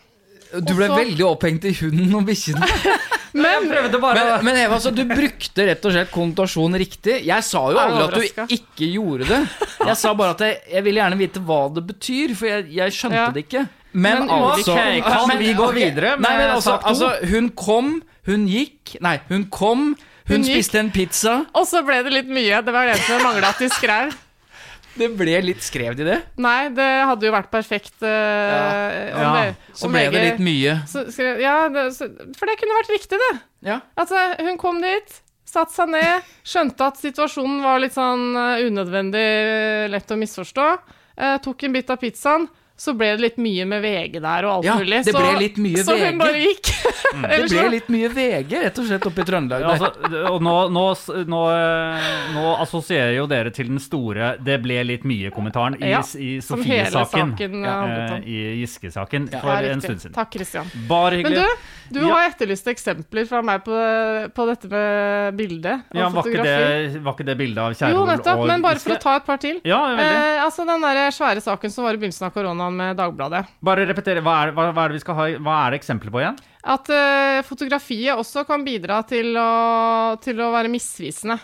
Du 0.61 0.75
ble 0.77 0.87
Også- 0.89 1.01
veldig 1.01 1.25
opphengt 1.27 1.65
i 1.67 1.73
hunden 1.81 2.15
og 2.15 2.27
bikkjene. 2.29 2.69
Men 3.35 3.67
bare 3.99 4.15
Men, 4.15 4.45
men 4.47 4.57
Eva, 4.63 4.77
så 4.79 4.93
du 4.95 5.01
brukte 5.09 5.65
rett 5.67 5.83
og 5.89 5.91
slett 5.91 6.11
konnotasjon 6.15 6.77
riktig. 6.79 7.17
Jeg 7.27 7.43
sa 7.43 7.65
jo 7.73 7.81
aldri 7.83 8.29
at 8.31 8.37
du 8.47 8.55
ikke 8.55 8.91
gjorde 8.93 9.27
det. 9.27 9.41
Jeg 9.89 9.97
sa 9.99 10.13
bare 10.15 10.37
at 10.37 10.45
jeg, 10.47 10.61
jeg 10.71 10.85
ville 10.87 11.01
gjerne 11.03 11.19
vite 11.19 11.43
hva 11.43 11.59
det 11.75 11.83
betyr, 11.89 12.35
for 12.39 12.47
jeg, 12.47 12.69
jeg 12.77 12.95
skjønte 12.95 13.19
Ja. 13.19 13.27
det 13.35 13.43
ikke. 13.49 13.65
Men, 13.95 14.23
Men 14.27 14.31
altså 14.31 14.73
okay, 14.77 15.01
kan 15.03 15.27
men- 15.29 15.39
vi 15.43 15.51
gå 15.55 15.67
okay. 15.67 15.81
videre 15.83 16.15
med 16.19 16.29
Nei, 16.29 16.37
men 16.39 16.51
altså, 16.55 16.77
sak 16.77 16.83
to? 16.83 16.89
altså, 16.93 17.11
hun 17.31 17.49
kom, 17.59 17.91
hun 18.27 18.47
gikk 18.51 18.97
Nei, 19.03 19.17
hun 19.29 19.45
kom, 19.51 19.83
hun, 19.95 19.97
Hun 20.31 20.43
gikk. 20.47 20.55
spiste 20.63 20.79
en 20.79 20.91
pizza. 20.95 21.35
Og 21.55 21.67
så 21.67 21.83
ble 21.87 22.03
det 22.07 22.13
litt 22.15 22.31
mye. 22.31 22.63
Det 22.65 22.73
var 22.73 22.87
det 22.87 22.97
som 23.03 23.19
mangla 23.23 23.51
at 23.51 23.59
de 23.59 23.69
skrev. 23.69 24.15
Det 24.95 25.09
ble 25.19 25.35
litt 25.43 25.63
skrev 25.65 25.97
de 25.99 26.05
det? 26.07 26.19
Nei, 26.39 26.69
det 26.75 26.87
hadde 27.09 27.27
jo 27.27 27.33
vært 27.35 27.51
perfekt 27.51 27.97
Uh, 28.05 28.09
ja. 28.09 29.19
Ja, 29.19 29.33
det- 29.35 29.57
Så 29.75 29.89
ble 29.91 30.05
ble 30.09 30.19
det 30.21 30.25
litt 30.33 30.43
mye. 30.45 30.75
så 30.87 31.05
skrev, 31.11 31.41
Ja, 31.43 31.69
det, 31.69 31.89
så, 31.97 32.09
for 32.39 32.47
det 32.47 32.59
kunne 32.61 32.79
vært 32.79 32.93
riktig, 32.95 33.19
det. 33.19 33.33
Ja. 33.67 33.81
Altså, 33.99 34.17
hun 34.41 34.59
kom 34.61 34.81
dit, 34.85 35.21
satte 35.45 35.73
seg 35.75 35.89
ned, 35.91 36.23
skjønte 36.45 36.87
at 36.87 36.97
situasjonen 36.99 37.63
var 37.63 37.79
litt 37.83 37.95
sånn 37.95 38.35
eh, 38.37 38.65
unødvendig 38.69 39.25
eh, 39.25 39.89
lett 39.93 40.11
å 40.11 40.19
misforstå, 40.19 40.69
eh, 41.19 41.37
tok 41.45 41.65
en 41.65 41.73
bit 41.73 41.91
av 41.91 41.99
pizzaen, 42.03 42.49
så 42.77 42.91
ble 42.99 43.13
det 43.15 43.21
litt 43.23 43.37
mye 43.39 43.65
med 43.71 43.83
VG 43.85 44.17
der 44.21 44.45
og 44.49 44.57
alt 44.57 44.65
Ja, 44.67 44.75
mulig. 44.81 45.05
det 45.07 45.13
så, 45.15 45.21
ble 45.23 45.39
litt 45.39 45.59
mye 45.63 45.85
så 45.87 45.95
VG. 45.95 46.07
hun 46.11 46.19
bare 46.19 46.41
gikk. 46.43 46.71
Det 47.15 47.37
ble 47.47 47.63
litt 47.71 47.89
mye 47.95 48.09
VG, 48.11 48.53
rett 48.65 48.79
og 48.83 48.87
slett, 48.89 49.05
oppe 49.07 49.23
i 49.23 49.27
Trøndelag. 49.29 49.63
Ja, 49.63 49.75
altså, 49.77 50.23
og 50.33 50.41
nå, 50.43 50.55
nå, 50.75 50.83
nå, 51.31 51.43
eh, 51.55 52.09
nå 52.35 52.55
assosierer 52.65 53.13
jo 53.15 53.27
dere 53.31 53.53
til 53.55 53.69
den 53.71 53.79
store 53.79 54.33
'det 54.43 54.57
ble 54.65 54.81
litt 54.83 55.05
mye'-kommentaren 55.07 55.77
i, 55.79 55.93
Ja, 55.93 56.01
i 56.19 56.41
Sofie-saken. 56.43 57.37
Ja, 57.39 57.77
om. 57.85 57.91
eh, 57.91 58.27
I 58.27 58.39
Giske-saken 58.65 59.29
Ja, 59.33 59.41
for 59.41 59.69
en 59.71 59.81
stund 59.81 60.01
siden. 60.03 60.15
Takk, 60.17 60.33
Christian. 60.35 60.67
Bare 60.89 61.23
Men 61.23 61.33
du, 61.39 61.47
du 61.95 62.01
Ja. 62.01 62.15
har 62.15 62.31
etterlyst 62.31 62.67
eksempler 62.67 63.29
fra 63.29 63.43
meg 63.43 63.63
på, 63.65 63.79
på 64.35 64.47
dette 64.51 64.69
med 64.69 65.37
bildet 65.39 65.85
og 65.95 65.97
ja, 66.01 66.09
var, 66.09 66.23
ikke 66.25 66.35
fotografi. 66.35 66.93
det, 66.95 67.03
var 67.05 67.13
ikke 67.15 67.27
det 67.31 67.37
bildet 67.39 67.59
av 67.63 67.93
Jo, 67.95 68.05
nettopp, 68.07 68.47
men 68.49 68.63
bare 68.63 68.79
for 68.83 68.97
å 68.97 69.01
ta 69.01 69.17
et 69.21 69.27
par 69.27 69.37
til. 69.39 69.61
Ja. 69.65 69.81
Eh, 69.95 70.43
altså 70.45 70.67
Den 70.67 70.81
der 70.83 71.11
svære 71.15 71.41
saken 71.45 71.71
som 71.71 71.85
var 71.85 71.95
i 71.95 71.97
begynnelsen 72.03 72.27
av 72.27 72.35
korona, 72.35 72.64
koronaen 72.65 72.77
med 72.77 72.97
Dagbladet. 72.99 73.45
Bare 73.65 73.85
repetere, 73.87 74.21
hva 74.25 74.35
er, 74.47 74.53
hva, 74.57 74.69
hva 74.73 74.85
er 74.85 74.93
det 74.95 74.99
vi 74.99 75.03
skal 75.05 75.15
ha 75.19 75.27
Hva 75.39 75.57
er 75.67 75.71
det 75.75 75.81
eksempler 75.83 76.11
på 76.15 76.21
igjen? 76.23 76.39
At 76.65 76.89
uh, 76.89 77.43
fotografiet 77.45 78.17
også 78.17 78.45
kan 78.49 78.65
bidra 78.65 79.03
til 79.09 79.35
å, 79.37 80.17
til 80.25 80.41
å 80.41 80.51
være 80.55 80.71
misvisende 80.73 81.37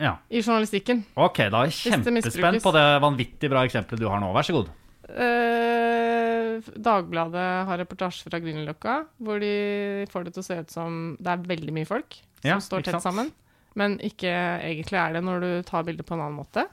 Ja. 0.00 0.16
i 0.32 0.40
journalistikken. 0.42 1.04
Ok, 1.16 1.42
da 1.52 1.60
er 1.64 1.70
jeg 1.70 1.92
kjempespent 1.92 2.62
på 2.64 2.72
det 2.74 2.86
vanvittig 3.04 3.50
bra 3.52 3.64
eksempelet 3.68 4.00
du 4.00 4.08
har 4.08 4.20
nå. 4.22 4.32
Vær 4.34 4.42
så 4.48 4.56
god. 4.56 4.72
Eh, 5.14 6.60
Dagbladet 6.80 7.46
har 7.68 7.78
reportasje 7.82 8.24
fra 8.30 8.40
Grünerløkka, 8.40 8.94
hvor 9.22 9.40
de 9.42 10.06
får 10.12 10.24
det 10.26 10.34
til 10.34 10.42
å 10.44 10.46
se 10.46 10.56
ut 10.64 10.72
som 10.72 10.98
det 11.20 11.32
er 11.34 11.44
veldig 11.50 11.74
mye 11.76 11.88
folk 11.88 12.16
som 12.40 12.48
Ja, 12.48 12.58
står 12.62 12.84
tett 12.86 12.96
sant? 12.98 13.06
sammen, 13.10 13.30
men 13.78 13.98
ikke 14.04 14.30
egentlig 14.64 14.98
er 15.00 15.16
det 15.18 15.22
når 15.26 15.40
du 15.44 15.50
tar 15.68 15.84
bildet 15.86 16.06
på 16.08 16.14
en 16.16 16.24
annen 16.24 16.38
måte. 16.40 16.66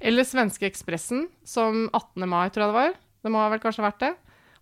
Eller 0.00 0.24
svenske 0.24 0.68
Ekspressen, 0.68 1.26
som 1.44 1.86
18. 1.92 2.24
mai, 2.28 2.48
tror 2.48 2.64
jeg 2.64 2.72
det 2.72 2.78
var, 2.78 2.98
det 3.20 3.32
må 3.32 3.40
ha 3.42 3.50
vel 3.52 3.62
kanskje 3.62 3.84
vært 3.84 4.02
det, 4.02 4.12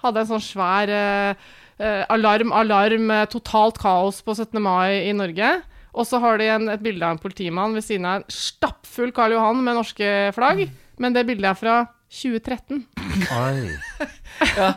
hadde 0.03 0.22
en 0.22 0.30
sånn 0.32 0.45
svær 0.45 0.91
eh, 0.93 1.49
eh, 1.78 2.05
alarm, 2.14 2.53
alarm, 2.55 3.11
eh, 3.14 3.26
totalt 3.30 3.78
kaos 3.82 4.20
på 4.26 4.34
17. 4.34 4.59
mai 4.62 5.09
i 5.09 5.14
Norge. 5.16 5.59
Og 5.99 6.07
så 6.07 6.20
har 6.22 6.39
de 6.39 6.51
en, 6.53 6.68
et 6.70 6.82
bilde 6.82 7.03
av 7.07 7.16
en 7.16 7.22
politimann 7.22 7.74
ved 7.74 7.86
siden 7.86 8.07
av 8.07 8.20
en 8.20 8.26
stappfull 8.30 9.11
Karl 9.14 9.34
Johan 9.34 9.62
med 9.64 9.78
norske 9.80 10.11
flagg, 10.36 10.66
men 11.03 11.14
det 11.16 11.26
bildet 11.26 11.51
er 11.51 11.59
fra 11.59 11.78
2013. 12.09 12.84
Ja, 14.56 14.68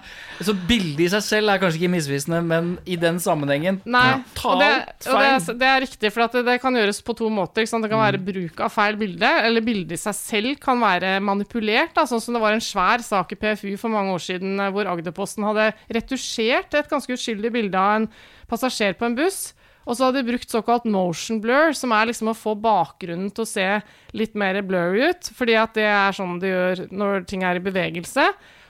så 0.41 0.53
bildet 0.67 0.99
i 1.05 1.07
seg 1.13 1.21
selv 1.23 1.51
er 1.53 1.59
kanskje 1.61 1.79
ikke 1.83 1.91
misvisende, 1.93 2.39
men 2.43 2.71
i 2.89 2.95
den 2.99 3.19
sammenhengen 3.21 3.77
Nei, 3.85 4.17
og, 4.17 4.57
det, 4.61 4.69
og 5.05 5.19
det, 5.21 5.27
er- 5.29 5.57
det 5.61 5.67
er 5.69 5.83
riktig, 5.85 6.11
for 6.15 6.25
at 6.25 6.35
det, 6.35 6.41
det 6.47 6.55
kan 6.63 6.75
gjøres 6.75 6.99
på 7.05 7.15
to 7.19 7.29
måter. 7.31 7.61
Ikke 7.63 7.71
sant? 7.75 7.85
Det 7.85 7.91
kan 7.93 8.01
være 8.01 8.21
bruk 8.25 8.63
av 8.65 8.73
feil 8.73 8.97
bilde, 8.99 9.29
eller 9.45 9.63
bildet 9.65 9.95
i 9.95 10.01
seg 10.01 10.17
selv 10.17 10.59
kan 10.63 10.81
være 10.81 11.13
manipulert. 11.23 11.93
Da, 11.97 12.07
sånn 12.09 12.23
som 12.23 12.35
det 12.37 12.43
var 12.43 12.57
en 12.57 12.65
svær 12.65 13.05
sak 13.05 13.35
i 13.35 13.39
PFU 13.41 13.75
for 13.79 13.93
mange 13.93 14.15
år 14.17 14.25
siden 14.31 14.57
eh, 14.59 14.71
hvor 14.73 14.89
Agderposten 14.91 15.45
hadde 15.47 15.69
retusjert 15.93 16.73
et 16.81 16.89
ganske 16.91 17.15
uskyldig 17.15 17.53
bilde 17.53 17.77
av 17.79 18.01
en 18.01 18.09
passasjer 18.51 18.97
på 18.99 19.07
en 19.07 19.15
buss. 19.21 19.51
Og 19.87 19.97
så 19.97 20.05
hadde 20.07 20.21
de 20.21 20.29
brukt 20.29 20.51
såkalt 20.53 20.85
motion 20.85 21.39
blur, 21.41 21.73
som 21.77 21.91
er 21.97 22.11
liksom 22.11 22.29
å 22.31 22.37
få 22.37 22.53
bakgrunnen 22.61 23.31
til 23.33 23.45
å 23.45 23.49
se 23.49 23.67
litt 24.13 24.35
mer 24.37 24.59
blurry 24.61 25.09
ut. 25.09 25.31
Fordi 25.37 25.57
at 25.57 25.73
det 25.77 25.87
er 25.89 26.13
sånn 26.15 26.37
de 26.41 26.51
gjør 26.53 26.83
når 26.93 27.25
ting 27.31 27.43
er 27.47 27.57
i 27.57 27.63
bevegelse. 27.65 28.27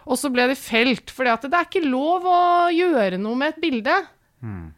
Og 0.08 0.18
så 0.18 0.32
ble 0.34 0.48
de 0.50 0.56
felt, 0.58 1.12
fordi 1.14 1.30
at 1.34 1.44
det 1.46 1.54
er 1.58 1.68
ikke 1.68 1.84
lov 1.86 2.26
å 2.26 2.40
gjøre 2.74 3.20
noe 3.22 3.38
med 3.38 3.54
et 3.54 3.62
bilde. 3.62 4.00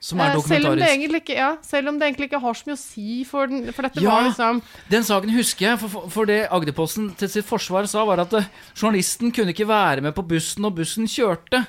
Som 0.03 0.19
er 0.19 0.33
dokumentarisk. 0.35 0.89
Selv 0.91 1.07
om, 1.13 1.15
ikke, 1.21 1.35
ja, 1.37 1.51
selv 1.63 1.87
om 1.93 1.99
det 1.99 2.09
egentlig 2.09 2.27
ikke 2.27 2.41
har 2.43 2.57
så 2.59 2.67
mye 2.67 2.75
å 2.75 2.81
si 2.81 3.21
for 3.23 3.47
den. 3.47 3.69
For 3.71 3.87
dette 3.87 4.01
Ja. 4.03 4.09
var 4.11 4.25
liksom 4.27 4.59
Den 4.91 5.05
saken 5.07 5.31
husker 5.31 5.69
jeg, 5.69 5.79
for, 5.79 5.87
for, 5.93 6.09
for 6.11 6.25
det 6.27 6.49
Agderposten 6.51 7.13
til 7.15 7.29
sitt 7.31 7.47
forsvar 7.47 7.87
sa, 7.87 8.03
var 8.03 8.19
at 8.25 8.33
eh, 8.33 8.49
journalisten 8.75 9.31
kunne 9.31 9.55
ikke 9.55 9.69
være 9.69 10.03
med 10.03 10.13
på 10.17 10.25
bussen 10.27 10.65
og 10.67 10.75
bussen 10.75 11.07
kjørte. 11.07 11.63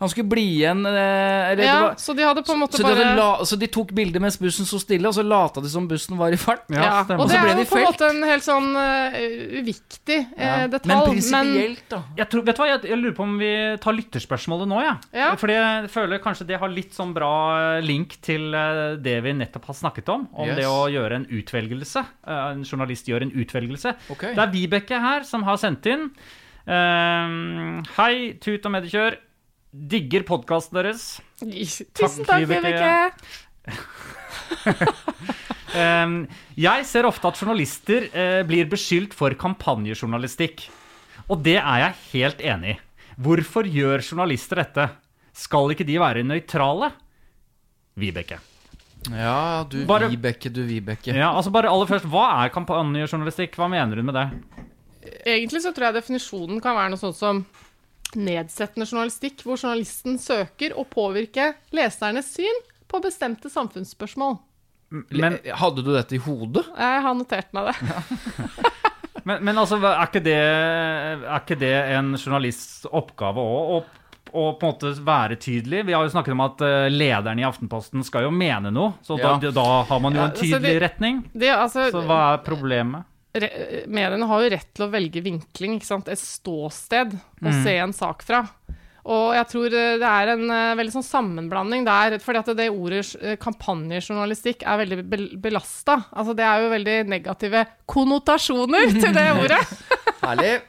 Han 0.00 0.08
skulle 0.08 0.28
bli 0.32 0.42
igjen 0.56 0.80
eh, 0.88 1.50
eller 1.52 1.62
Ja, 1.64 1.74
var- 1.84 1.94
så 2.00 2.14
de 2.16 2.24
hadde 2.24 2.42
på 2.46 2.54
en 2.54 2.60
måte 2.62 2.78
så 2.78 2.86
de, 2.86 2.88
bare 2.94 3.16
la, 3.18 3.26
så 3.44 3.58
de 3.60 3.66
tok 3.68 3.90
bilde 3.92 4.20
mens 4.24 4.38
bussen 4.40 4.64
sto 4.64 4.78
stille, 4.80 5.04
og 5.06 5.12
så 5.12 5.20
lata 5.26 5.60
de 5.60 5.68
som 5.68 5.84
bussen 5.90 6.16
var 6.16 6.32
i 6.32 6.38
fart. 6.40 6.62
ja, 6.72 7.02
stemmer. 7.04 7.20
Og 7.20 7.26
Og 7.26 7.28
det 7.28 7.36
er 7.36 7.50
de 7.50 7.64
jo 7.64 7.68
på 7.68 7.76
en 7.78 7.84
måte 7.84 8.08
en 8.08 8.22
helt 8.24 8.46
sånn 8.46 8.70
uh, 8.74 9.18
uviktig 9.60 10.18
uh, 10.32 10.40
Ja. 10.40 10.66
detalj. 10.72 10.88
Men 10.88 11.04
prinsipielt, 11.04 11.84
da. 11.92 12.02
Jeg, 12.16 12.28
tror, 12.32 12.44
vet 12.48 12.56
du 12.56 12.62
hva, 12.62 12.68
jeg, 12.72 12.82
jeg 12.94 12.98
lurer 13.02 13.16
på 13.20 13.26
om 13.28 13.36
vi 13.38 13.52
tar 13.84 13.92
lytterspørsmålet 13.98 14.68
nå, 14.72 14.80
ja. 14.88 14.96
Ja. 15.12 15.30
Fordi 15.36 15.58
jeg 15.58 15.90
føler 15.92 16.18
kanskje 16.24 16.46
det 16.48 16.58
har 16.64 16.68
litt 16.72 16.96
sånn 16.96 17.12
bra 17.14 17.32
link 17.84 18.16
til 18.24 18.50
det 19.04 19.18
vi 19.22 19.32
nettopp 19.36 19.66
har 19.68 19.74
snakket 19.84 20.08
om. 20.16 20.28
Om 20.32 20.48
Yes. 20.48 20.56
det 20.56 20.64
å 20.66 20.88
gjøre 20.88 21.20
en 21.20 21.26
utvelgelse. 21.28 22.06
En 22.26 22.64
journalist 22.64 23.06
gjør 23.06 23.22
en 23.28 23.32
utvelgelse. 23.36 23.92
Okay. 24.16 24.32
Det 24.34 24.42
er 24.48 24.50
Vibeke 24.56 24.98
her 25.00 25.22
som 25.28 25.42
har 25.44 25.56
sendt 25.60 25.84
inn. 25.92 26.08
Uh, 26.66 27.82
hei, 27.98 28.32
Tut 28.40 28.64
og 28.64 28.72
Mediekjør. 28.74 29.16
Digger 29.70 30.24
podkasten 30.26 30.80
deres. 30.80 31.04
Tusen 31.38 32.26
takk, 32.26 32.46
Vibeke. 32.50 33.10
Jeg 36.60 36.86
ser 36.88 37.06
ofte 37.06 37.30
at 37.30 37.38
journalister 37.38 38.08
eh, 38.10 38.40
blir 38.48 38.66
beskyldt 38.70 39.14
for 39.16 39.34
kampanjejournalistikk. 39.38 40.64
Og 41.30 41.38
det 41.46 41.58
er 41.60 41.84
jeg 41.84 41.98
helt 42.10 42.40
enig 42.42 42.72
i. 42.74 42.78
Hvorfor 43.20 43.68
gjør 43.70 44.02
journalister 44.02 44.58
dette? 44.64 44.88
Skal 45.36 45.70
ikke 45.76 45.86
de 45.86 45.98
være 46.02 46.24
nøytrale? 46.26 46.90
Vibeke. 48.00 48.40
Ja, 49.14 49.62
du 49.70 49.84
Bare- 49.88 50.10
Vibeke, 50.10 50.50
du 50.52 50.62
Vibeke. 50.66 51.14
Ja, 51.14 51.30
altså 51.36 51.52
bare 51.54 51.70
aller 51.70 51.86
først, 51.88 52.04
Hva 52.10 52.42
er 52.42 52.50
kampanjejournalistikk? 52.52 53.54
Hva 53.56 53.68
mener 53.70 53.96
hun 54.02 54.10
med 54.10 54.18
det? 54.18 54.26
Egentlig 55.24 55.62
så 55.62 55.70
tror 55.72 55.88
jeg 55.88 56.00
definisjonen 56.00 56.60
kan 56.60 56.76
være 56.76 56.90
noe 56.92 57.00
sånt 57.00 57.16
som 57.16 57.44
nedsettende 58.18 58.86
journalistikk, 58.88 59.44
hvor 59.46 59.60
journalisten 59.60 60.18
søker 60.18 60.74
å 60.78 60.84
påvirke 60.88 61.52
lesernes 61.76 62.32
syn 62.34 62.62
på 62.90 63.00
bestemte 63.04 63.50
samfunnsspørsmål. 63.52 64.38
Men, 65.14 65.36
Hadde 65.54 65.84
du 65.86 65.92
dette 65.94 66.16
i 66.16 66.22
hodet? 66.24 66.64
Jeg 66.74 67.02
har 67.04 67.14
notert 67.14 67.52
meg 67.54 67.68
det. 67.70 67.92
men, 69.28 69.44
men 69.46 69.60
altså, 69.62 69.78
er 69.86 70.02
ikke, 70.08 70.22
det, 70.26 70.34
er 70.40 71.38
ikke 71.38 71.58
det 71.60 71.74
en 71.94 72.12
journalists 72.18 72.88
oppgave 72.90 73.44
òg? 73.44 73.96
Å, 74.30 74.42
på 74.54 74.62
en 74.62 74.70
måte 74.70 74.90
være 75.02 75.34
tydelig? 75.42 75.84
Vi 75.88 75.94
har 75.94 76.04
jo 76.06 76.10
snakket 76.12 76.34
om 76.36 76.42
at 76.44 76.60
eh, 76.62 76.84
lederen 76.92 77.40
i 77.42 77.46
Aftenposten 77.46 78.04
skal 78.06 78.28
jo 78.28 78.34
mene 78.34 78.70
noe. 78.70 78.92
Så 79.02 79.16
Ja. 79.18 79.32
da, 79.42 79.50
da 79.56 79.64
har 79.88 80.02
man 80.02 80.14
jo 80.14 80.22
en 80.22 80.34
tydelig 80.36 80.52
tydelig 80.58 80.74
det- 80.76 80.82
retning. 80.84 81.16
Det, 81.34 81.50
altså, 81.50 81.88
Så 81.90 82.02
hva 82.06 82.18
er 82.36 82.44
problemet? 82.46 83.06
Mediene 83.34 84.26
har 84.26 84.42
jo 84.42 84.50
rett 84.50 84.70
til 84.74 84.86
å 84.86 84.90
velge 84.90 85.22
vinkling, 85.22 85.76
ikke 85.78 85.86
sant? 85.86 86.08
et 86.10 86.18
ståsted 86.18 87.12
å 87.14 87.50
Mm. 87.50 87.62
se 87.64 87.76
en 87.78 87.92
sak 87.92 88.22
fra. 88.26 88.40
Og 89.10 89.32
jeg 89.34 89.46
tror 89.48 89.66
eh, 89.72 89.96
det 89.98 90.06
er 90.06 90.28
en 90.34 90.50
eh, 90.50 90.74
veldig 90.76 90.92
sånn 90.92 91.06
sammenblanding 91.06 91.84
der, 91.86 92.18
fordi 92.20 92.38
at 92.42 92.50
det 92.58 92.66
ordet 92.70 93.16
eh, 93.22 93.36
kampanjejournalistikk 93.40 94.62
er 94.68 94.76
veldig 94.82 94.98
be 95.08 95.20
belasta. 95.40 95.96
Altså 96.12 96.34
det 96.36 96.44
er 96.44 96.60
jo 96.66 96.68
veldig 96.74 96.96
negative 97.08 97.64
konnotasjoner 97.88 98.92
til 99.02 99.14
det 99.16 99.26
ordet. 99.32 99.62
Herlig. 100.20 100.60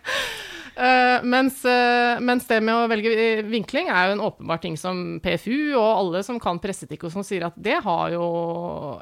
Eh, 0.75 1.23
mens, 1.27 1.59
uh, 1.67 2.19
mens 2.23 2.45
det 2.47 2.61
med 2.63 2.73
å 2.73 2.87
velge 2.89 3.11
eh, 3.11 3.41
vinkling 3.43 3.89
er 3.91 4.07
jo 4.07 4.15
en 4.15 4.23
åpenbar 4.23 4.61
ting 4.63 4.77
som 4.79 5.19
PFU 5.23 5.73
og 5.75 5.89
alle 5.89 6.21
som 6.23 6.39
kan 6.41 6.61
presseetikk 6.63 7.03
og 7.07 7.13
som 7.13 7.25
sier 7.27 7.43
at 7.47 7.57
det 7.59 7.79
har 7.83 8.13
jo 8.13 8.23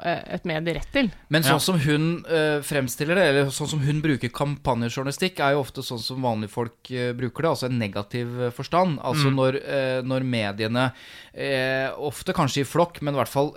et 0.02 0.44
medie 0.48 0.74
rett 0.76 0.90
til. 0.92 1.10
Men 1.28 1.44
Ja. 1.44 1.54
sånn 1.54 1.60
som 1.60 1.78
hun 1.82 2.24
uh, 2.26 2.60
fremstiller 2.66 3.14
det, 3.18 3.26
eller 3.30 3.52
sånn 3.54 3.70
som 3.70 3.82
hun 3.84 4.00
bruker 4.02 4.32
kampanjejournalistikk, 4.34 5.40
er 5.40 5.54
jo 5.54 5.62
ofte 5.62 5.84
sånn 5.86 6.02
som 6.02 6.22
vanlige 6.22 6.52
folk 6.52 6.90
bruker 7.16 7.42
det, 7.44 7.50
altså 7.50 7.68
en 7.70 7.78
negativ 7.78 8.50
forstand. 8.56 8.98
Altså 9.06 9.30
når, 9.32 9.58
eh, 9.60 10.00
når 10.06 10.24
mediene, 10.26 10.92
eh, 11.34 11.90
ofte 11.96 12.34
kanskje 12.36 12.62
i 12.64 12.68
flokk, 12.68 13.00
men 13.02 13.14
i 13.14 13.20
hvert 13.20 13.32
fall 13.32 13.52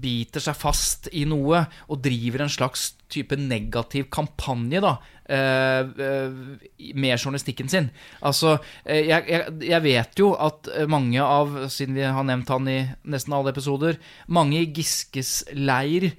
biter 0.00 0.40
seg 0.42 0.56
fast 0.58 1.08
i 1.12 1.24
noe 1.28 1.66
og 1.88 2.00
driver 2.02 2.44
en 2.44 2.52
slags 2.52 2.94
type 3.12 3.36
negativ 3.38 4.08
kampanje, 4.10 4.80
da. 4.82 4.96
Eh, 5.28 5.80
eh, 5.80 6.30
med 6.94 7.18
journalistikken 7.18 7.68
sin. 7.68 7.88
Altså, 8.20 8.56
eh, 8.84 9.06
jeg, 9.08 9.26
jeg, 9.30 9.56
jeg 9.68 9.82
vet 9.84 10.20
jo 10.20 10.32
at 10.38 10.70
mange 10.90 11.22
av, 11.22 11.54
siden 11.72 11.96
vi 11.98 12.06
har 12.06 12.26
nevnt 12.26 12.50
han 12.52 12.70
i 12.70 12.78
nesten 13.10 13.34
alle 13.36 13.52
episoder, 13.54 13.98
mange 14.28 14.60
i 14.62 14.70
Giskes 14.74 15.42
leir 15.54 16.10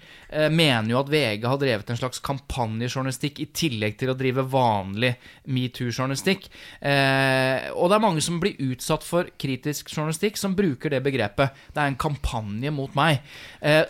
mener 0.51 0.89
jo 0.91 0.97
at 0.99 1.07
VG 1.07 1.45
har 1.47 1.59
drevet 1.61 1.91
en 1.91 1.99
slags 1.99 2.19
kampanjejournalistikk 2.19 3.37
i 3.39 3.45
tillegg 3.55 3.95
til 3.99 4.11
å 4.11 4.15
drive 4.19 4.43
vanlig 4.51 5.13
metoo-journalistikk. 5.47 6.49
Og 6.83 7.85
det 7.87 7.95
er 7.95 8.03
mange 8.03 8.23
som 8.25 8.41
blir 8.41 8.59
utsatt 8.65 9.05
for 9.07 9.29
kritisk 9.39 9.93
journalistikk, 9.93 10.35
som 10.35 10.55
bruker 10.57 10.91
det 10.91 10.99
begrepet. 11.05 11.55
Det 11.71 11.79
er 11.79 11.93
en 11.93 11.99
kampanje 11.99 12.73
mot 12.75 12.91
meg. 12.99 13.23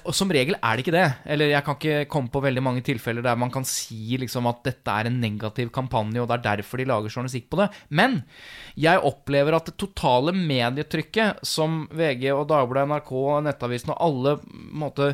Og 0.05 0.13
som 0.13 0.29
regel 0.29 0.59
er 0.59 0.77
det 0.77 0.85
ikke 0.85 0.93
det. 0.93 1.07
Eller 1.25 1.55
jeg 1.55 1.65
kan 1.65 1.79
ikke 1.79 2.05
komme 2.13 2.33
på 2.33 2.43
veldig 2.45 2.65
mange 2.69 2.85
tilfeller 2.85 3.25
der 3.25 3.41
man 3.41 3.53
kan 3.53 3.65
si 3.65 4.19
liksom 4.21 4.45
at 4.51 4.61
dette 4.67 4.93
er 4.93 5.06
en 5.07 5.19
negativ 5.23 5.71
kampanje, 5.75 6.21
og 6.21 6.29
det 6.29 6.37
er 6.37 6.45
derfor 6.51 6.81
de 6.81 6.87
lager 6.89 7.13
journalistikk 7.13 7.49
på 7.51 7.61
det. 7.61 7.67
Men 7.89 8.21
jeg 8.79 9.03
opplever 9.07 9.57
at 9.57 9.71
det 9.71 9.77
totale 9.81 10.33
medietrykket 10.35 11.43
som 11.47 11.85
VG 11.91 12.29
og 12.35 12.47
Dagbladet, 12.51 12.91
NRK 12.91 13.13
Nettavisen 13.47 13.95
og 13.95 14.01
alle 14.07 14.37
måte, 14.77 15.13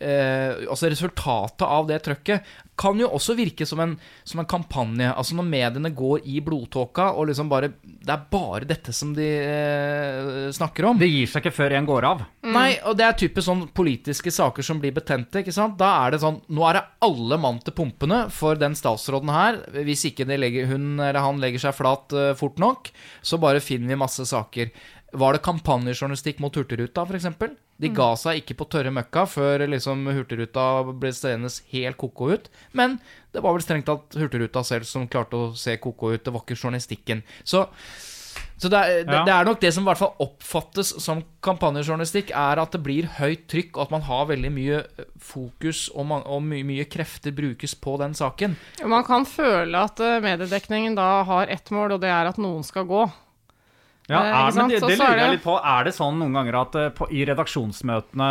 eh, 0.00 0.64
Altså 0.68 0.90
resultatet 0.90 1.64
av 1.66 1.86
det 1.88 2.00
trøkket 2.04 2.54
kan 2.74 2.98
jo 2.98 3.06
også 3.14 3.36
virke 3.38 3.66
som 3.68 3.78
en, 3.84 3.92
som 4.26 4.40
en 4.42 4.48
kampanje. 4.50 5.06
Altså 5.12 5.36
når 5.38 5.46
mediene 5.46 5.92
går 5.94 6.24
i 6.26 6.40
blodtåka 6.42 7.12
og 7.14 7.28
liksom 7.30 7.50
bare 7.52 7.68
Det 7.78 8.10
er 8.10 8.24
bare 8.32 8.66
dette 8.66 8.92
som 8.92 9.12
de 9.14 9.28
eh, 9.28 10.50
snakker 10.54 10.88
om. 10.88 10.98
Det 10.98 11.08
gir 11.10 11.30
seg 11.30 11.44
ikke 11.44 11.54
før 11.54 11.76
en 11.78 11.86
går 11.88 12.08
av. 12.08 12.24
Nei, 12.44 12.74
og 12.82 12.98
det 12.98 13.06
er 13.06 13.18
typisk 13.20 13.46
sånn 13.46 13.66
politiske 13.74 14.32
saker 14.34 14.66
som 14.66 14.80
blir 14.82 14.94
betente, 14.96 15.40
ikke 15.40 15.54
sant? 15.54 15.78
Da 15.80 15.92
er 16.04 16.14
det 16.14 16.22
sånn, 16.24 16.40
nå 16.50 16.66
er 16.68 16.80
det 16.80 16.84
alle 17.06 17.38
mann 17.40 17.62
til 17.64 17.76
pumpene 17.76 18.24
for 18.34 18.58
den 18.60 18.76
statsråden 18.78 19.32
her. 19.32 19.62
Hvis 19.86 20.04
ikke 20.10 20.26
legger, 20.34 20.68
hun 20.72 20.98
eller 20.98 21.22
han 21.22 21.40
legger 21.42 21.68
seg 21.68 21.78
flat 21.78 22.12
eh, 22.12 22.32
fort 22.38 22.58
nok, 22.62 22.90
så 23.22 23.40
bare 23.40 23.62
finner 23.64 23.94
vi 23.94 24.02
masse 24.02 24.26
saker. 24.28 24.74
Var 25.14 25.36
det 25.36 25.46
kampanjejournalistikk 25.46 26.42
mot 26.42 26.56
Hurtigruta, 26.58 27.06
f.eks.? 27.06 27.54
De 27.84 27.92
ga 27.94 28.08
seg 28.20 28.40
ikke 28.40 28.56
på 28.62 28.68
tørre 28.72 28.92
møkka 28.94 29.26
før 29.30 29.66
liksom 29.70 30.06
Hurtigruta 30.08 30.64
ble 30.90 31.12
seende 31.14 31.52
helt 31.74 32.00
ko-ko 32.00 32.32
ut. 32.34 32.50
Men 32.72 32.98
det 33.34 33.42
var 33.44 33.54
vel 33.56 33.64
strengt 33.66 33.86
tatt 33.90 34.16
Hurtigruta 34.18 34.64
selv 34.66 34.88
som 34.88 35.06
klarte 35.10 35.36
å 35.36 35.52
se 35.58 35.76
ko-ko 35.82 36.14
ut. 36.14 36.24
Det 36.24 36.32
var 36.34 36.44
ikke 36.46 36.58
journalistikken. 36.58 37.22
Så 37.44 37.68
Så 38.58 38.68
det 38.70 38.78
er, 38.78 39.04
det, 39.06 39.18
det 39.26 39.32
er 39.34 39.46
nok 39.46 39.60
det 39.62 39.70
som 39.74 39.84
i 39.84 39.88
hvert 39.88 40.00
fall 40.00 40.22
oppfattes 40.22 40.88
som 41.02 41.20
kampanjejournalistikk, 41.44 42.30
er 42.34 42.58
at 42.62 42.72
det 42.74 42.80
blir 42.82 43.06
høyt 43.18 43.44
trykk, 43.50 43.76
og 43.76 43.82
at 43.84 43.92
man 43.94 44.04
har 44.06 44.24
veldig 44.30 44.50
mye 44.54 44.78
eh, 44.82 45.08
fokus 45.22 45.84
og, 45.94 46.06
man, 46.10 46.22
og 46.26 46.42
mye, 46.42 46.64
mye 46.66 46.86
krefter 46.90 47.34
brukes 47.34 47.74
på 47.78 47.96
den 48.02 48.14
saken. 48.18 48.56
Man 48.90 49.06
kan 49.06 49.26
føle 49.28 49.84
at 49.86 50.00
eh, 50.02 50.18
mediedekningen 50.24 50.96
da 50.98 51.08
har 51.28 51.50
ett 51.52 51.70
mål, 51.74 51.96
og 51.96 52.02
det 52.02 52.10
er 52.14 52.30
at 52.30 52.40
noen 52.42 52.64
skal 52.66 52.86
gå. 52.90 53.04
Ja, 54.04 54.18
Eh, 54.20 54.34
er, 54.36 54.52
men 54.52 54.68
det, 54.68 54.80
det 54.84 54.92
er 54.92 54.98
lurer 55.00 55.20
jeg 55.22 55.30
litt 55.38 55.42
på. 55.46 55.54
Er 55.64 55.84
det 55.86 55.94
sånn 55.96 56.18
noen 56.20 56.34
ganger 56.36 56.56
at 56.60 56.74
eh, 56.76 56.88
på, 56.92 57.06
i 57.08 57.22
redaksjonsmøtene 57.24 58.26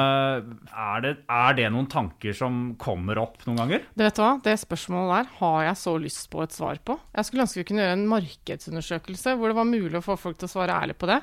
er 0.70 1.02
det, 1.02 1.14
er 1.34 1.56
det 1.58 1.70
noen 1.74 1.88
tanker 1.90 2.36
som 2.38 2.60
kommer 2.78 3.18
opp 3.18 3.42
noen 3.48 3.58
ganger? 3.58 3.88
Det 3.98 4.06
vet 4.06 4.20
du 4.20 4.22
hva, 4.22 4.36
det 4.46 4.54
spørsmålet 4.62 5.16
der 5.16 5.32
har 5.40 5.64
jeg 5.66 5.80
så 5.82 5.96
lyst 6.04 6.30
på 6.30 6.44
et 6.46 6.54
svar 6.54 6.78
på. 6.86 7.00
Jeg 7.18 7.26
skulle 7.26 7.48
ønske 7.48 7.62
vi 7.64 7.66
kunne 7.72 7.88
gjøre 7.88 7.98
en 7.98 8.06
markedsundersøkelse 8.12 9.34
hvor 9.40 9.50
det 9.50 9.58
var 9.64 9.70
mulig 9.72 9.98
å 9.98 10.06
få 10.06 10.18
folk 10.28 10.38
til 10.38 10.50
å 10.52 10.54
svare 10.54 10.78
ærlig 10.84 10.98
på 11.02 11.10
det. 11.10 11.20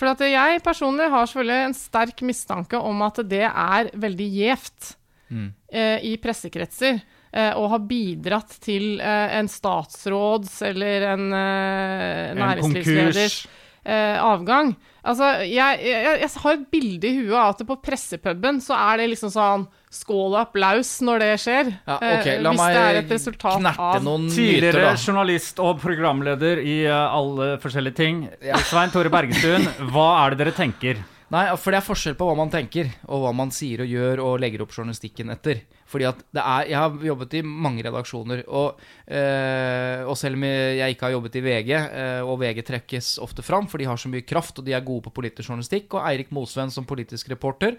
For 0.00 0.10
at 0.10 0.26
jeg 0.26 0.64
personlig 0.66 1.06
har 1.14 1.30
selvfølgelig 1.30 1.68
en 1.70 1.78
sterk 1.78 2.26
mistanke 2.26 2.82
om 2.82 3.06
at 3.06 3.22
det 3.30 3.44
er 3.46 3.92
veldig 4.02 4.28
gjevt 4.34 4.92
eh, 5.30 5.98
i 6.10 6.16
pressekretser. 6.18 6.98
eh, 7.32 7.52
Og 7.56 7.70
har 7.70 7.86
bidratt 7.86 8.58
til 8.66 8.98
en 9.00 9.48
statsråds 9.48 10.58
eller 10.68 11.06
en 11.14 11.26
En 11.32 12.38
næringslivsleders 12.42 13.42
konkurs. 13.46 13.58
Eh, 13.84 14.18
avgang. 14.22 14.74
Altså, 15.02 15.28
jeg, 15.42 15.80
jeg, 15.82 16.18
jeg 16.22 16.30
har 16.44 16.52
et 16.54 16.66
bilde 16.70 17.08
i 17.08 17.16
huet 17.22 17.34
av 17.34 17.54
at 17.56 17.62
på 17.66 17.76
pressepuben 17.82 18.60
så 18.62 18.76
er 18.78 19.00
det 19.02 19.08
liksom 19.10 19.32
sånn 19.34 19.64
skål 19.92 20.36
og 20.36 20.38
applaus 20.44 20.92
når 21.04 21.24
det 21.24 21.30
skjer. 21.42 21.72
Ja, 21.88 21.96
eh, 21.98 22.28
La 22.40 22.52
hvis 22.54 22.62
det 22.62 22.82
er 22.84 23.00
et 23.02 23.10
resultat 23.16 23.58
knerte 23.58 23.88
av 23.98 24.04
noen 24.06 24.28
myter, 24.28 24.36
Tidligere 24.38 24.84
da. 24.86 24.92
journalist 24.96 25.58
og 25.62 25.80
programleder 25.82 26.62
i 26.62 26.76
eh, 26.86 27.16
alle 27.18 27.56
forskjellige 27.62 27.98
ting. 27.98 28.22
Svein 28.70 28.94
Tore 28.94 29.10
Bergestuen, 29.12 29.66
hva 29.90 30.06
er 30.22 30.36
det 30.36 30.44
dere 30.44 30.54
tenker? 30.56 31.02
Nei, 31.32 31.46
for 31.56 31.72
det 31.72 31.78
er 31.80 31.84
forskjell 31.86 32.14
på 32.18 32.26
hva 32.28 32.34
man 32.36 32.50
tenker, 32.52 32.90
og 33.08 33.22
hva 33.24 33.30
man 33.32 33.48
sier 33.56 33.80
og 33.80 33.88
gjør 33.88 34.20
og 34.20 34.34
legger 34.42 34.66
opp 34.66 34.74
journalistikken 34.76 35.32
etter. 35.32 35.62
Fordi 35.92 36.08
at 36.08 36.22
det 36.32 36.42
er 36.42 36.68
Jeg 36.72 36.78
har 36.78 37.06
jobbet 37.10 37.36
i 37.36 37.42
mange 37.44 37.84
redaksjoner, 37.84 38.44
og, 38.48 38.80
eh, 39.06 40.02
og 40.08 40.16
selv 40.18 40.38
om 40.38 40.46
jeg 40.48 40.94
ikke 40.94 41.08
har 41.08 41.16
jobbet 41.16 41.36
i 41.36 41.44
VG, 41.44 41.72
eh, 41.76 42.20
og 42.24 42.40
VG 42.40 42.62
trekkes 42.70 43.14
ofte 43.22 43.44
fram, 43.44 43.68
for 43.68 43.82
de 43.82 43.88
har 43.90 44.00
så 44.00 44.10
mye 44.12 44.26
kraft, 44.26 44.58
og 44.58 44.66
de 44.66 44.72
er 44.76 44.86
gode 44.86 45.06
på 45.06 45.14
politisk 45.20 45.50
journalistikk, 45.50 45.92
og 45.94 46.06
Eirik 46.08 46.32
Mosveen 46.32 46.72
som 46.72 46.88
politisk 46.88 47.28
reporter 47.32 47.76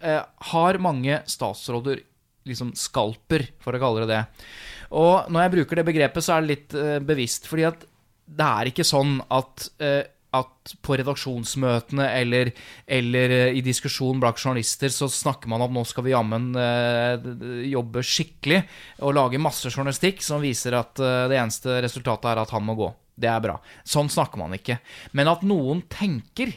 eh, 0.00 0.22
har 0.52 0.78
mange 0.82 1.20
statsråder 1.26 2.04
liksom 2.46 2.72
skalper, 2.78 3.48
for 3.62 3.74
å 3.74 3.82
kalle 3.82 4.04
det 4.04 4.14
det. 4.14 4.48
Og 4.94 5.30
når 5.32 5.46
jeg 5.46 5.54
bruker 5.56 5.80
det 5.80 5.88
begrepet, 5.88 6.24
så 6.24 6.36
er 6.36 6.44
det 6.44 6.52
litt 6.52 6.76
eh, 6.78 6.98
bevisst, 7.02 7.48
fordi 7.50 7.66
at 7.66 7.86
det 8.26 8.46
er 8.46 8.70
ikke 8.70 8.86
sånn 8.86 9.18
at 9.34 9.68
eh, 9.82 10.02
at 10.34 10.74
på 10.82 10.96
redaksjonsmøtene 10.98 12.06
eller, 12.18 12.50
eller 12.86 13.34
eh, 13.34 13.58
i 13.58 13.62
diskusjon 13.64 14.20
blant 14.22 14.40
journalister 14.40 14.92
så 14.92 15.08
snakker 15.12 15.50
man 15.50 15.64
om 15.64 15.76
nå 15.78 15.84
skal 15.88 16.06
vi 16.06 16.14
jammen 16.14 16.50
eh, 16.60 17.28
jobbe 17.70 18.02
skikkelig 18.04 18.62
og 19.06 19.16
lage 19.16 19.42
masse 19.42 19.70
journalistikk 19.70 20.24
som 20.26 20.42
viser 20.44 20.76
at 20.78 20.98
eh, 21.02 21.26
det 21.30 21.38
eneste 21.40 21.80
resultatet 21.84 22.32
er 22.32 22.42
at 22.42 22.54
han 22.54 22.66
må 22.66 22.76
gå. 22.78 22.90
Det 23.16 23.30
er 23.32 23.42
bra. 23.44 23.56
Sånn 23.86 24.10
snakker 24.12 24.42
man 24.42 24.56
ikke. 24.58 24.80
Men 25.16 25.30
at 25.32 25.46
noen 25.46 25.86
tenker 25.92 26.52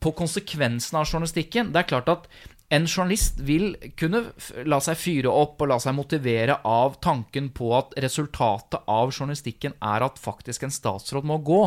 på 0.00 0.14
konsekvensene 0.16 1.02
av 1.02 1.06
journalistikken. 1.06 1.70
Det 1.70 1.82
er 1.82 1.90
klart 1.92 2.10
at 2.10 2.26
en 2.70 2.86
journalist 2.86 3.40
vil 3.42 3.72
kunne 3.98 4.22
la 4.70 4.78
seg 4.82 4.98
fyre 4.98 5.30
opp 5.30 5.62
og 5.62 5.72
la 5.72 5.78
seg 5.82 5.96
motivere 5.96 6.60
av 6.66 7.00
tanken 7.02 7.48
på 7.54 7.72
at 7.74 7.96
resultatet 8.04 8.86
av 8.86 9.10
journalistikken 9.10 9.74
er 9.82 10.06
at 10.06 10.20
faktisk 10.22 10.66
en 10.66 10.74
statsråd 10.74 11.26
må 11.26 11.40
gå. 11.46 11.64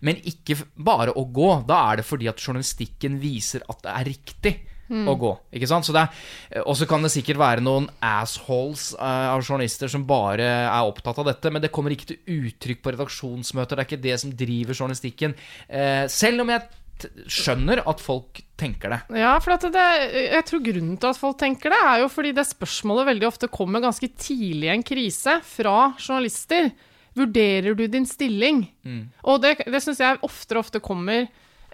Men 0.00 0.22
ikke 0.24 0.56
bare 0.76 1.12
å 1.12 1.26
gå. 1.28 1.50
Da 1.68 1.82
er 1.90 2.00
det 2.00 2.06
fordi 2.08 2.30
at 2.32 2.40
journalistikken 2.40 3.20
viser 3.20 3.66
at 3.68 3.84
det 3.84 3.92
er 3.92 4.10
riktig. 4.12 4.54
Å 4.86 5.16
gå, 5.18 5.32
ikke 5.58 5.66
sant? 5.66 5.82
Så 5.82 5.90
det 5.90 6.04
er, 6.04 6.60
og 6.62 6.76
så 6.78 6.86
kan 6.86 7.02
det 7.02 7.10
sikkert 7.10 7.40
være 7.40 7.62
noen 7.64 7.88
assholes 8.06 8.92
uh, 8.94 9.32
av 9.32 9.40
journalister 9.42 9.90
som 9.90 10.04
bare 10.06 10.46
er 10.46 10.86
opptatt 10.86 11.18
av 11.18 11.26
dette, 11.26 11.50
men 11.50 11.64
det 11.64 11.72
kommer 11.74 11.90
ikke 11.90 12.12
til 12.12 12.36
uttrykk 12.36 12.84
på 12.84 12.92
redaksjonsmøter. 12.94 13.74
Det 13.74 13.82
er 13.82 13.88
ikke 13.90 14.04
det 14.04 14.18
som 14.22 14.34
driver 14.38 14.78
journalistikken. 14.78 15.34
Uh, 15.66 16.06
selv 16.06 16.44
om 16.44 16.54
jeg 16.54 16.68
skjønner 17.28 17.82
at 17.88 18.00
folk 18.02 18.40
tenker 18.56 18.94
det. 18.94 18.98
Ja, 19.20 19.34
for 19.42 19.56
at 19.56 19.66
det, 19.72 19.86
jeg 20.32 20.44
tror 20.48 20.62
grunnen 20.64 20.98
til 21.00 21.10
at 21.12 21.20
folk 21.20 21.38
tenker 21.40 21.74
det, 21.74 21.80
er 21.84 22.02
jo 22.02 22.10
fordi 22.12 22.32
det 22.36 22.46
spørsmålet 22.48 23.10
veldig 23.10 23.28
ofte 23.28 23.50
kommer 23.52 23.84
ganske 23.84 24.08
tidlig 24.16 24.70
i 24.70 24.74
en 24.74 24.86
krise 24.86 25.38
fra 25.44 25.92
journalister. 26.00 26.70
Vurderer 27.16 27.76
du 27.76 27.86
din 27.88 28.06
stilling? 28.08 28.64
Og 29.24 29.42
det, 29.44 29.58
det 29.64 29.82
syns 29.84 30.00
jeg 30.04 30.22
oftere 30.26 30.60
og 30.60 30.66
ofte 30.66 30.82
kommer 30.84 31.24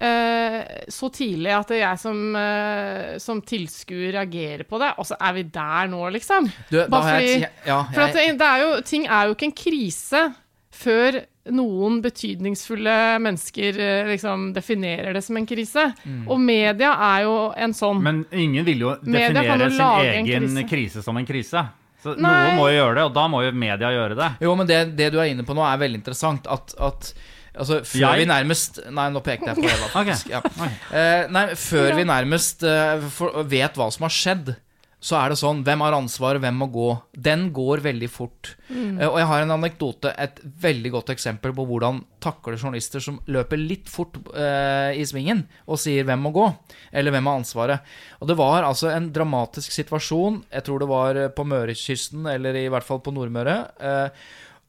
eh, 0.02 0.60
så 0.92 1.10
tidlig 1.14 1.54
at 1.56 1.72
jeg 1.76 2.00
som, 2.02 2.20
eh, 2.38 3.18
som 3.22 3.42
tilskuer 3.46 4.14
reagerer 4.18 4.66
på 4.68 4.78
det. 4.82 4.92
Og 4.98 5.08
så 5.08 5.18
er 5.18 5.36
vi 5.38 5.46
der 5.54 5.90
nå, 5.92 6.02
liksom. 6.14 6.48
Du, 6.70 6.78
Bare 6.90 7.16
fordi, 7.16 7.34
jeg, 7.40 7.50
ja, 7.66 7.80
jeg, 7.82 7.94
For 7.94 8.16
det, 8.18 8.26
det 8.38 8.48
er 8.48 8.64
jo, 8.64 8.72
ting 8.86 9.06
er 9.08 9.28
jo 9.28 9.36
ikke 9.36 9.50
en 9.50 9.60
krise 9.64 10.24
før 10.72 11.22
noen 11.50 11.98
betydningsfulle 12.04 12.96
mennesker 13.22 13.78
eh, 13.82 14.10
liksom 14.12 14.52
definerer 14.54 15.16
det 15.16 15.24
som 15.26 15.36
en 15.36 15.46
krise. 15.48 15.88
Mm. 16.04 16.24
Og 16.30 16.40
media 16.40 16.94
er 17.10 17.26
jo 17.26 17.36
en 17.56 17.74
sånn. 17.74 18.02
Men 18.04 18.24
ingen 18.30 18.66
vil 18.66 18.86
jo 18.86 18.96
definere 19.02 19.66
jo 19.66 19.72
sin 19.74 19.86
egen 20.06 20.30
krise. 20.30 20.66
krise. 20.70 21.02
som 21.02 21.18
en 21.18 21.26
krise. 21.26 21.64
Så 22.02 22.16
Nei. 22.18 22.30
noen 22.30 22.58
må 22.58 22.70
jo 22.70 22.78
gjøre 22.80 22.96
det, 22.98 23.04
og 23.10 23.14
da 23.14 23.28
må 23.30 23.44
jo 23.44 23.52
media 23.54 23.92
gjøre 23.94 24.18
det. 24.18 24.30
Jo, 24.42 24.56
men 24.58 24.66
det, 24.66 24.80
det 24.98 25.12
du 25.14 25.20
er 25.22 25.30
inne 25.30 25.46
på 25.46 25.54
nå, 25.54 25.62
er 25.66 25.82
veldig 25.82 26.02
interessant. 26.02 26.50
At, 26.50 26.74
at 26.82 27.14
Altså, 27.52 27.82
før 27.84 28.00
Jeg? 28.00 28.18
vi 28.22 28.24
nærmest 28.30 28.78
Nei, 28.96 29.10
nå 29.12 29.20
pekte 29.20 29.50
jeg 29.50 29.58
på 29.60 29.68
Eva, 29.68 29.88
faktisk. 29.98 30.30
Ok. 30.32 30.46
Ja. 30.56 30.68
Uh, 30.88 31.32
nei, 31.36 31.42
før 31.60 31.90
vi 31.98 32.06
nærmest 32.08 32.64
uh, 32.64 33.02
for, 33.12 33.42
vet 33.44 33.76
hva 33.76 33.90
som 33.92 34.06
har 34.06 34.14
skjedd, 34.16 34.54
så 35.02 35.16
er 35.18 35.32
det 35.32 35.38
sånn 35.40 35.64
Hvem 35.66 35.82
har 35.82 35.96
ansvaret, 35.96 36.40
hvem 36.42 36.60
må 36.62 36.68
gå? 36.72 36.88
Den 37.12 37.48
går 37.54 37.82
veldig 37.82 38.08
fort. 38.10 38.54
Mm. 38.72 39.00
og 39.04 39.18
jeg 39.20 39.28
har 39.28 39.42
en 39.42 39.54
anekdote, 39.56 40.12
et 40.16 40.38
veldig 40.62 40.92
godt 40.94 41.10
eksempel 41.12 41.52
på 41.56 41.66
hvordan 41.68 42.00
takler 42.22 42.56
journalister 42.56 43.02
som 43.04 43.18
løper 43.30 43.60
litt 43.60 43.90
fort 43.92 44.16
eh, 44.32 44.94
i 44.96 45.04
svingen 45.08 45.42
og 45.66 45.80
sier 45.82 46.06
'hvem 46.06 46.22
må 46.22 46.32
gå', 46.32 46.48
eller 46.92 47.12
'hvem 47.12 47.26
har 47.28 47.40
ansvaret'. 47.40 47.80
Og 48.20 48.28
det 48.28 48.38
var 48.38 48.62
altså 48.62 48.94
en 48.94 49.10
dramatisk 49.12 49.72
situasjon, 49.72 50.44
jeg 50.52 50.64
tror 50.64 50.78
det 50.78 50.88
var 50.88 51.16
eh, 51.16 51.28
på 51.28 51.44
Mørekysten, 51.44 52.26
eller 52.26 52.56
i 52.56 52.68
hvert 52.68 52.86
fall 52.86 53.00
på 53.00 53.12
Nordmøre. 53.12 53.58
Eh, 53.80 54.08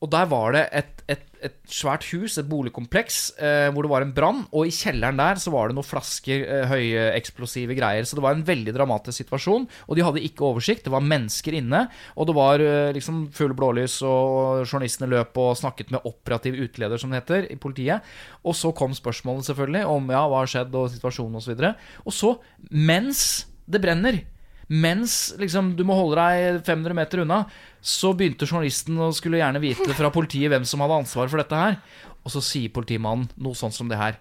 og 0.04 0.10
der 0.12 0.28
var 0.28 0.51
det 0.51 0.64
et, 0.76 1.01
et, 1.08 1.22
et 1.47 1.54
svært 1.72 2.04
hus, 2.12 2.36
et 2.36 2.47
boligkompleks, 2.49 3.20
eh, 3.39 3.70
hvor 3.72 3.86
det 3.86 3.91
var 3.93 4.04
en 4.04 4.12
brann. 4.16 4.41
Og 4.51 4.68
i 4.68 4.74
kjelleren 4.76 5.20
der 5.20 5.39
så 5.39 5.54
var 5.54 5.70
det 5.70 5.78
noen 5.78 5.88
flasker, 5.88 6.43
eh, 6.43 6.66
høyeksplosive 6.68 7.78
greier. 7.78 8.04
Så 8.04 8.20
det 8.20 8.26
var 8.26 8.36
en 8.36 8.43
veldig 8.43 8.74
dramatisk 8.76 9.22
situasjon. 9.22 9.68
Og 9.88 9.95
de 9.95 10.04
hadde 10.04 10.26
ikke 10.28 10.43
oversikt. 10.49 10.84
Det 10.84 10.91
var 10.91 11.06
mennesker 11.08 11.56
inne. 11.62 11.86
Og 12.18 12.28
det 12.28 12.36
var 12.36 12.64
eh, 12.64 12.91
liksom 12.97 13.30
full 13.38 13.56
blålys, 13.56 14.01
og 14.04 14.66
journalistene 14.66 15.08
løp 15.14 15.39
og 15.39 15.56
snakket 15.62 15.95
med 15.95 16.04
operativ 16.10 16.60
uteleder, 16.60 16.99
som 16.99 17.14
det 17.14 17.24
heter, 17.24 17.47
i 17.56 17.60
politiet. 17.64 18.04
Og 18.43 18.60
så 18.60 18.74
kom 18.76 18.91
spørsmålet 18.97 19.47
selvfølgelig 19.47 19.88
om 19.88 20.12
ja, 20.12 20.28
hva 20.28 20.43
har 20.43 20.51
skjedd, 20.51 20.76
og 20.76 20.91
situasjonen 20.91 21.39
osv. 21.39 21.56
Og, 21.56 21.64
så 21.64 21.74
og 22.04 22.20
så, 22.20 22.36
mens 22.76 23.24
det 23.72 23.80
brenner 23.80 24.20
mens 24.72 25.34
liksom, 25.39 25.74
du 25.78 25.84
må 25.88 25.95
holde 25.97 26.18
deg 26.18 26.64
500 26.66 26.95
meter 26.97 27.24
unna, 27.24 27.43
så 27.84 28.14
begynte 28.16 28.48
journalisten 28.48 28.98
å 29.04 29.10
skulle 29.16 29.42
gjerne 29.42 29.60
vite 29.64 29.92
fra 29.98 30.10
politiet 30.14 30.50
hvem 30.54 30.64
som 30.68 30.80
hadde 30.84 31.02
ansvar 31.04 31.28
for 31.32 31.42
dette 31.42 31.60
her. 31.60 31.78
Og 32.24 32.32
så 32.32 32.40
sier 32.44 32.72
politimannen 32.72 33.28
noe 33.44 33.58
sånt 33.60 33.76
som 33.76 33.90
det 33.92 34.00
her. 34.00 34.16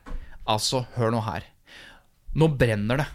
Altså, 0.50 0.82
hør 0.96 1.12
nå 1.14 1.20
her. 1.22 1.44
Nå 2.34 2.48
brenner 2.58 2.98
det. 3.04 3.06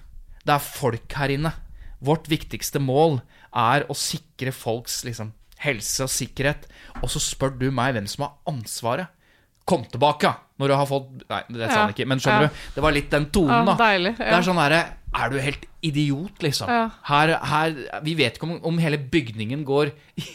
Det 0.48 0.54
er 0.56 0.64
folk 0.64 1.18
her 1.20 1.34
inne. 1.36 1.52
Vårt 2.00 2.30
viktigste 2.32 2.80
mål 2.80 3.20
er 3.58 3.84
å 3.92 3.96
sikre 3.98 4.54
folks 4.56 5.02
liksom, 5.08 5.34
helse 5.66 6.06
og 6.06 6.12
sikkerhet. 6.14 6.68
Og 7.02 7.10
så 7.12 7.20
spør 7.20 7.58
du 7.60 7.68
meg 7.76 7.98
hvem 7.98 8.08
som 8.08 8.28
har 8.30 8.38
ansvaret. 8.54 9.12
Kom 9.68 9.84
tilbake 9.92 10.32
når 10.62 10.72
du 10.72 10.74
har 10.80 10.88
fått 10.88 11.10
Nei, 11.28 11.42
det 11.52 11.68
sa 11.68 11.82
han 11.84 11.92
ikke, 11.92 12.06
men 12.08 12.22
skjønner 12.24 12.48
Ja. 12.48 12.54
du? 12.54 12.62
Det 12.78 12.84
var 12.86 12.94
litt 12.96 13.10
den 13.12 13.26
tonen, 13.36 13.68
Ja, 13.68 13.76
deilig, 13.76 14.14
ja. 14.16 14.24
Det 14.32 14.38
er 14.38 14.46
sånn 14.48 14.62
herre 14.64 14.80
Er 15.16 15.32
du 15.32 15.38
helt 15.40 15.64
idiot, 15.86 16.44
liksom? 16.44 16.70
Ja. 16.70 16.90
Her, 17.08 17.38
her 17.48 17.78
Vi 18.04 18.18
vet 18.20 18.38
ikke 18.38 18.50
om, 18.50 18.58
om 18.68 18.78
hele 18.82 19.00
bygningen 19.00 19.64
går 19.66 19.94
i, 20.20 20.26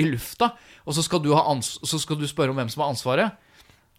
i 0.00 0.06
lufta, 0.08 0.54
og 0.86 0.96
så 0.96 1.04
skal, 1.04 1.20
du 1.22 1.34
ha 1.36 1.44
ans 1.52 1.76
så 1.84 2.00
skal 2.00 2.18
du 2.18 2.24
spørre 2.26 2.54
om 2.54 2.58
hvem 2.58 2.70
som 2.72 2.84
har 2.84 2.94
ansvaret. 2.94 3.36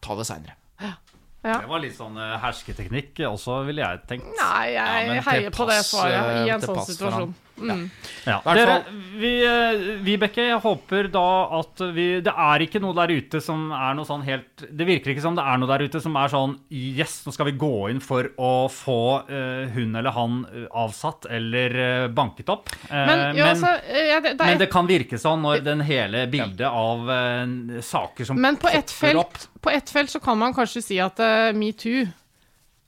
Ta 0.03 0.17
det 0.19 0.25
seinere. 0.27 0.57
Ja. 0.81 0.95
Det 1.43 1.67
var 1.67 1.81
litt 1.83 1.95
sånn 1.97 2.15
eh, 2.15 2.35
hersketeknikk 2.39 3.19
også, 3.27 3.61
ville 3.67 3.83
jeg 3.83 4.01
tenkt. 4.07 4.29
Nei, 4.39 4.73
jeg 4.77 5.23
heier 5.25 5.51
på 5.51 5.65
det 5.67 5.81
svaret 5.83 6.13
i 6.15 6.45
eh, 6.47 6.53
en 6.55 6.63
sånn 6.63 6.77
pass 6.77 6.87
for 6.87 6.95
situasjon. 6.95 7.33
Han. 7.59 7.83
Ja. 8.25 8.39
Dere, 8.55 8.77
vi, 9.19 9.31
eh, 9.45 9.83
Vibeke, 10.03 10.45
jeg 10.47 10.59
håper 10.63 11.09
da 11.11 11.25
at 11.59 11.81
vi 11.93 12.05
Det 12.23 12.31
er 12.31 12.63
ikke 12.65 12.79
noe 12.81 12.95
der 12.97 13.11
ute 13.13 13.41
som 13.43 13.67
er 13.75 13.93
noe 13.97 14.07
sånn 14.07 14.23
helt 14.25 14.63
Det 14.63 14.87
virker 14.87 15.13
ikke 15.13 15.23
som 15.25 15.35
det 15.37 15.43
er 15.45 15.59
noe 15.61 15.69
der 15.69 15.83
ute 15.85 16.01
som 16.03 16.15
er 16.19 16.31
sånn 16.31 16.55
Yes, 16.73 17.19
nå 17.27 17.33
skal 17.35 17.51
vi 17.51 17.55
gå 17.59 17.89
inn 17.91 18.01
for 18.03 18.31
å 18.41 18.51
få 18.71 18.99
uh, 19.27 19.67
hun 19.75 19.93
eller 19.99 20.15
han 20.15 20.39
eh, 20.49 20.65
avsatt 20.71 21.27
eller 21.29 21.77
uh, 21.77 22.07
banket 22.13 22.49
opp. 22.53 22.71
Uh, 22.87 22.95
Men, 22.95 23.21
jo, 23.37 23.43
men, 23.43 23.51
altså, 23.51 23.71
ja, 23.91 24.17
det, 24.23 24.33
det 24.39 24.47
er 24.47 24.53
men 24.53 24.63
det 24.63 24.69
kan 24.73 24.89
virke 24.89 25.19
sånn 25.21 25.43
når 25.43 25.63
den 25.65 25.83
hele 25.85 26.25
bildet 26.31 26.67
av 26.67 27.09
eh, 27.13 27.79
saker 27.85 28.29
som 28.31 28.39
Men 28.41 28.57
på 28.61 28.71
ett 28.71 28.89
popper 28.89 29.21
opp 29.21 29.37
felt, 29.37 29.49
på 29.61 29.73
ett 29.73 29.93
felt 29.93 30.13
så 30.13 30.21
kan 30.23 30.39
man 30.39 30.55
kanskje 30.55 30.83
si 30.85 30.99
at 31.03 31.19
uh, 31.21 31.51
metoo 31.57 32.07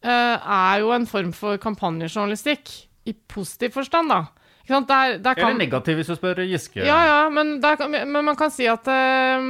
eh, 0.05 0.49
er 0.57 0.82
jo 0.84 0.93
en 0.95 1.07
form 1.09 1.34
for 1.36 1.59
kampanjejournalistikk, 1.61 2.74
i 3.05 3.13
positiv 3.30 3.76
forstand, 3.76 4.09
da. 4.09 4.24
Sant? 4.68 4.88
Der, 4.89 5.18
der 5.22 5.38
kan, 5.38 5.51
Eller 5.51 5.61
negativ, 5.66 5.99
hvis 5.99 6.09
du 6.09 6.16
spør 6.18 6.41
Giske. 6.47 6.82
Ja, 6.86 6.99
ja, 7.05 7.18
men, 7.30 7.57
kan- 7.61 7.91
men 7.91 8.26
man 8.26 8.36
kan 8.39 8.51
si 8.53 8.66
at 8.70 8.88
uh, 8.89 9.45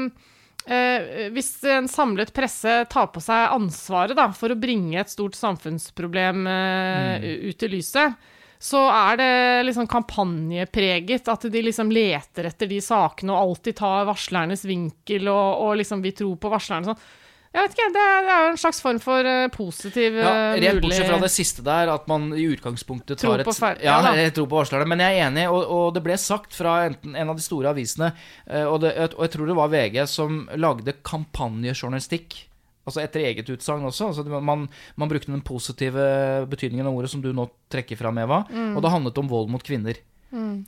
eh, 0.67 1.27
hvis 1.31 1.51
en 1.71 1.87
samlet 1.91 2.33
presse 2.35 2.81
tar 2.91 3.11
på 3.13 3.23
seg 3.23 3.53
ansvaret 3.55 4.17
da, 4.17 4.29
for 4.35 4.51
å 4.51 4.59
bringe 4.59 4.99
et 4.99 5.11
stort 5.13 5.37
samfunnsproblem 5.39 6.47
eh, 6.51 7.29
ut 7.49 7.63
i 7.67 7.71
lyset, 7.77 8.15
så 8.65 8.81
er 8.89 9.19
det 9.19 9.31
liksom 9.67 9.87
kampanjepreget. 9.91 11.27
At 11.31 11.47
de 11.51 11.61
liksom 11.61 11.91
leter 11.93 12.47
etter 12.49 12.69
de 12.71 12.79
sakene 12.81 13.35
og 13.35 13.51
alltid 13.51 13.77
tar 13.77 14.07
varslernes 14.09 14.65
vinkel 14.65 15.27
og, 15.31 15.61
og 15.67 15.77
liksom 15.81 16.01
vi 16.03 16.15
tror 16.17 16.35
på 16.41 16.51
varslerne 16.53 16.91
sånn. 16.91 17.05
Jeg 17.55 17.63
vet 17.69 17.75
ikke, 17.77 17.85
det 17.95 18.01
er, 18.03 18.25
det 18.27 18.33
er 18.35 18.49
en 18.51 18.57
slags 18.59 18.81
form 18.83 18.97
for 18.99 19.23
eh, 19.31 19.45
positiv 19.53 20.17
Ja, 20.19 20.31
Rett 20.53 20.75
mulig- 20.75 20.81
bortsett 20.83 21.07
fra 21.07 21.19
det 21.23 21.31
siste 21.31 21.63
der, 21.63 21.91
at 21.93 22.07
man 22.11 22.25
i 22.35 22.43
utgangspunktet 22.51 23.21
tar 23.21 23.39
et 23.39 23.47
feil- 23.47 23.79
Ja, 23.85 24.01
ja 24.03 24.11
jeg 24.25 24.33
tror 24.35 24.49
på 24.51 24.59
varslerne, 24.59 24.87
men 24.91 24.99
jeg 24.99 25.19
er 25.21 25.29
enig, 25.29 25.45
og, 25.49 25.63
og 25.71 25.93
det 25.95 26.03
ble 26.03 26.17
sagt 26.19 26.51
fra 26.53 26.81
enten 26.89 27.15
en 27.15 27.31
av 27.31 27.39
de 27.39 27.45
store 27.45 27.71
avisene, 27.71 28.11
eh, 28.49 28.65
og, 28.67 28.81
det, 28.83 28.91
og 29.15 29.23
jeg 29.23 29.31
tror 29.37 29.47
det 29.47 29.55
var 29.55 29.71
VG, 29.71 30.01
som 30.11 30.41
lagde 30.59 30.97
kampanjejournalistikk. 31.55 32.35
Altså 32.85 33.01
etter 33.01 33.23
eget 33.25 33.47
utsagn 33.49 33.87
også. 33.87 34.11
Altså 34.11 34.41
man, 34.45 34.67
man 34.99 35.09
brukte 35.09 35.31
den 35.33 35.41
positive 35.41 36.03
betydningen 36.51 36.85
av 36.85 36.93
ordet 36.93 37.09
som 37.09 37.23
du 37.23 37.31
nå 37.33 37.47
trekker 37.73 37.97
fram, 37.97 38.19
Eva, 38.21 38.43
Mm. 38.51 38.75
og 38.77 38.83
det 38.83 38.91
handlet 38.93 39.17
om 39.17 39.27
vold 39.31 39.49
mot 39.49 39.63
kvinner. 39.65 39.97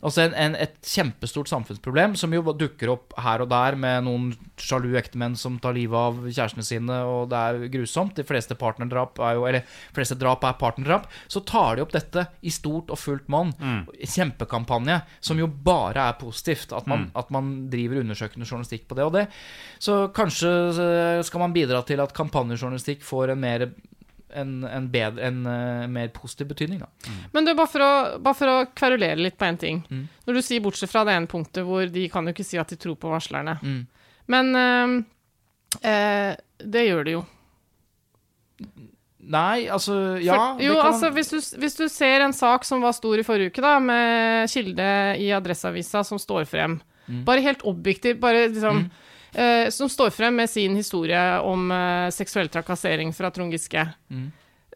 Altså 0.01 0.24
en, 0.24 0.36
en, 0.38 0.55
et 0.57 0.76
kjempestort 0.86 1.49
samfunnsproblem 1.51 2.15
som 2.20 2.34
jo 2.34 2.43
dukker 2.57 2.91
opp 2.93 3.15
her 3.24 3.43
og 3.43 3.49
der 3.51 3.78
med 3.80 4.05
noen 4.07 4.30
sjalu 4.61 4.93
ektemenn 4.99 5.36
som 5.39 5.57
tar 5.61 5.76
livet 5.78 5.97
av 5.97 6.22
kjærestene 6.26 6.65
sine, 6.65 6.99
og 7.05 7.30
det 7.32 7.41
er 7.41 7.72
grusomt. 7.74 8.15
De 8.18 8.26
fleste 8.28 8.57
partnerdrap 8.57 9.20
er 9.24 9.38
jo 9.38 9.47
Eller 9.47 9.78
fleste 9.95 10.18
drap 10.20 10.43
er 10.47 10.57
partnerdrap. 10.59 11.07
Så 11.28 11.43
tar 11.47 11.78
de 11.78 11.86
opp 11.86 11.93
dette 11.95 12.26
i 12.41 12.53
stort 12.53 12.91
og 12.93 12.99
fullt 12.99 13.28
monn. 13.32 13.53
Kjempekampanje 13.97 15.01
som 15.20 15.39
jo 15.39 15.47
bare 15.47 16.09
er 16.09 16.20
positivt. 16.20 16.74
At 16.76 16.88
man, 16.89 17.09
at 17.18 17.30
man 17.34 17.70
driver 17.72 18.01
undersøkende 18.01 18.47
journalistikk 18.47 18.88
på 18.88 18.97
det 18.97 19.07
og 19.07 19.13
det. 19.15 19.28
Så 19.80 20.07
kanskje 20.15 20.53
eh, 20.84 21.22
skal 21.28 21.43
man 21.43 21.55
bidra 21.55 21.84
til 21.88 22.01
at 22.03 22.15
kampanjejournalistikk 22.18 23.05
får 23.05 23.34
en 23.34 23.43
mer 23.43 23.68
en, 24.34 24.63
en, 24.63 24.88
bedre, 24.91 25.23
en 25.30 25.45
eh, 25.45 25.88
mer 25.88 26.07
positiv 26.15 26.47
betydning, 26.51 26.80
da. 26.84 27.13
Men 27.34 27.45
du, 27.47 27.53
bare 27.55 27.71
for 27.71 27.84
å, 27.86 27.91
bare 28.19 28.36
for 28.38 28.51
å 28.51 28.57
kverulere 28.75 29.19
litt 29.21 29.38
på 29.39 29.45
en 29.47 29.57
ting. 29.61 29.84
Mm. 29.89 30.07
Når 30.28 30.34
du 30.34 30.41
sier 30.43 30.63
bortsett 30.65 30.91
fra 30.91 31.05
det 31.07 31.15
ene 31.15 31.30
punktet 31.32 31.63
hvor 31.67 31.88
de 31.91 32.07
kan 32.11 32.28
jo 32.28 32.34
ikke 32.36 32.45
si 32.47 32.59
at 32.59 32.69
de 32.73 32.80
tror 32.82 32.97
på 32.99 33.11
varslerne. 33.13 33.57
Mm. 33.63 33.80
Men 34.28 34.51
eh, 34.61 34.97
eh, 35.93 36.34
det 36.59 36.88
gjør 36.89 37.07
de 37.07 37.15
jo. 37.17 37.23
Nei, 39.28 39.67
altså 39.67 39.95
Ja. 40.23 40.36
For, 40.55 40.61
jo, 40.63 40.75
kan, 40.80 40.91
altså 40.93 41.09
hvis 41.15 41.32
du, 41.34 41.39
hvis 41.61 41.75
du 41.80 41.88
ser 41.91 42.23
en 42.23 42.36
sak 42.36 42.63
som 42.67 42.84
var 42.84 42.95
stor 42.95 43.19
i 43.19 43.25
forrige 43.28 43.51
uke, 43.51 43.63
da, 43.63 43.78
med 43.84 44.51
kilde 44.51 44.91
i 45.19 45.32
Adresseavisa 45.36 46.03
som 46.07 46.19
står 46.21 46.47
frem, 46.49 46.80
Mm. 47.07 47.21
bare 47.23 47.39
helt 47.39 47.61
objektivt, 47.63 48.17
bare 48.19 48.49
liksom 48.49 48.89
eh, 49.38 49.69
Som 49.73 49.91
står 49.91 50.11
frem 50.15 50.35
med 50.41 50.49
sin 50.49 50.75
historie 50.79 51.21
om 51.45 51.71
eh, 51.71 52.09
seksuell 52.15 52.49
trakassering 52.51 53.13
fra 53.15 53.31
Trond 53.31 53.53
Giske. 53.55 53.85
Mm. 54.09 54.27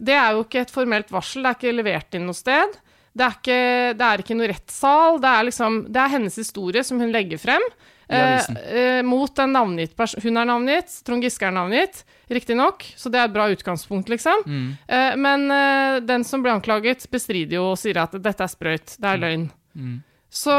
Det 0.01 0.15
er 0.17 0.37
jo 0.37 0.45
ikke 0.45 0.63
et 0.63 0.73
formelt 0.73 1.11
varsel, 1.13 1.43
det 1.43 1.51
er 1.51 1.59
ikke 1.59 1.77
levert 1.77 2.17
inn 2.17 2.29
noe 2.29 2.37
sted. 2.37 2.77
Det 3.11 3.25
er 3.25 3.33
ikke, 3.35 3.63
det 3.99 4.07
er 4.07 4.21
ikke 4.23 4.37
noe 4.39 4.51
rettssal. 4.53 5.17
Det 5.21 5.31
er, 5.31 5.47
liksom, 5.49 5.81
det 5.91 5.99
er 5.99 6.13
hennes 6.13 6.37
historie 6.39 6.83
som 6.87 7.01
hun 7.01 7.11
legger 7.11 7.41
frem. 7.41 7.65
Eh, 8.11 8.55
eh, 8.75 9.03
mot 9.03 9.39
en 9.39 9.53
navngitt 9.55 9.95
person. 9.95 10.19
Hun 10.23 10.39
er 10.39 10.47
navngitt, 10.47 10.97
Trond 11.07 11.23
Giske 11.23 11.47
er 11.47 11.53
navngitt, 11.55 12.01
riktignok, 12.31 12.83
så 12.99 13.11
det 13.11 13.21
er 13.21 13.29
et 13.29 13.35
bra 13.35 13.47
utgangspunkt, 13.51 14.11
liksom. 14.11 14.43
Mm. 14.43 14.65
Eh, 14.87 15.15
men 15.19 15.45
eh, 15.55 15.99
den 16.03 16.25
som 16.27 16.43
ble 16.43 16.51
anklaget, 16.57 17.07
bestrider 17.11 17.59
jo 17.59 17.69
og 17.69 17.79
sier 17.79 18.01
at 18.03 18.15
dette 18.19 18.43
er 18.43 18.51
sprøyt, 18.51 18.97
det 18.99 19.13
er 19.13 19.21
løgn. 19.21 19.45
Mm. 19.75 19.99
Så, 20.31 20.55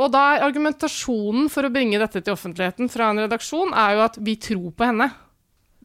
og 0.00 0.08
da 0.14 0.24
er 0.32 0.46
argumentasjonen 0.46 1.50
for 1.52 1.68
å 1.68 1.72
bringe 1.72 2.00
dette 2.00 2.22
til 2.24 2.32
offentligheten 2.32 2.88
fra 2.88 3.10
en 3.12 3.20
redaksjon, 3.26 3.74
er 3.76 3.98
jo 3.98 4.04
at 4.06 4.20
vi 4.24 4.38
tror 4.40 4.70
på 4.72 4.88
henne. 4.88 5.10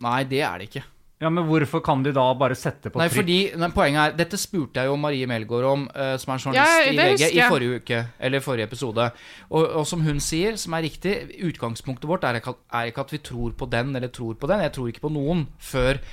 Nei, 0.05 0.21
det 0.29 0.39
er 0.47 0.61
det 0.61 0.69
ikke. 0.69 0.85
Ja, 1.23 1.29
men 1.31 1.45
hvorfor 1.47 1.79
kan 1.79 2.01
de 2.03 2.11
da 2.11 2.25
bare 2.35 2.57
sette 2.59 2.91
på 2.91 2.99
Nei, 2.99 3.07
trykk? 3.07 3.21
fordi, 3.21 3.37
nei, 3.55 3.69
Poenget 3.71 4.01
er 4.01 4.15
Dette 4.19 4.35
spurte 4.39 4.81
jeg 4.83 4.89
jo 4.91 4.97
Marie 4.99 5.27
Melgaard 5.31 5.67
om, 5.69 5.85
uh, 5.95 6.17
som 6.19 6.33
er 6.33 6.41
journalist 6.43 6.75
Ja, 6.75 6.89
i 6.91 6.97
VG, 6.97 7.23
i 7.37 7.45
forrige 7.47 7.79
uke. 7.79 8.01
Eller 8.19 8.43
forrige 8.43 8.67
episode. 8.67 9.05
Og, 9.47 9.63
og 9.63 9.87
som 9.87 10.03
hun 10.03 10.19
sier, 10.23 10.59
som 10.59 10.75
er 10.75 10.83
riktig, 10.89 11.15
utgangspunktet 11.47 12.09
vårt 12.11 12.27
er 12.27 12.41
ikke, 12.41 12.51
at, 12.57 12.61
er 12.81 12.91
ikke 12.91 13.07
at 13.07 13.15
vi 13.15 13.21
tror 13.31 13.55
på 13.55 13.69
den 13.71 13.95
eller 13.95 14.11
tror 14.11 14.35
på 14.35 14.51
den. 14.51 14.65
Jeg 14.67 14.75
tror 14.75 14.91
ikke 14.91 15.05
på 15.07 15.13
noen 15.15 15.47
før 15.55 16.03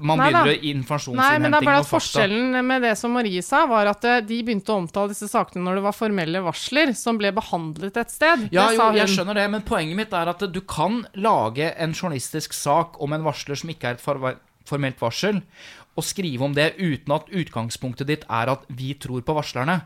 man 0.00 0.20
Nei 0.20 0.28
begynner 0.30 0.48
å 0.48 0.52
Nei, 0.52 0.52
men 0.52 0.56
det 0.56 0.62
er 0.62 0.66
informasjonsinnhenting 0.72 1.66
bare 1.68 1.80
at 1.82 1.88
forskjellen 1.90 2.68
med 2.68 2.84
det 2.86 2.92
som 3.00 3.12
Marie 3.16 3.42
sa, 3.44 3.64
var 3.70 3.90
at 3.90 4.06
eh, 4.08 4.20
de 4.26 4.38
begynte 4.46 4.72
å 4.72 4.80
omtale 4.82 5.12
disse 5.12 5.28
sakene 5.30 5.64
når 5.66 5.80
det 5.80 5.84
var 5.86 5.96
formelle 5.96 6.42
varsler 6.44 6.94
som 6.98 7.20
ble 7.20 7.32
behandlet 7.36 7.98
et 8.00 8.14
sted. 8.14 8.46
Ja, 8.54 8.70
jo, 8.74 8.88
jeg 8.96 9.10
skjønner 9.12 9.38
det, 9.38 9.46
men 9.52 9.66
poenget 9.66 9.98
mitt 9.98 10.16
er 10.16 10.32
at 10.32 10.44
du 10.48 10.60
kan 10.64 11.02
lage 11.14 11.72
en 11.76 11.96
journalistisk 11.96 12.56
sak 12.56 13.00
om 13.02 13.16
en 13.16 13.26
varsler 13.26 13.58
som 13.58 13.72
ikke 13.72 13.92
er 13.92 13.98
et 13.98 14.38
formelt 14.68 15.02
varsel, 15.02 15.42
og 15.92 16.06
skrive 16.06 16.46
om 16.46 16.54
det 16.56 16.72
uten 16.78 17.12
at 17.12 17.28
utgangspunktet 17.28 18.08
ditt 18.08 18.28
er 18.30 18.52
at 18.54 18.64
vi 18.72 18.94
tror 19.00 19.24
på 19.26 19.36
varslerne. 19.36 19.82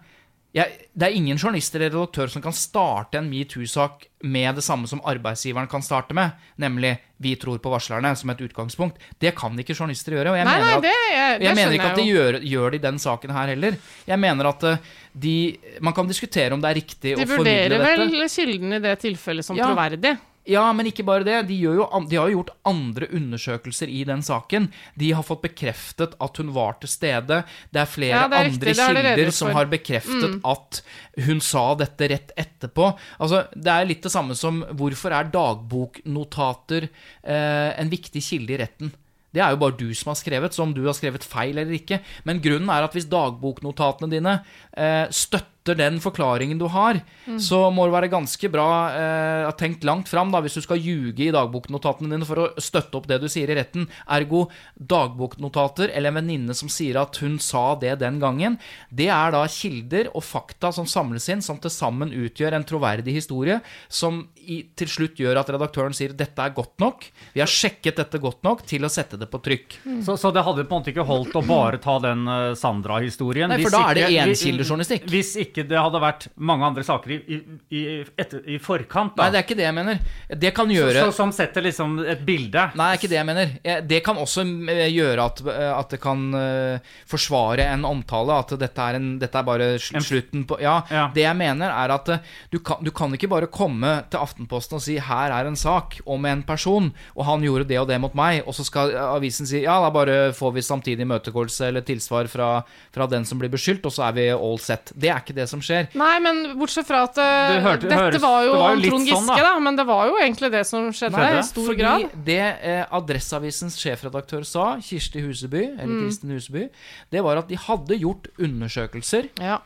Jeg, 0.57 0.87
det 0.97 1.05
er 1.05 1.17
ingen 1.19 1.37
journalist 1.37 1.75
eller 1.77 1.91
redaktør 1.93 2.31
som 2.33 2.41
kan 2.45 2.55
starte 2.57 3.19
en 3.21 3.27
metoo-sak 3.29 4.07
med 4.25 4.57
det 4.57 4.63
samme 4.65 4.89
som 4.89 5.03
arbeidsgiveren 5.05 5.69
kan 5.69 5.83
starte 5.85 6.17
med, 6.17 6.33
nemlig 6.57 6.95
'vi 7.21 7.35
tror 7.37 7.59
på 7.61 7.69
varslerne' 7.73 8.15
som 8.17 8.31
et 8.31 8.41
utgangspunkt. 8.41 8.97
Det 9.21 9.35
kan 9.37 9.53
ikke 9.59 9.77
journalister 9.77 10.13
gjøre. 10.17 10.31
og 10.33 10.37
jeg 10.37 10.45
Nei, 10.45 10.55
mener 10.55 10.67
nei, 10.67 10.77
at... 10.77 10.83
det, 10.83 10.95
det 11.41 11.47
Jeg 11.47 11.55
mener 11.57 11.73
ikke 11.77 11.91
at 11.91 12.01
de 12.01 12.07
gjør, 12.09 12.41
gjør 12.41 12.71
det 12.71 12.81
i 12.81 12.87
den 12.87 12.99
saken 12.99 13.31
her 13.31 13.47
heller. 13.53 13.77
Jeg 14.07 14.19
mener 14.19 14.49
at 14.49 14.65
eh, 14.65 14.79
de 15.13 15.59
Man 15.81 15.93
kan 15.93 16.09
diskutere 16.09 16.53
om 16.53 16.61
det 16.61 16.71
er 16.71 16.75
riktig 16.81 17.17
De 17.17 17.25
å 17.25 17.27
formidle 17.29 17.77
vurderer 17.77 18.09
vel 18.09 18.29
kilden 18.29 18.73
i 18.73 18.81
det 18.81 18.99
tilfellet 18.99 19.45
som 19.45 19.57
Ja. 19.57 19.69
troverdig. 19.69 20.17
Ja, 20.47 20.65
men 20.77 20.87
ikke 20.87 21.05
bare 21.07 21.27
det. 21.27 21.41
De, 21.49 21.57
jo, 21.59 21.87
de 22.11 22.19
har 22.19 22.31
jo 22.31 22.39
gjort 22.39 22.53
andre 22.71 23.09
undersøkelser 23.19 23.91
i 23.91 24.05
den 24.07 24.23
saken. 24.23 24.69
De 24.95 25.09
har 25.17 25.25
fått 25.27 25.43
bekreftet 25.43 26.15
at 26.23 26.39
hun 26.41 26.53
var 26.55 26.77
til 26.83 26.91
stede. 26.93 27.41
Det 27.75 27.83
er 27.83 27.91
flere 27.91 28.21
Ja, 28.21 28.29
det 28.31 28.39
er 28.39 28.51
andre 28.53 28.75
kilder 28.77 29.33
som 29.35 29.51
har 29.57 29.71
bekreftet 29.73 30.37
at 30.47 30.83
hun 31.27 31.43
sa 31.43 31.65
dette 31.81 32.11
rett 32.13 32.31
etterpå. 32.39 32.93
Altså, 33.19 33.47
Det 33.57 33.73
er 33.75 33.91
litt 33.91 34.07
det 34.07 34.13
samme 34.15 34.37
som 34.39 34.63
hvorfor 34.79 35.17
er 35.17 35.33
dagboknotater 35.35 36.87
eh, 36.87 37.73
en 37.81 37.91
viktig 37.91 38.23
kilde 38.23 38.55
i 38.55 38.61
retten? 38.63 38.93
Det 39.35 39.43
er 39.45 39.53
jo 39.53 39.61
bare 39.61 39.77
du 39.77 39.91
som 39.93 40.15
har 40.15 40.17
skrevet, 40.17 40.55
så 40.55 40.63
om 40.65 40.73
du 40.73 40.85
har 40.87 40.95
skrevet 40.97 41.25
feil 41.27 41.59
eller 41.59 41.75
ikke. 41.77 41.99
Men 42.25 42.41
grunnen 42.41 42.71
er 42.73 42.87
at 42.87 42.95
hvis 42.97 43.09
dagboknotatene 43.11 44.09
dine 44.15 44.39
eh, 44.73 45.05
støtter 45.11 45.53
den 45.75 45.99
forklaringen 46.01 46.59
du 46.61 46.69
har, 46.69 47.01
Mm. 47.27 47.41
så 47.43 47.73
må 47.75 47.87
det 47.87 47.93
være 47.93 48.11
ganske 48.13 48.49
bra 48.53 48.67
eh, 48.95 49.51
tenkt 49.59 49.83
langt 49.83 50.07
fram 50.07 50.31
da, 50.31 50.39
hvis 50.41 50.55
du 50.55 50.61
skal 50.63 50.79
ljuge 50.79 51.25
i 51.27 51.33
dagboknotatene 51.35 52.13
dine 52.13 52.25
for 52.29 52.37
å 52.39 52.45
støtte 52.63 52.95
opp 52.95 53.09
det 53.11 53.19
du 53.21 53.27
sier 53.29 53.51
i 53.51 53.57
retten. 53.59 53.89
Ergo 54.09 54.45
dagboknotater 54.79 55.91
eller 55.91 56.13
en 56.13 56.19
venninne 56.21 56.55
som 56.55 56.69
sier 56.71 56.99
at 57.01 57.17
hun 57.23 57.39
sa 57.43 57.75
det 57.81 57.97
den 58.03 58.21
gangen. 58.23 58.59
Det 58.91 59.09
er 59.11 59.33
da 59.35 59.43
kilder 59.51 60.11
og 60.15 60.23
fakta 60.27 60.71
som 60.75 60.87
samles 60.87 61.27
inn, 61.33 61.43
som 61.43 61.59
til 61.63 61.71
sammen 61.73 62.13
utgjør 62.15 62.55
en 62.59 62.65
troverdig 62.69 63.17
historie, 63.17 63.61
som 63.89 64.23
i, 64.47 64.61
til 64.79 64.87
slutt 64.91 65.19
gjør 65.19 65.41
at 65.41 65.51
redaktøren 65.51 65.95
sier 65.97 66.15
dette 66.17 66.39
er 66.43 66.55
godt 66.55 66.79
nok. 66.83 67.09
Vi 67.35 67.43
har 67.43 67.51
sjekket 67.51 67.99
dette 67.99 68.21
godt 68.23 68.43
nok 68.47 68.63
til 68.69 68.85
å 68.87 68.91
sette 68.93 69.19
det 69.19 69.29
på 69.33 69.41
trykk. 69.43 69.79
Så, 70.07 70.15
så 70.21 70.31
det 70.35 70.45
hadde 70.47 70.65
på 70.67 70.75
en 70.77 70.81
måte 70.83 70.93
ikke 70.95 71.07
holdt 71.09 71.35
å 71.35 71.43
bare 71.47 71.81
ta 71.83 71.99
den 72.03 72.27
eh, 72.29 72.53
Sandra-historien? 72.59 73.51
Nei, 73.51 73.61
for 73.65 73.75
da 73.75 73.83
er 73.91 73.99
det 74.01 74.07
enkildejournalistikk. 74.27 75.07
Hvis 75.11 75.35
ikke 75.43 75.56
det 75.65 75.79
hadde 75.81 76.01
vært 76.03 76.27
mange 76.37 76.67
andre 76.67 76.83
saker 76.85 77.11
i, 77.11 77.17
i, 77.33 77.39
i, 77.71 77.83
etter, 78.19 78.43
i 78.49 78.59
forkant, 78.59 79.15
da. 79.17 79.25
Nei, 79.25 79.31
det 79.33 79.39
er 79.41 79.47
ikke 79.47 79.57
det 79.57 79.65
jeg 79.67 79.75
mener. 79.77 79.99
Det 80.45 80.51
kan 80.57 80.69
gjøre 80.71 81.07
så, 81.07 81.13
som 81.17 81.33
setter 81.33 81.63
liksom 81.65 81.99
et 82.05 82.21
bilde. 82.27 82.67
Nei, 82.77 82.89
det 82.91 82.97
er 82.97 83.01
ikke 83.01 83.11
det 83.13 83.19
jeg 83.19 83.29
mener. 83.31 83.55
Det 83.87 84.01
kan 84.05 84.17
også 84.21 84.45
eh, 84.73 84.87
gjøre 84.93 85.25
at, 85.31 85.41
eh, 85.47 85.73
at 85.79 85.91
det 85.95 86.01
kan 86.03 86.27
eh, 86.35 86.93
forsvare 87.09 87.67
en 87.73 87.85
omtale. 87.89 88.37
At 88.45 88.57
dette 88.61 88.89
er, 88.91 88.99
en, 89.01 89.19
dette 89.23 89.39
er 89.41 89.47
bare 89.47 89.71
sl 89.79 90.01
slutten 90.05 90.45
på 90.47 90.61
Ja, 90.61 90.83
Ja. 90.91 91.07
det 91.15 91.23
jeg 91.25 91.37
mener 91.37 91.71
er 91.71 91.95
at 91.95 92.11
du 92.53 92.59
kan, 92.61 92.83
du 92.85 92.91
kan 92.91 93.13
ikke 93.15 93.29
bare 93.31 93.47
komme 93.51 94.03
til 94.11 94.21
Aftenposten 94.21 94.77
og 94.77 94.83
si 94.83 94.99
'her 94.99 95.33
er 95.33 95.47
en 95.47 95.57
sak 95.57 95.99
om 96.07 96.25
en 96.27 96.43
person', 96.43 96.93
og 97.17 97.25
han 97.25 97.41
gjorde 97.43 97.69
det 97.69 97.79
og 97.81 97.89
det 97.89 98.01
mot 98.01 98.15
meg, 98.15 98.43
og 98.47 98.55
så 98.55 98.65
skal 98.65 98.93
avisen 98.97 99.47
si 99.47 99.63
'ja, 99.63 99.81
da 99.81 99.91
bare 99.91 100.33
får 100.33 100.53
vi 100.55 100.61
samtidig 100.63 101.01
imøtegåelse 101.07 101.69
eller 101.69 101.81
tilsvar 101.81 102.27
fra, 102.29 102.63
fra 102.93 103.07
den 103.07 103.25
som 103.25 103.39
blir 103.39 103.49
beskyldt', 103.51 103.87
og 103.87 103.93
så 103.93 104.09
er 104.09 104.13
vi 104.13 104.29
all 104.31 104.59
set. 104.59 104.93
Det 104.95 105.09
er 105.11 105.21
ikke 105.21 105.35
det 105.35 105.46
det 105.47 105.51
som 105.55 105.63
skjer. 105.65 105.89
Nei, 105.97 106.19
men 106.27 106.43
bortsett 106.59 106.87
fra 106.91 107.05
at 107.07 107.17
eh, 107.23 107.55
Det 107.55 107.63
hørte- 107.65 107.89
Dette 107.89 108.03
høres- 108.03 108.21
var 108.27 108.45
jo, 108.45 108.53
det 108.53 108.61
var 108.61 108.75
jo 108.77 108.91
Trond 108.91 109.07
sånn, 109.07 109.07
Giske, 109.07 109.37
da. 109.41 109.55
da. 109.55 109.59
Men 109.71 109.77
det 109.81 109.87
var 109.87 110.07
jo 110.11 110.19
egentlig 110.21 110.51
det 110.53 110.65
som 110.67 110.91
skjedde, 110.93 111.17
Skjedde. 111.17 111.39
i 111.39 111.47
stor 111.49 111.67
Fordi 111.71 111.79
grad. 111.81 112.25
det 112.27 112.41
eh, 112.63 112.85
Adresseavisens 112.93 113.79
sjefredaktør 113.81 114.45
sa, 114.45 114.67
Kirsti 114.83 115.23
Huseby, 115.25 115.65
eller 115.79 115.95
Mm. 115.97 116.03
Kristin 116.05 116.31
Huseby, 116.37 116.69
det 117.11 117.23
var 117.25 117.39
at 117.39 117.49
de 117.49 117.57
hadde 117.57 117.97
gjort 118.01 118.29
undersøkelser 118.39 119.29
Ja. 119.41 119.59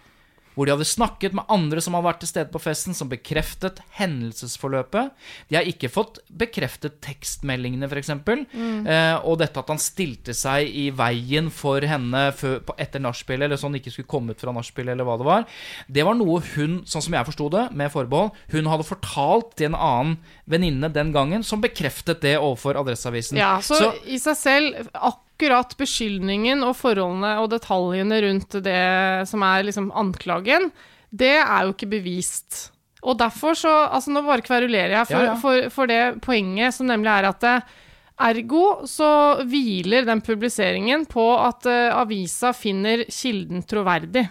Hvor 0.54 0.66
de 0.66 0.74
hadde 0.74 0.88
snakket 0.88 1.34
med 1.36 1.46
andre 1.52 1.82
som 1.82 1.94
hadde 1.96 2.08
vært 2.08 2.20
til 2.24 2.30
stede 2.32 2.50
på 2.52 2.60
festen, 2.62 2.96
som 2.96 3.10
bekreftet 3.10 3.78
hendelsesforløpet. 3.98 5.12
De 5.50 5.58
har 5.58 5.68
ikke 5.68 5.90
fått 5.92 6.20
bekreftet 6.28 6.98
tekstmeldingene, 7.04 7.88
f.eks. 7.88 8.12
Mm. 8.26 8.84
Eh, 8.84 9.16
og 9.24 9.38
dette 9.40 9.62
at 9.62 9.70
han 9.70 9.80
stilte 9.80 10.34
seg 10.36 10.68
i 10.68 10.88
veien 10.96 11.52
for 11.54 11.84
henne 11.86 12.26
før, 12.36 12.58
på, 12.66 12.76
etter 12.82 13.02
nachspielet, 13.02 13.46
eller 13.46 13.60
sånn 13.60 13.78
ikke 13.78 13.94
skulle 13.94 14.10
komme 14.10 14.34
ut 14.34 14.42
fra 14.42 14.54
nachspielet, 14.56 14.94
eller 14.96 15.08
hva 15.08 15.16
det 15.20 15.28
var. 15.30 15.48
Det 15.86 16.06
var 16.06 16.18
noe 16.18 16.42
hun, 16.54 16.80
sånn 16.88 17.06
som 17.06 17.16
jeg 17.16 17.30
forsto 17.30 17.48
det, 17.54 17.66
med 17.76 17.94
forbehold, 17.94 18.34
hun 18.52 18.70
hadde 18.70 18.88
fortalt 18.90 19.54
til 19.56 19.70
en 19.70 19.78
annen 19.78 20.18
venninne 20.50 20.90
den 20.92 21.14
gangen, 21.14 21.46
som 21.46 21.62
bekreftet 21.62 22.24
det 22.24 22.36
overfor 22.40 22.78
Adresseavisen. 22.80 23.38
Ja, 23.40 23.56
så, 23.64 23.94
i 24.04 24.18
seg 24.20 24.38
selv, 24.38 24.86
akkurat 24.92 25.26
beskyldningen 25.80 26.64
og 26.66 26.76
forholdene 26.76 27.38
og 27.40 27.50
detaljene 27.50 28.20
rundt 28.26 28.58
det 28.64 29.28
som 29.30 29.42
er 29.42 29.64
liksom 29.66 29.90
anklagen, 29.96 30.70
det 31.10 31.38
er 31.40 31.64
jo 31.64 31.74
ikke 31.74 31.90
bevist. 31.90 32.70
Og 33.00 33.16
derfor 33.18 33.56
så 33.56 33.70
Altså, 33.88 34.12
nå 34.12 34.22
bare 34.22 34.44
kverulerer 34.44 34.92
jeg 34.98 35.06
for, 35.08 35.20
Ja, 35.20 35.30
ja. 35.32 35.36
For, 35.40 35.70
for 35.72 35.86
det 35.86 36.20
poenget 36.20 36.74
som 36.76 36.86
nemlig 36.86 37.10
er 37.10 37.30
at 37.30 37.40
det, 37.40 37.54
Ergo 38.20 38.84
så 38.84 39.40
hviler 39.48 40.04
den 40.04 40.20
publiseringen 40.20 41.06
på 41.08 41.24
at 41.40 41.64
uh, 41.64 42.02
avisa 42.02 42.52
finner 42.52 43.06
kilden 43.08 43.64
troverdig. 43.64 44.26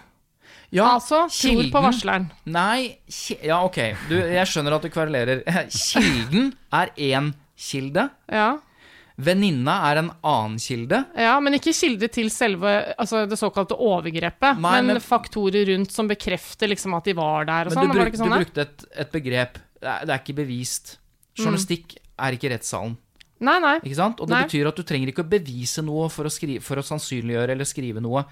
Ja, 0.70 0.92
altså 0.94 1.24
tror 1.26 1.66
på 1.72 1.82
varsleren. 1.82 2.28
Nei, 2.46 3.00
ja, 3.42 3.58
ok. 3.66 3.78
Du, 4.06 4.14
jeg 4.14 4.46
skjønner 4.46 4.76
at 4.76 4.84
du 4.86 4.92
kverulerer. 4.94 5.42
Kilden 5.90 6.52
er 6.70 6.92
én 6.94 7.32
kilde. 7.58 8.06
Ja. 8.30 8.52
Venninna 9.24 9.74
er 9.90 10.00
en 10.02 10.10
annen 10.26 10.56
kilde. 10.62 11.02
Ja, 11.18 11.34
men 11.42 11.56
ikke 11.58 11.74
kilde 11.76 12.08
til 12.12 12.30
selve 12.32 12.72
altså 12.96 13.24
det 13.28 13.38
såkalte 13.40 13.76
overgrepet, 13.76 14.58
Nei, 14.60 14.74
men, 14.80 14.94
men- 14.94 15.02
faktorer 15.04 15.68
rundt 15.74 15.92
som 15.94 16.08
bekrefter 16.10 16.70
liksom 16.72 16.94
at 16.98 17.04
de 17.10 17.14
var 17.18 17.44
der 17.48 17.70
og 17.70 17.76
sånn. 17.76 17.90
du, 17.92 17.98
bruk, 18.00 18.16
sånn? 18.18 18.32
du 18.32 18.40
brukte 18.44 18.64
et, 18.66 18.86
et 19.04 19.12
begrep. 19.14 19.60
Det 19.80 19.88
er, 19.88 20.04
det 20.08 20.14
er 20.16 20.22
ikke 20.24 20.38
bevist. 20.42 20.96
Journalistikk 21.38 21.94
er 22.20 22.36
ikke 22.36 22.50
rettssalen. 22.52 22.96
Nei, 23.40 23.58
nei. 23.58 23.76
Ikke 23.80 23.96
sant? 23.96 24.20
Og 24.20 24.28
det 24.28 24.34
Nei. 24.36 24.44
betyr 24.44 24.68
at 24.68 24.76
du 24.76 24.82
trenger 24.82 25.08
ikke 25.08 25.24
å 25.24 25.28
bevise 25.30 25.82
noe 25.82 26.08
for 26.12 26.24
å, 26.28 26.30
skrive, 26.30 26.60
for 26.62 26.76
å 26.76 26.84
sannsynliggjøre 26.84 27.50
eller 27.54 27.64
skrive 27.64 28.00
noe. 28.04 28.24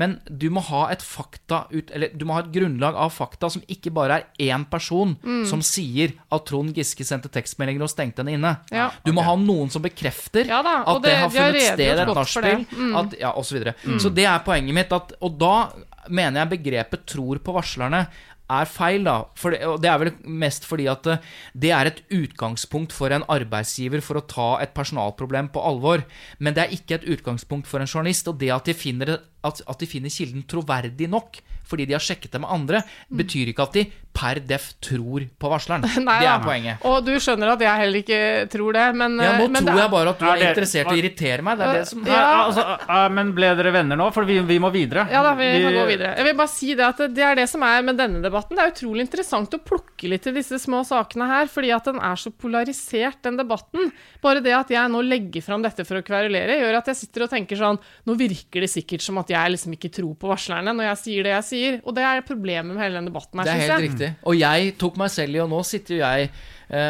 Men 0.00 0.20
du 0.30 0.48
må 0.50 0.62
ha 0.70 0.88
et 0.90 1.02
fakta 1.04 1.66
ut, 1.70 1.90
eller 1.92 2.08
du 2.16 2.24
må 2.24 2.32
ha 2.32 2.40
et 2.40 2.50
grunnlag 2.52 2.94
av 2.96 3.12
fakta 3.12 3.50
som 3.50 3.62
ikke 3.68 3.92
bare 3.92 4.22
er 4.22 4.24
én 4.50 4.64
person 4.70 5.16
Mm. 5.22 5.44
som 5.46 5.60
sier 5.60 6.14
at 6.32 6.46
Trond 6.46 6.74
Giske 6.74 7.04
sendte 7.04 7.28
tekstmeldinger 7.28 7.82
og 7.82 7.90
stengte 7.90 8.24
henne 8.24 8.34
inne. 8.38 8.56
Ja. 8.72 8.90
Du 9.04 9.12
må 9.12 9.22
ha 9.22 9.36
noen 9.36 9.70
som 9.70 9.82
bekrefter 9.82 10.46
Ja 10.48 10.60
at 10.60 11.02
det, 11.02 11.10
det- 11.10 11.18
har 11.18 11.28
de 11.28 11.38
har 11.38 11.52
funnet 11.52 11.62
sted 11.62 11.80
i 11.80 12.00
et 12.00 12.08
nachspiel, 12.08 12.66
Mm. 12.72 12.96
at- 12.96 13.18
ja, 13.20 13.30
og 13.32 13.44
Så, 13.44 13.52
videre. 13.58 13.74
så 14.00 14.12
det 14.14 14.24
er 14.24 14.38
poenget 14.40 14.74
mitt. 14.74 14.92
At, 14.92 15.12
og 15.20 15.38
da 15.38 15.70
mener 16.08 16.40
jeg 16.46 16.58
begrepet 16.62 17.04
'tror 17.06 17.38
på 17.38 17.52
varslerne' 17.54 18.06
er 18.50 18.68
feil, 18.68 19.04
da. 19.06 19.16
For 19.40 19.54
det, 19.54 19.62
og 19.66 19.80
det 19.82 19.90
er 19.90 20.00
vel 20.02 20.12
mest 20.24 20.66
fordi 20.68 20.88
at 20.90 21.06
eh, 21.10 21.28
det 21.56 21.70
er 21.74 21.90
et 21.90 22.02
utgangspunkt 22.12 22.92
for 22.92 23.14
en 23.14 23.24
arbeidsgiver 23.32 24.04
for 24.04 24.20
å 24.20 24.26
ta 24.28 24.48
et 24.64 24.74
personalproblem 24.76 25.50
på 25.54 25.62
alvor. 25.64 26.04
Men 26.38 26.56
det 26.56 26.64
er 26.64 26.76
ikke 26.76 26.98
et 26.98 27.08
utgangspunkt 27.16 27.70
for 27.70 27.80
en 27.80 27.90
journalist. 27.90 28.28
Og 28.28 28.40
det 28.40 28.52
at 28.54 28.68
de 28.68 28.76
finner, 28.76 29.16
at, 29.44 29.64
at 29.68 29.82
de 29.82 29.88
finner 29.90 30.12
kilden 30.12 30.46
troverdig 30.50 31.10
nok 31.12 31.42
fordi 31.68 31.86
de 31.88 31.96
har 31.96 32.02
sjekket 32.04 32.34
det 32.34 32.40
med 32.44 32.50
andre, 32.52 32.82
betyr 33.08 33.52
ikke 33.52 33.64
at 33.68 33.76
de 33.78 33.84
per 34.14 34.38
def 34.46 34.68
tror 34.84 35.24
på 35.40 35.50
varsleren. 35.50 35.82
Nei 36.06 36.18
det 36.22 36.28
er 36.28 36.36
er 36.36 36.42
poenget. 36.44 36.84
Og 36.86 37.00
du 37.06 37.14
skjønner 37.18 37.54
at 37.54 37.62
jeg 37.64 37.80
heller 37.80 38.00
ikke 38.04 38.18
tror 38.52 38.76
det, 38.76 38.84
men 39.00 39.16
Ja, 39.18 39.32
nå 39.34 39.46
eh, 39.48 39.50
men 39.50 39.64
tror 39.64 39.78
det 39.80 39.82
jeg 39.82 39.92
bare 39.94 40.12
at 40.12 40.20
du 40.20 40.26
Er 40.28 40.34
er 40.36 40.52
interessert 40.52 40.90
i 40.92 40.94
å 40.94 41.00
irritere 41.00 41.46
meg. 41.46 41.58
Det 41.58 41.66
er 41.66 41.78
det 41.80 41.88
som 41.90 42.04
Ja. 42.06 42.20
altså, 42.44 43.08
men 43.16 43.32
ble 43.34 43.50
dere 43.58 43.72
venner 43.74 43.98
nå? 43.98 44.06
For 44.14 44.28
vi, 44.28 44.38
vi 44.46 44.58
må 44.62 44.70
videre. 44.74 45.06
Ja 45.10 45.24
da, 45.26 45.32
vi 45.38 45.48
kan 45.64 45.78
gå 45.80 45.86
videre. 45.88 46.12
Jeg 46.20 46.28
vil 46.28 46.38
bare 46.38 46.52
si 46.52 46.70
det 46.78 46.86
at 46.86 47.02
det 47.16 47.26
er 47.26 47.40
det 47.40 47.48
som 47.50 47.64
er 47.66 47.82
med 47.88 47.98
denne 47.98 48.22
debatten. 48.22 48.54
Det 48.54 48.62
er 48.62 48.74
utrolig 48.76 49.08
interessant 49.08 49.58
å 49.58 49.62
plukke 49.72 50.12
litt 50.12 50.30
i 50.30 50.36
disse 50.36 50.60
små 50.62 50.84
sakene 50.86 51.26
her, 51.32 51.50
fordi 51.50 51.72
at 51.74 51.90
den 51.90 51.98
er 51.98 52.20
så 52.20 52.30
polarisert, 52.30 53.18
den 53.26 53.40
debatten. 53.40 53.90
Bare 54.22 54.44
det 54.44 54.54
at 54.54 54.70
jeg 54.70 54.94
nå 54.94 55.02
legger 55.02 55.42
fram 55.42 55.64
dette 55.64 55.88
for 55.88 55.98
å 55.98 56.06
kverulere, 56.06 56.60
gjør 56.60 56.78
at 56.78 56.92
jeg 56.92 57.02
sitter 57.02 57.26
og 57.26 57.34
tenker 57.34 57.58
sånn 57.58 57.80
Nå 58.04 58.14
virker 58.18 58.62
det 58.62 58.70
sikkert 58.70 59.02
som 59.02 59.18
at 59.20 59.30
jeg 59.32 59.33
liksom 59.54 59.72
ikke 59.76 59.90
tror 59.90 60.14
på 60.20 60.28
varslerne 60.30 60.74
når 60.76 60.84
jeg 60.90 60.98
sier 61.02 61.22
det 61.26 61.32
jeg 61.34 61.44
sier. 61.48 61.78
Og 61.84 61.94
det 61.96 62.04
er 62.04 62.20
problemet 62.26 62.74
med 62.74 62.82
hele 62.84 63.00
den 63.00 63.08
debatten 63.10 63.38
her, 63.40 63.44
Det 63.44 63.54
er 63.54 63.62
helt 63.64 63.72
jeg. 63.74 63.90
riktig. 63.90 64.10
Og 64.24 64.38
jeg 64.38 64.74
tok 64.78 64.96
meg 64.96 65.10
selv 65.10 65.34
i, 65.34 65.40
og 65.44 65.50
nå 65.50 65.62
sitter 65.64 65.94
jo 65.94 66.00
jeg 66.04 66.30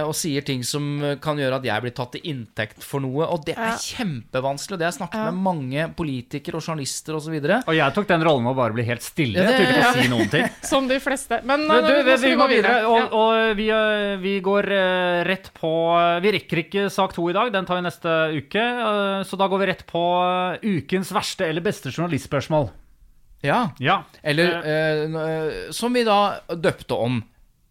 og 0.06 0.14
sier 0.14 0.44
ting 0.46 0.62
som 0.64 1.02
eh, 1.02 1.16
kan 1.22 1.36
gjøre 1.36 1.56
at 1.58 1.64
jeg 1.64 1.82
blir 1.82 1.94
tatt 1.96 2.12
til 2.12 2.20
inntekt 2.30 2.82
for 2.82 3.00
noe, 3.00 3.26
og 3.26 3.44
det 3.44 3.56
er 3.58 3.72
Ja. 3.72 3.76
kjempevanskelig. 3.76 4.74
Og 4.74 4.78
det 4.78 4.86
har 4.86 4.92
jeg 4.92 5.00
snakket 5.00 5.18
Ja. 5.20 5.30
med 5.30 5.42
mange 5.42 5.88
politikere 5.96 6.56
og 6.56 6.62
journalister 6.62 7.14
osv. 7.16 7.34
Og, 7.34 7.68
Og 7.68 7.74
jeg 7.74 7.94
tok 7.94 8.06
den 8.08 8.22
rollen 8.22 8.44
med 8.44 8.52
å 8.52 8.56
bare 8.56 8.72
bli 8.72 8.84
helt 8.84 9.02
stille. 9.02 9.34
Ja, 9.38 9.46
det- 9.50 9.58
Jeg 9.58 9.66
turte 9.66 9.78
ikke 9.80 9.90
å 9.90 10.02
si 10.02 10.08
noen 10.08 10.30
ting. 10.30 10.48
Som 10.62 10.88
de 10.88 10.98
fleste. 11.00 11.40
Men, 11.44 11.66
Men 11.66 11.82
nå- 11.82 11.88
du, 11.88 11.94
nå 11.94 12.04
vi, 12.04 12.28
vi 12.28 12.36
går 12.36 12.48
videre, 12.48 12.86
og, 12.86 13.12
og 13.12 13.56
vi, 13.56 13.68
eh, 13.70 14.16
vi 14.22 14.40
går 14.40 14.64
eh, 14.70 15.24
rett 15.24 15.50
på 15.54 15.72
Vi 16.22 16.30
rekker 16.32 16.58
ikke 16.64 16.90
sak 16.90 17.12
to 17.12 17.28
i 17.28 17.32
dag, 17.32 17.52
den 17.52 17.64
tar 17.66 17.76
vi 17.76 17.82
neste 17.88 18.14
uke. 18.38 18.60
eh, 18.62 19.22
Så 19.24 19.36
da 19.36 19.48
går 19.48 19.58
vi 19.58 19.66
rett 19.72 19.86
på 19.86 20.02
eh, 20.62 20.78
ukens 20.78 21.10
verste 21.12 21.44
eller 21.48 21.60
beste 21.60 21.90
journalistspørsmål. 21.90 22.70
ja. 23.42 23.70
Ja. 23.80 24.02
Eller 24.22 24.62
eh, 24.64 25.04
eh, 25.04 25.70
som 25.72 25.92
vi 25.92 26.04
da 26.04 26.40
døpte 26.48 26.94
om. 26.96 27.22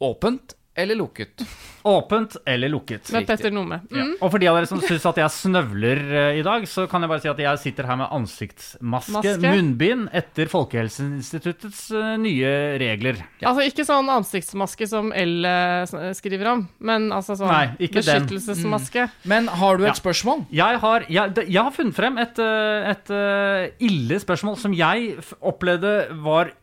Åpent 0.02 0.54
eller 0.76 0.96
lukket. 0.98 1.44
Åpent 1.84 2.38
eller 2.48 2.70
lukket. 2.72 3.12
Med 3.12 3.28
Petter 3.28 3.52
Nome. 3.52 3.82
Mm. 3.92 4.14
Og 4.24 4.30
for 4.32 4.40
de 4.42 4.48
av 4.48 4.56
dere 4.56 4.70
som 4.70 4.80
syns 4.82 5.04
at 5.10 5.18
jeg 5.20 5.34
snøvler 5.36 6.00
eh, 6.16 6.38
i 6.40 6.44
dag, 6.46 6.64
så 6.70 6.86
kan 6.90 7.04
jeg 7.04 7.12
bare 7.12 7.22
si 7.26 7.30
at 7.30 7.42
jeg 7.44 7.60
sitter 7.62 7.90
her 7.90 7.98
med 8.00 8.08
ansiktsmaske, 8.16 9.12
Maske. 9.18 9.34
munnbind, 9.44 10.08
etter 10.16 10.48
Folkehelseinstituttets 10.50 11.82
eh, 11.92 12.14
nye 12.24 12.54
regler. 12.82 13.20
Altså 13.44 13.66
ikke 13.68 13.86
sånn 13.88 14.10
ansiktsmaske 14.14 14.88
som 14.90 15.12
L 15.14 15.46
eh, 15.50 16.14
skriver 16.18 16.52
om, 16.54 16.64
men 16.80 17.10
altså 17.14 17.36
sånn 17.40 17.52
Nei, 17.52 17.90
beskyttelsesmaske. 17.94 19.08
Mm. 19.12 19.28
Men 19.34 19.52
har 19.60 19.78
du 19.78 19.84
et 19.86 19.92
Ja. 19.92 19.98
spørsmål? 20.00 20.46
Jeg 20.56 20.80
har, 20.82 21.06
jeg, 21.10 21.36
jeg 21.48 21.62
har 21.62 21.74
funnet 21.76 21.98
frem 22.00 22.18
et, 22.24 22.40
et 22.40 23.12
ille 23.84 24.20
spørsmål 24.24 24.58
som 24.62 24.74
jeg 24.74 25.18
opplevde 25.44 25.94
var 26.24 26.54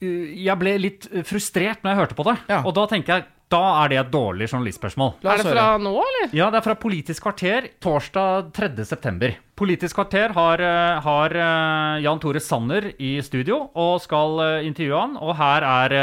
Jeg 0.00 0.54
ble 0.60 0.76
litt 0.78 1.08
frustrert 1.26 1.82
når 1.82 1.90
jeg 1.90 1.98
hørte 1.98 2.16
på 2.18 2.26
det. 2.30 2.36
Ja. 2.48 2.60
Og 2.62 2.74
da 2.78 2.86
tenker 2.90 3.16
jeg 3.16 3.26
da 3.52 3.60
er 3.82 3.92
det 3.92 3.98
et 4.02 4.10
dårlig 4.12 4.48
journalistspørsmål. 4.50 5.14
Er 5.24 5.40
det 5.40 5.46
fra 5.48 5.66
nå, 5.80 5.92
eller? 6.04 6.32
Ja, 6.36 6.50
det 6.52 6.60
er 6.60 6.66
fra 6.66 6.74
Politisk 6.80 7.24
kvarter 7.24 7.70
torsdag 7.80 8.50
3. 8.56 8.68
september. 8.84 9.38
Politisk 9.58 9.96
kvarter 9.96 10.34
har, 10.36 10.60
eh, 10.60 11.00
har 11.02 11.34
eh, 11.34 12.02
Jan 12.04 12.20
Tore 12.20 12.42
Sanner 12.44 12.90
i 13.00 13.16
studio 13.24 13.62
og 13.74 14.02
skal 14.04 14.38
eh, 14.44 14.68
intervjue 14.68 15.00
han. 15.00 15.16
Og 15.16 15.34
her 15.40 15.64
er 15.64 15.96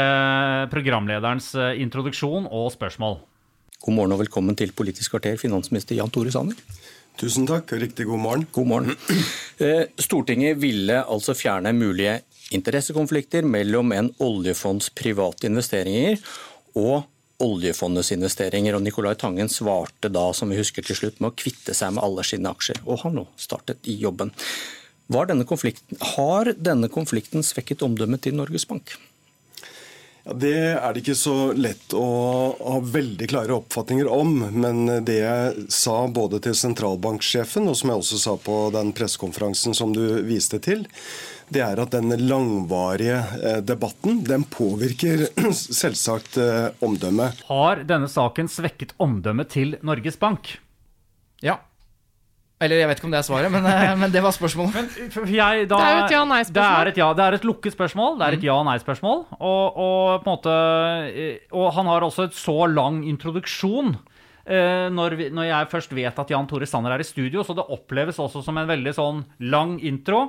programlederens 0.72 1.52
introduksjon 1.86 2.50
og 2.50 2.68
spørsmål. 2.74 3.20
God 3.86 3.94
morgen 3.94 4.16
og 4.16 4.24
velkommen 4.24 4.58
til 4.58 4.74
Politisk 4.74 5.14
kvarter, 5.14 5.38
finansminister 5.38 5.94
Jan 5.94 6.10
Tore 6.10 6.34
Sanner. 6.34 6.58
Tusen 7.16 7.46
takk, 7.48 7.70
og 7.72 7.80
riktig 7.80 8.04
god 8.10 8.20
morgen. 8.20 8.46
God 8.52 8.72
morgen. 8.72 8.96
Eh, 9.56 9.86
Stortinget 9.96 10.58
ville 10.60 10.98
altså 11.08 11.32
fjerne 11.32 11.70
mulige 11.72 12.18
interessekonflikter 12.52 13.46
mellom 13.48 13.94
en 13.96 14.10
oljefonds 14.20 14.90
private 14.92 15.48
investeringer 15.48 16.18
og 16.76 17.06
oljefondets 17.42 18.12
investeringer. 18.14 18.76
Og 18.76 18.84
Nicolai 18.84 19.16
Tangen 19.18 19.50
svarte 19.52 20.10
da, 20.12 20.28
som 20.36 20.52
vi 20.52 20.60
husker 20.60 20.86
til 20.86 20.98
slutt, 20.98 21.20
med 21.20 21.32
å 21.32 21.38
kvitte 21.38 21.74
seg 21.76 21.96
med 21.96 22.04
alle 22.04 22.24
sine 22.26 22.52
aksjer. 22.52 22.82
Og 22.86 23.02
har 23.04 23.14
nå 23.14 23.26
startet 23.40 23.86
i 23.90 23.98
jobben. 24.00 24.32
Denne 25.06 25.46
har 26.16 26.54
denne 26.58 26.88
konflikten 26.90 27.44
svekket 27.46 27.84
omdømmet 27.86 28.24
til 28.26 28.34
Norges 28.34 28.66
Bank? 28.66 28.96
Ja, 30.26 30.34
det 30.34 30.56
er 30.74 30.90
det 30.90 31.04
ikke 31.04 31.14
så 31.14 31.52
lett 31.54 31.94
å 31.94 32.06
ha 32.58 32.80
veldig 32.82 33.28
klare 33.30 33.54
oppfatninger 33.60 34.08
om. 34.10 34.40
Men 34.50 34.82
det 35.06 35.20
jeg 35.20 35.68
sa 35.70 36.00
både 36.10 36.40
til 36.42 36.56
sentralbanksjefen, 36.58 37.68
og 37.70 37.78
som 37.78 37.92
jeg 37.92 38.02
også 38.02 38.18
sa 38.24 38.34
på 38.42 38.58
den 38.74 38.90
pressekonferansen 38.96 39.78
som 39.78 39.94
du 39.94 40.02
viste 40.26 40.58
til, 40.58 40.82
det 41.52 41.62
er 41.62 41.78
at 41.78 41.94
den 41.94 42.10
langvarige 42.26 43.18
eh, 43.38 43.60
debatten 43.64 44.22
den 44.26 44.44
påvirker 44.50 45.28
selvsagt 45.80 46.38
eh, 46.42 46.68
omdømmet. 46.84 47.44
Har 47.50 47.84
denne 47.86 48.10
saken 48.10 48.50
svekket 48.50 48.96
omdømmet 49.02 49.52
til 49.54 49.76
Norges 49.86 50.18
Bank? 50.18 50.56
Ja. 51.44 51.60
Eller 52.56 52.80
jeg 52.80 52.88
vet 52.88 52.98
ikke 52.98 53.08
om 53.10 53.14
det 53.14 53.20
er 53.20 53.28
svaret, 53.28 53.52
men, 53.52 53.66
eh, 53.68 53.92
men 54.00 54.12
det 54.14 54.22
var 54.24 54.34
spørsmålet. 54.34 54.74
Men 54.74 55.30
jeg, 55.30 55.68
da, 55.70 55.78
Det 55.78 55.86
er 55.86 55.94
jo 55.94 56.04
et 56.06 56.16
ja-nei-spørsmål. 56.16 56.66
Det 56.66 56.80
er 56.80 56.92
et, 56.92 57.00
ja, 57.02 57.08
det 57.14 57.24
er 57.26 57.38
et 57.38 57.46
lukket 57.46 57.76
spørsmål. 57.76 58.18
Det 58.18 58.26
er 58.26 58.38
et 58.38 58.46
ja-nei-spørsmål. 58.48 59.24
Og, 59.38 59.80
og, 59.86 60.28
og 61.52 61.66
han 61.78 61.92
har 61.92 62.06
også 62.08 62.30
et 62.30 62.38
så 62.38 62.64
lang 62.72 63.04
introduksjon. 63.06 63.98
Eh, 64.46 64.86
Når, 64.94 65.16
vi, 65.18 65.30
når 65.34 65.48
jeg 65.50 65.70
først 65.72 65.94
vet 65.96 66.18
at 66.22 66.30
Jan 66.30 66.46
Tore 66.50 66.68
Sanner 66.70 66.96
er 66.96 67.04
i 67.04 67.08
studio, 67.08 67.44
så 67.46 67.56
det 67.56 67.66
oppleves 67.74 68.20
også 68.22 68.44
som 68.46 68.58
en 68.58 68.68
veldig 68.70 68.94
sånn 68.96 69.24
lang 69.52 69.78
intro. 69.80 70.26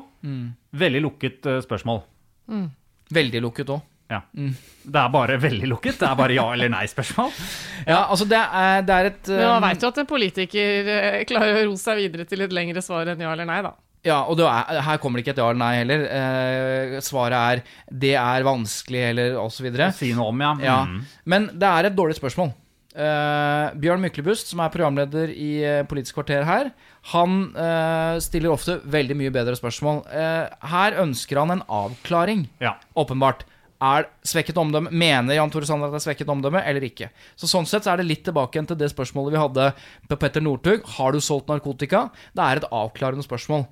Veldig 0.78 1.04
lukket 1.06 1.40
spørsmål. 1.64 2.02
spørsmål. 2.48 2.68
Veldig 3.14 3.44
lukket 3.46 3.72
òg. 3.76 3.86
Ja. 4.08 4.22
Det 4.32 5.00
er 5.02 5.10
bare 5.12 5.36
veldig 5.42 5.68
lukket. 5.68 5.98
Det 6.00 6.08
er 6.08 6.16
bare 6.16 6.36
ja 6.38 6.46
eller 6.54 6.72
nei-spørsmål. 6.72 7.34
Ja, 7.88 8.02
altså 8.12 8.26
det 8.28 8.36
er, 8.36 8.82
det 8.84 8.96
er 8.96 9.08
et 9.08 9.30
Men 9.30 9.46
man 9.46 9.62
um, 9.62 9.66
veit 9.70 9.84
jo 9.84 9.90
at 9.94 10.00
en 10.02 10.08
politiker 10.10 10.90
eh, 10.92 11.22
klarer 11.30 11.62
å 11.62 11.68
ro 11.70 11.76
seg 11.80 12.02
videre 12.02 12.26
til 12.28 12.42
et 12.44 12.52
lengre 12.52 12.82
svar 12.84 13.08
enn 13.14 13.22
ja 13.24 13.30
eller 13.32 13.48
nei, 13.48 13.62
da. 13.64 13.72
Ja, 14.04 14.18
og 14.28 14.36
det 14.40 14.48
er, 14.50 14.82
her 14.84 15.00
kommer 15.00 15.20
det 15.20 15.24
ikke 15.24 15.38
et 15.38 15.40
ja 15.40 15.48
eller 15.48 15.62
nei 15.62 15.70
heller. 15.78 16.04
Eh, 16.18 16.98
svaret 17.06 17.38
er 17.38 17.62
'det 17.88 18.14
er 18.20 18.44
vanskelig' 18.44 19.06
eller 19.12 19.38
osv. 19.40 19.70
Si 19.96 20.12
noe 20.18 20.34
om, 20.34 20.44
ja. 20.44 20.52
Ja. 20.64 20.80
Mm. 20.84 21.00
Men 21.26 21.48
det 21.54 21.70
er 21.70 21.88
et 21.88 21.96
dårlig 21.96 22.20
spørsmål. 22.20 22.52
Eh, 22.98 23.76
Bjørn 23.78 24.02
Myklebust, 24.02 24.50
som 24.50 24.64
er 24.64 24.72
programleder 24.74 25.30
i 25.30 25.52
uh, 25.62 25.84
Politisk 25.90 26.18
kvarter 26.18 26.48
her, 26.48 26.72
han 27.12 27.36
uh, 27.54 28.18
stiller 28.24 28.50
ofte 28.50 28.80
veldig 28.90 29.18
mye 29.20 29.34
bedre 29.34 29.54
spørsmål. 29.60 30.02
Eh, 30.10 30.56
her 30.72 30.98
ønsker 31.04 31.44
han 31.44 31.54
en 31.54 31.62
avklaring, 31.70 32.48
Ja. 32.64 32.78
åpenbart. 32.98 33.46
Er 33.78 34.08
svekket 34.26 34.58
omdømme, 34.58 34.90
Mener 34.90 35.36
Jan 35.38 35.52
Tore 35.54 35.68
Sanner 35.70 35.86
at 35.86 35.94
det 35.94 36.00
er 36.00 36.06
svekket 36.08 36.32
omdømme, 36.34 36.64
eller 36.66 36.82
ikke? 36.82 37.12
Så 37.38 37.46
Sånn 37.46 37.68
sett 37.70 37.86
så 37.86 37.92
er 37.92 38.02
det 38.02 38.08
litt 38.08 38.24
tilbake 38.26 38.64
til 38.66 38.80
det 38.80 38.90
spørsmålet 38.90 39.36
vi 39.36 39.42
hadde 39.44 39.68
på 40.10 40.18
Petter 40.18 40.42
Northug. 40.42 40.82
Har 40.96 41.14
du 41.14 41.20
solgt 41.22 41.52
narkotika? 41.52 42.08
Det 42.34 42.42
er 42.42 42.58
et 42.58 42.66
avklarende 42.74 43.22
spørsmål. 43.22 43.68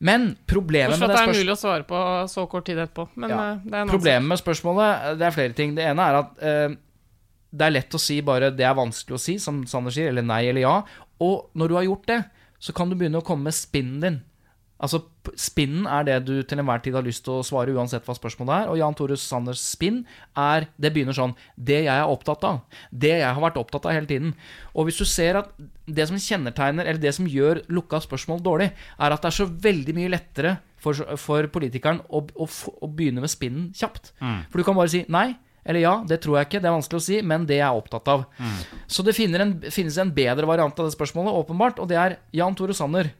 Men 0.00 0.38
problemet 0.48 0.96
med 0.96 1.04
det 1.12 1.18
spørsmålet 1.18 1.36
det 1.36 1.42
er 1.42 1.44
mulig 1.44 1.52
å 1.52 1.60
svare 1.60 1.84
på 1.84 2.00
så 2.32 2.46
kort 2.48 2.64
tid 2.64 2.80
etterpå. 2.80 3.10
Men 3.20 3.36
ja. 3.36 3.42
det 3.60 3.82
en 3.82 3.92
Problemet 3.92 4.32
med 4.32 4.40
spørsmålet 4.40 5.20
Det 5.20 5.28
er 5.28 5.36
flere 5.36 5.52
ting. 5.60 5.76
Det 5.76 5.84
ene 5.84 6.08
er 6.08 6.18
at 6.22 6.40
eh, 6.40 6.80
det 7.52 7.66
er 7.66 7.74
lett 7.76 7.94
å 7.94 8.00
si 8.00 8.20
bare 8.24 8.50
'det 8.50 8.64
er 8.64 8.74
vanskelig 8.74 9.14
å 9.14 9.20
si', 9.20 9.38
som 9.38 9.66
Sander 9.66 9.92
sier, 9.92 10.08
eller 10.08 10.22
nei 10.22 10.48
eller 10.48 10.62
ja. 10.62 10.82
Og 11.20 11.50
når 11.54 11.68
du 11.68 11.74
har 11.74 11.84
gjort 11.84 12.06
det, 12.06 12.24
så 12.58 12.72
kan 12.72 12.88
du 12.88 12.96
begynne 12.96 13.20
å 13.20 13.24
komme 13.24 13.44
med 13.44 13.54
spinnen 13.54 14.00
din. 14.00 14.22
Altså, 14.82 15.04
Spinnen 15.38 15.86
er 15.86 16.02
det 16.02 16.16
du 16.26 16.32
til 16.42 16.58
enhver 16.58 16.80
tid 16.82 16.96
har 16.98 17.04
lyst 17.06 17.22
til 17.22 17.36
å 17.38 17.44
svare, 17.46 17.70
uansett 17.70 18.02
hva 18.08 18.14
spørsmålet 18.16 18.64
er. 18.64 18.70
Og 18.72 18.78
Jan 18.80 18.96
Tore 18.98 19.14
Sanders 19.20 19.60
spinn 19.62 20.00
er 20.34 20.66
Det 20.74 20.90
begynner 20.90 21.14
sånn 21.14 21.36
Det 21.54 21.84
jeg 21.84 21.92
er 21.92 22.10
opptatt 22.10 22.42
av. 22.48 22.62
Det 22.90 23.12
jeg 23.20 23.28
har 23.28 23.44
vært 23.44 23.60
opptatt 23.60 23.86
av 23.86 23.94
hele 23.94 24.10
tiden. 24.10 24.34
Og 24.74 24.88
hvis 24.88 24.98
du 24.98 25.04
ser 25.06 25.38
at 25.38 25.52
det 25.86 26.08
som 26.08 26.18
kjennetegner, 26.18 26.88
eller 26.88 26.98
det 26.98 27.14
som 27.14 27.28
gjør 27.30 27.62
lukka 27.70 28.00
spørsmål 28.02 28.42
dårlig, 28.42 28.72
er 28.98 29.14
at 29.14 29.22
det 29.22 29.30
er 29.30 29.38
så 29.38 29.46
veldig 29.46 29.94
mye 29.94 30.10
lettere 30.10 30.56
for, 30.82 30.98
for 31.16 31.46
politikeren 31.54 32.02
å, 32.10 32.24
å, 32.34 32.48
å 32.82 32.90
begynne 32.90 33.22
med 33.22 33.30
spinnen 33.30 33.70
kjapt. 33.78 34.10
For 34.50 34.58
du 34.58 34.66
kan 34.66 34.78
bare 34.78 34.90
si 34.90 35.04
nei. 35.08 35.36
Eller 35.64 35.84
ja, 35.84 35.94
det 36.08 36.18
tror 36.24 36.38
jeg 36.38 36.48
ikke, 36.48 36.60
det 36.62 36.70
er 36.70 36.74
vanskelig 36.74 36.98
å 36.98 37.04
si, 37.06 37.18
men 37.22 37.44
det 37.46 37.60
jeg 37.60 37.66
er 37.68 37.78
opptatt 37.78 38.08
av. 38.10 38.24
Så 38.90 39.04
det 39.06 39.14
en, 39.22 39.54
finnes 39.70 39.98
en 40.02 40.14
bedre 40.14 40.48
variant 40.48 40.78
av 40.78 40.88
det 40.88 40.96
spørsmålet, 40.96 41.36
åpenbart, 41.44 41.78
og 41.78 41.90
det 41.90 42.00
er 42.00 42.16
Jan 42.34 42.56
Tore 42.58 42.74
Sanner. 42.74 43.12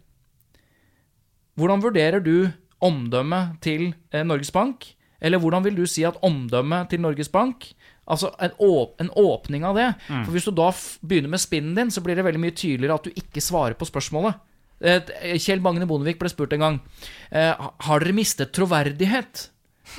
Hvordan 1.59 1.84
vurderer 1.84 2.24
du 2.24 2.51
omdømmet 2.82 3.61
til 3.62 3.93
eh, 4.11 4.24
Norges 4.26 4.51
Bank? 4.51 4.88
Eller 5.22 5.38
hvordan 5.38 5.62
vil 5.62 5.76
du 5.78 5.84
si 5.86 6.03
at 6.09 6.18
omdømmet 6.24 6.90
til 6.90 7.03
Norges 7.05 7.30
Bank 7.30 7.68
Altså 8.03 8.32
en, 8.43 8.51
åp 8.59 9.01
en 9.01 9.11
åpning 9.14 9.62
av 9.64 9.76
det. 9.78 9.84
For 10.09 10.32
Hvis 10.34 10.49
du 10.49 10.55
da 10.59 10.72
begynner 11.07 11.30
med 11.30 11.40
spinnen 11.40 11.76
din, 11.78 11.93
så 11.95 12.03
blir 12.03 12.18
det 12.18 12.24
veldig 12.26 12.40
mye 12.43 12.55
tydeligere 12.57 12.97
at 12.99 13.07
du 13.07 13.14
ikke 13.14 13.45
svarer 13.45 13.76
på 13.78 13.86
spørsmålet. 13.86 14.40
Eh, 14.82 15.36
Kjell 15.38 15.62
Magne 15.62 15.86
Bondevik 15.86 16.18
ble 16.18 16.30
spurt 16.32 16.57
en 16.57 16.64
gang 16.64 16.78
eh, 17.30 17.53
Har 17.86 18.03
dere 18.03 18.16
mistet 18.16 18.51
troverdighet. 18.57 19.45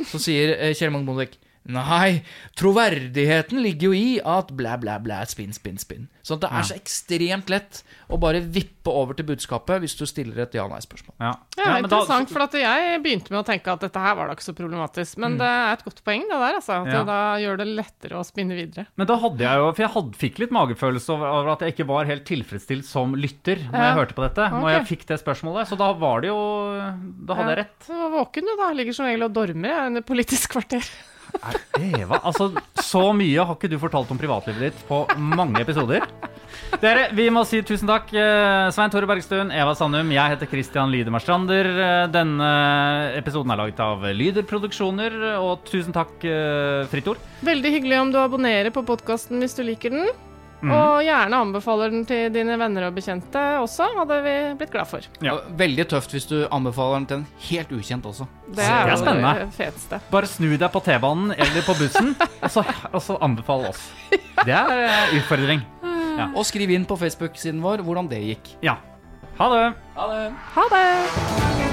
Så 0.09 0.19
sier 0.19 0.51
eh, 0.57 0.73
Kjell 0.75 0.91
Magne 0.91 1.07
Bondevik 1.07 1.37
Nei, 1.66 2.24
troverdigheten 2.59 3.61
ligger 3.64 3.91
jo 3.91 3.93
i 3.95 4.18
at 4.20 4.49
blæ, 4.57 4.74
blæ, 4.82 4.97
blæ, 5.03 5.22
spinn, 5.32 5.53
spinn, 5.55 5.78
spinn. 5.80 6.07
Sånn 6.24 6.39
at 6.39 6.43
det 6.45 6.49
er 6.59 6.66
så 6.68 6.76
ekstremt 6.76 7.49
lett 7.51 7.82
å 8.11 8.18
bare 8.20 8.41
vippe 8.43 8.91
over 8.91 9.16
til 9.16 9.26
budskapet 9.28 9.80
hvis 9.84 9.95
du 9.99 10.03
stiller 10.07 10.41
et 10.43 10.55
ja-nei-spørsmål. 10.57 11.16
Ja. 11.24 11.32
Ja, 11.57 11.64
Ja, 11.64 11.78
interessant, 11.84 12.28
da- 12.30 12.34
for 12.34 12.43
at 12.43 12.53
jeg 12.59 12.99
begynte 13.03 13.32
med 13.32 13.39
å 13.43 13.47
tenke 13.47 13.72
at 13.72 13.80
dette 13.80 13.99
her 13.99 14.16
var 14.16 14.28
da 14.28 14.36
ikke 14.36 14.43
så 14.47 14.55
problematisk. 14.57 15.18
Men 15.24 15.38
det 15.39 15.47
er 15.47 15.74
et 15.78 15.84
godt 15.86 16.03
poeng, 16.03 16.22
det 16.28 16.39
der, 16.43 16.57
altså. 16.59 16.82
At 16.82 16.88
Ja. 16.91 16.97
det 16.99 17.05
da 17.07 17.20
gjør 17.39 17.57
det 17.57 17.68
lettere 17.68 18.20
å 18.20 18.26
spinne 18.28 18.55
videre. 18.59 18.88
Men 18.97 19.07
da 19.07 19.16
hadde 19.18 19.39
jeg 19.39 19.55
jo 19.57 19.72
For 19.74 19.82
jeg 19.84 19.91
hadde, 19.93 20.18
fikk 20.20 20.39
litt 20.39 20.51
magefølelse 20.51 21.09
over, 21.16 21.49
at 21.53 21.59
jeg 21.59 21.74
ikke 21.76 21.88
var 21.88 22.05
helt 22.05 22.26
tilfredsstilt 22.26 22.84
som 22.86 23.14
lytter 23.16 23.55
når 23.72 23.74
Ja. 23.80 23.95
jeg 23.95 23.97
hørte 24.03 24.16
på 24.16 24.24
dette. 24.28 24.49
Når 24.51 24.70
jeg 24.70 24.88
fikk 24.99 25.05
det 25.07 25.20
spørsmålet. 25.24 25.68
Så 25.68 25.78
da 25.78 25.93
var 25.93 26.22
det 26.22 26.28
jo 26.28 26.38
Da 27.26 27.34
hadde 27.36 27.55
jeg 27.55 27.57
rett. 27.66 27.80
Så 27.88 28.11
våken 28.11 28.43
du, 28.43 28.55
da. 28.57 28.72
Ligger 28.74 28.93
som 28.93 29.05
regel 29.05 29.24
og 29.24 29.34
dormer 29.34 29.70
jeg, 29.70 29.86
under 29.88 30.01
Politisk 30.01 30.51
kvarter. 30.51 30.84
Eva, 31.79 32.19
altså 32.23 32.51
Så 32.79 33.01
mye 33.17 33.41
har 33.43 33.55
ikke 33.57 33.69
du 33.71 33.79
fortalt 33.81 34.11
om 34.13 34.19
privatlivet 34.21 34.69
ditt 34.69 34.84
på 34.88 35.03
mange 35.17 35.59
episoder. 35.63 36.05
Dere, 36.81 37.07
vi 37.15 37.25
må 37.34 37.43
si 37.47 37.61
tusen 37.65 37.88
takk. 37.89 38.11
eh, 38.13 38.69
Svein 38.73 38.91
Tore 38.93 39.07
Bergstuen, 39.09 39.51
Eva 39.53 39.73
Sandum, 39.77 40.09
jeg 40.13 40.34
heter 40.34 40.49
Christian 40.49 40.91
Lydemar 40.93 41.21
Strander. 41.23 41.69
Eh, 41.69 42.07
Denne 42.13 42.49
episoden 43.17 43.51
er 43.53 43.61
laget 43.61 43.79
av 43.84 44.03
Lyder 44.13 44.45
Produksjoner, 44.49 45.15
og 45.39 45.63
tusen 45.69 45.93
takk, 45.95 46.13
eh, 46.25 46.84
Fritt 46.91 47.07
Ord. 47.07 47.17
Veldig 47.45 47.73
hyggelig 47.77 48.01
om 48.01 48.11
du 48.13 48.19
abonnerer 48.21 48.69
på 48.73 48.86
podkasten 48.86 49.39
hvis 49.41 49.55
du 49.57 49.63
liker 49.63 49.89
den. 49.95 50.09
Mhm. 50.64 50.72
Og 50.72 51.01
gjerne 51.03 51.39
anbefaler 51.43 51.91
den 51.91 52.05
til 52.07 52.30
dine 52.32 52.55
venner 52.57 52.86
og 52.88 52.95
bekjente 52.95 53.41
også, 53.59 53.89
hadde 53.97 54.20
vi 54.24 54.36
blitt 54.61 54.72
glad 54.72 54.88
for. 54.88 55.03
Ja. 55.22 55.36
Veldig 55.59 55.86
tøft 55.91 56.16
hvis 56.16 56.26
du 56.30 56.38
anbefaler 56.49 57.01
den 57.01 57.05
til 57.09 57.18
en 57.18 57.28
helt 57.49 57.74
ukjent 57.76 58.05
også. 58.07 58.28
Det 58.47 58.55
Det 58.61 58.70
er 58.70 58.88
er 58.93 58.95
spennende. 58.95 59.34
det 59.43 59.53
feteste. 59.57 59.99
Bare 60.11 60.26
snu 60.32 60.55
deg 60.57 60.72
på 60.72 60.80
T-banen 60.84 61.34
eller 61.36 61.61
på 61.68 61.76
bussen, 61.78 62.16
og 62.41 62.49
så, 62.51 62.64
og 62.93 63.01
så 63.01 63.18
anbefal 63.22 63.68
oss. 63.70 63.91
Det 64.45 64.53
er 64.55 64.72
eh, 64.88 65.20
utfordring. 65.20 65.61
Og 66.36 66.45
skriv 66.45 66.70
inn 66.72 66.86
på 66.86 66.95
Facebook-siden 66.97 67.61
vår 67.61 67.84
hvordan 67.84 68.07
det 68.09 68.22
gikk. 68.24 68.55
Ja. 68.64 68.78
Ha 69.39 69.49
det. 69.49 69.74
Ha 69.95 70.07
det! 70.14 70.26
Ha 70.55 70.68
det! 70.72 71.72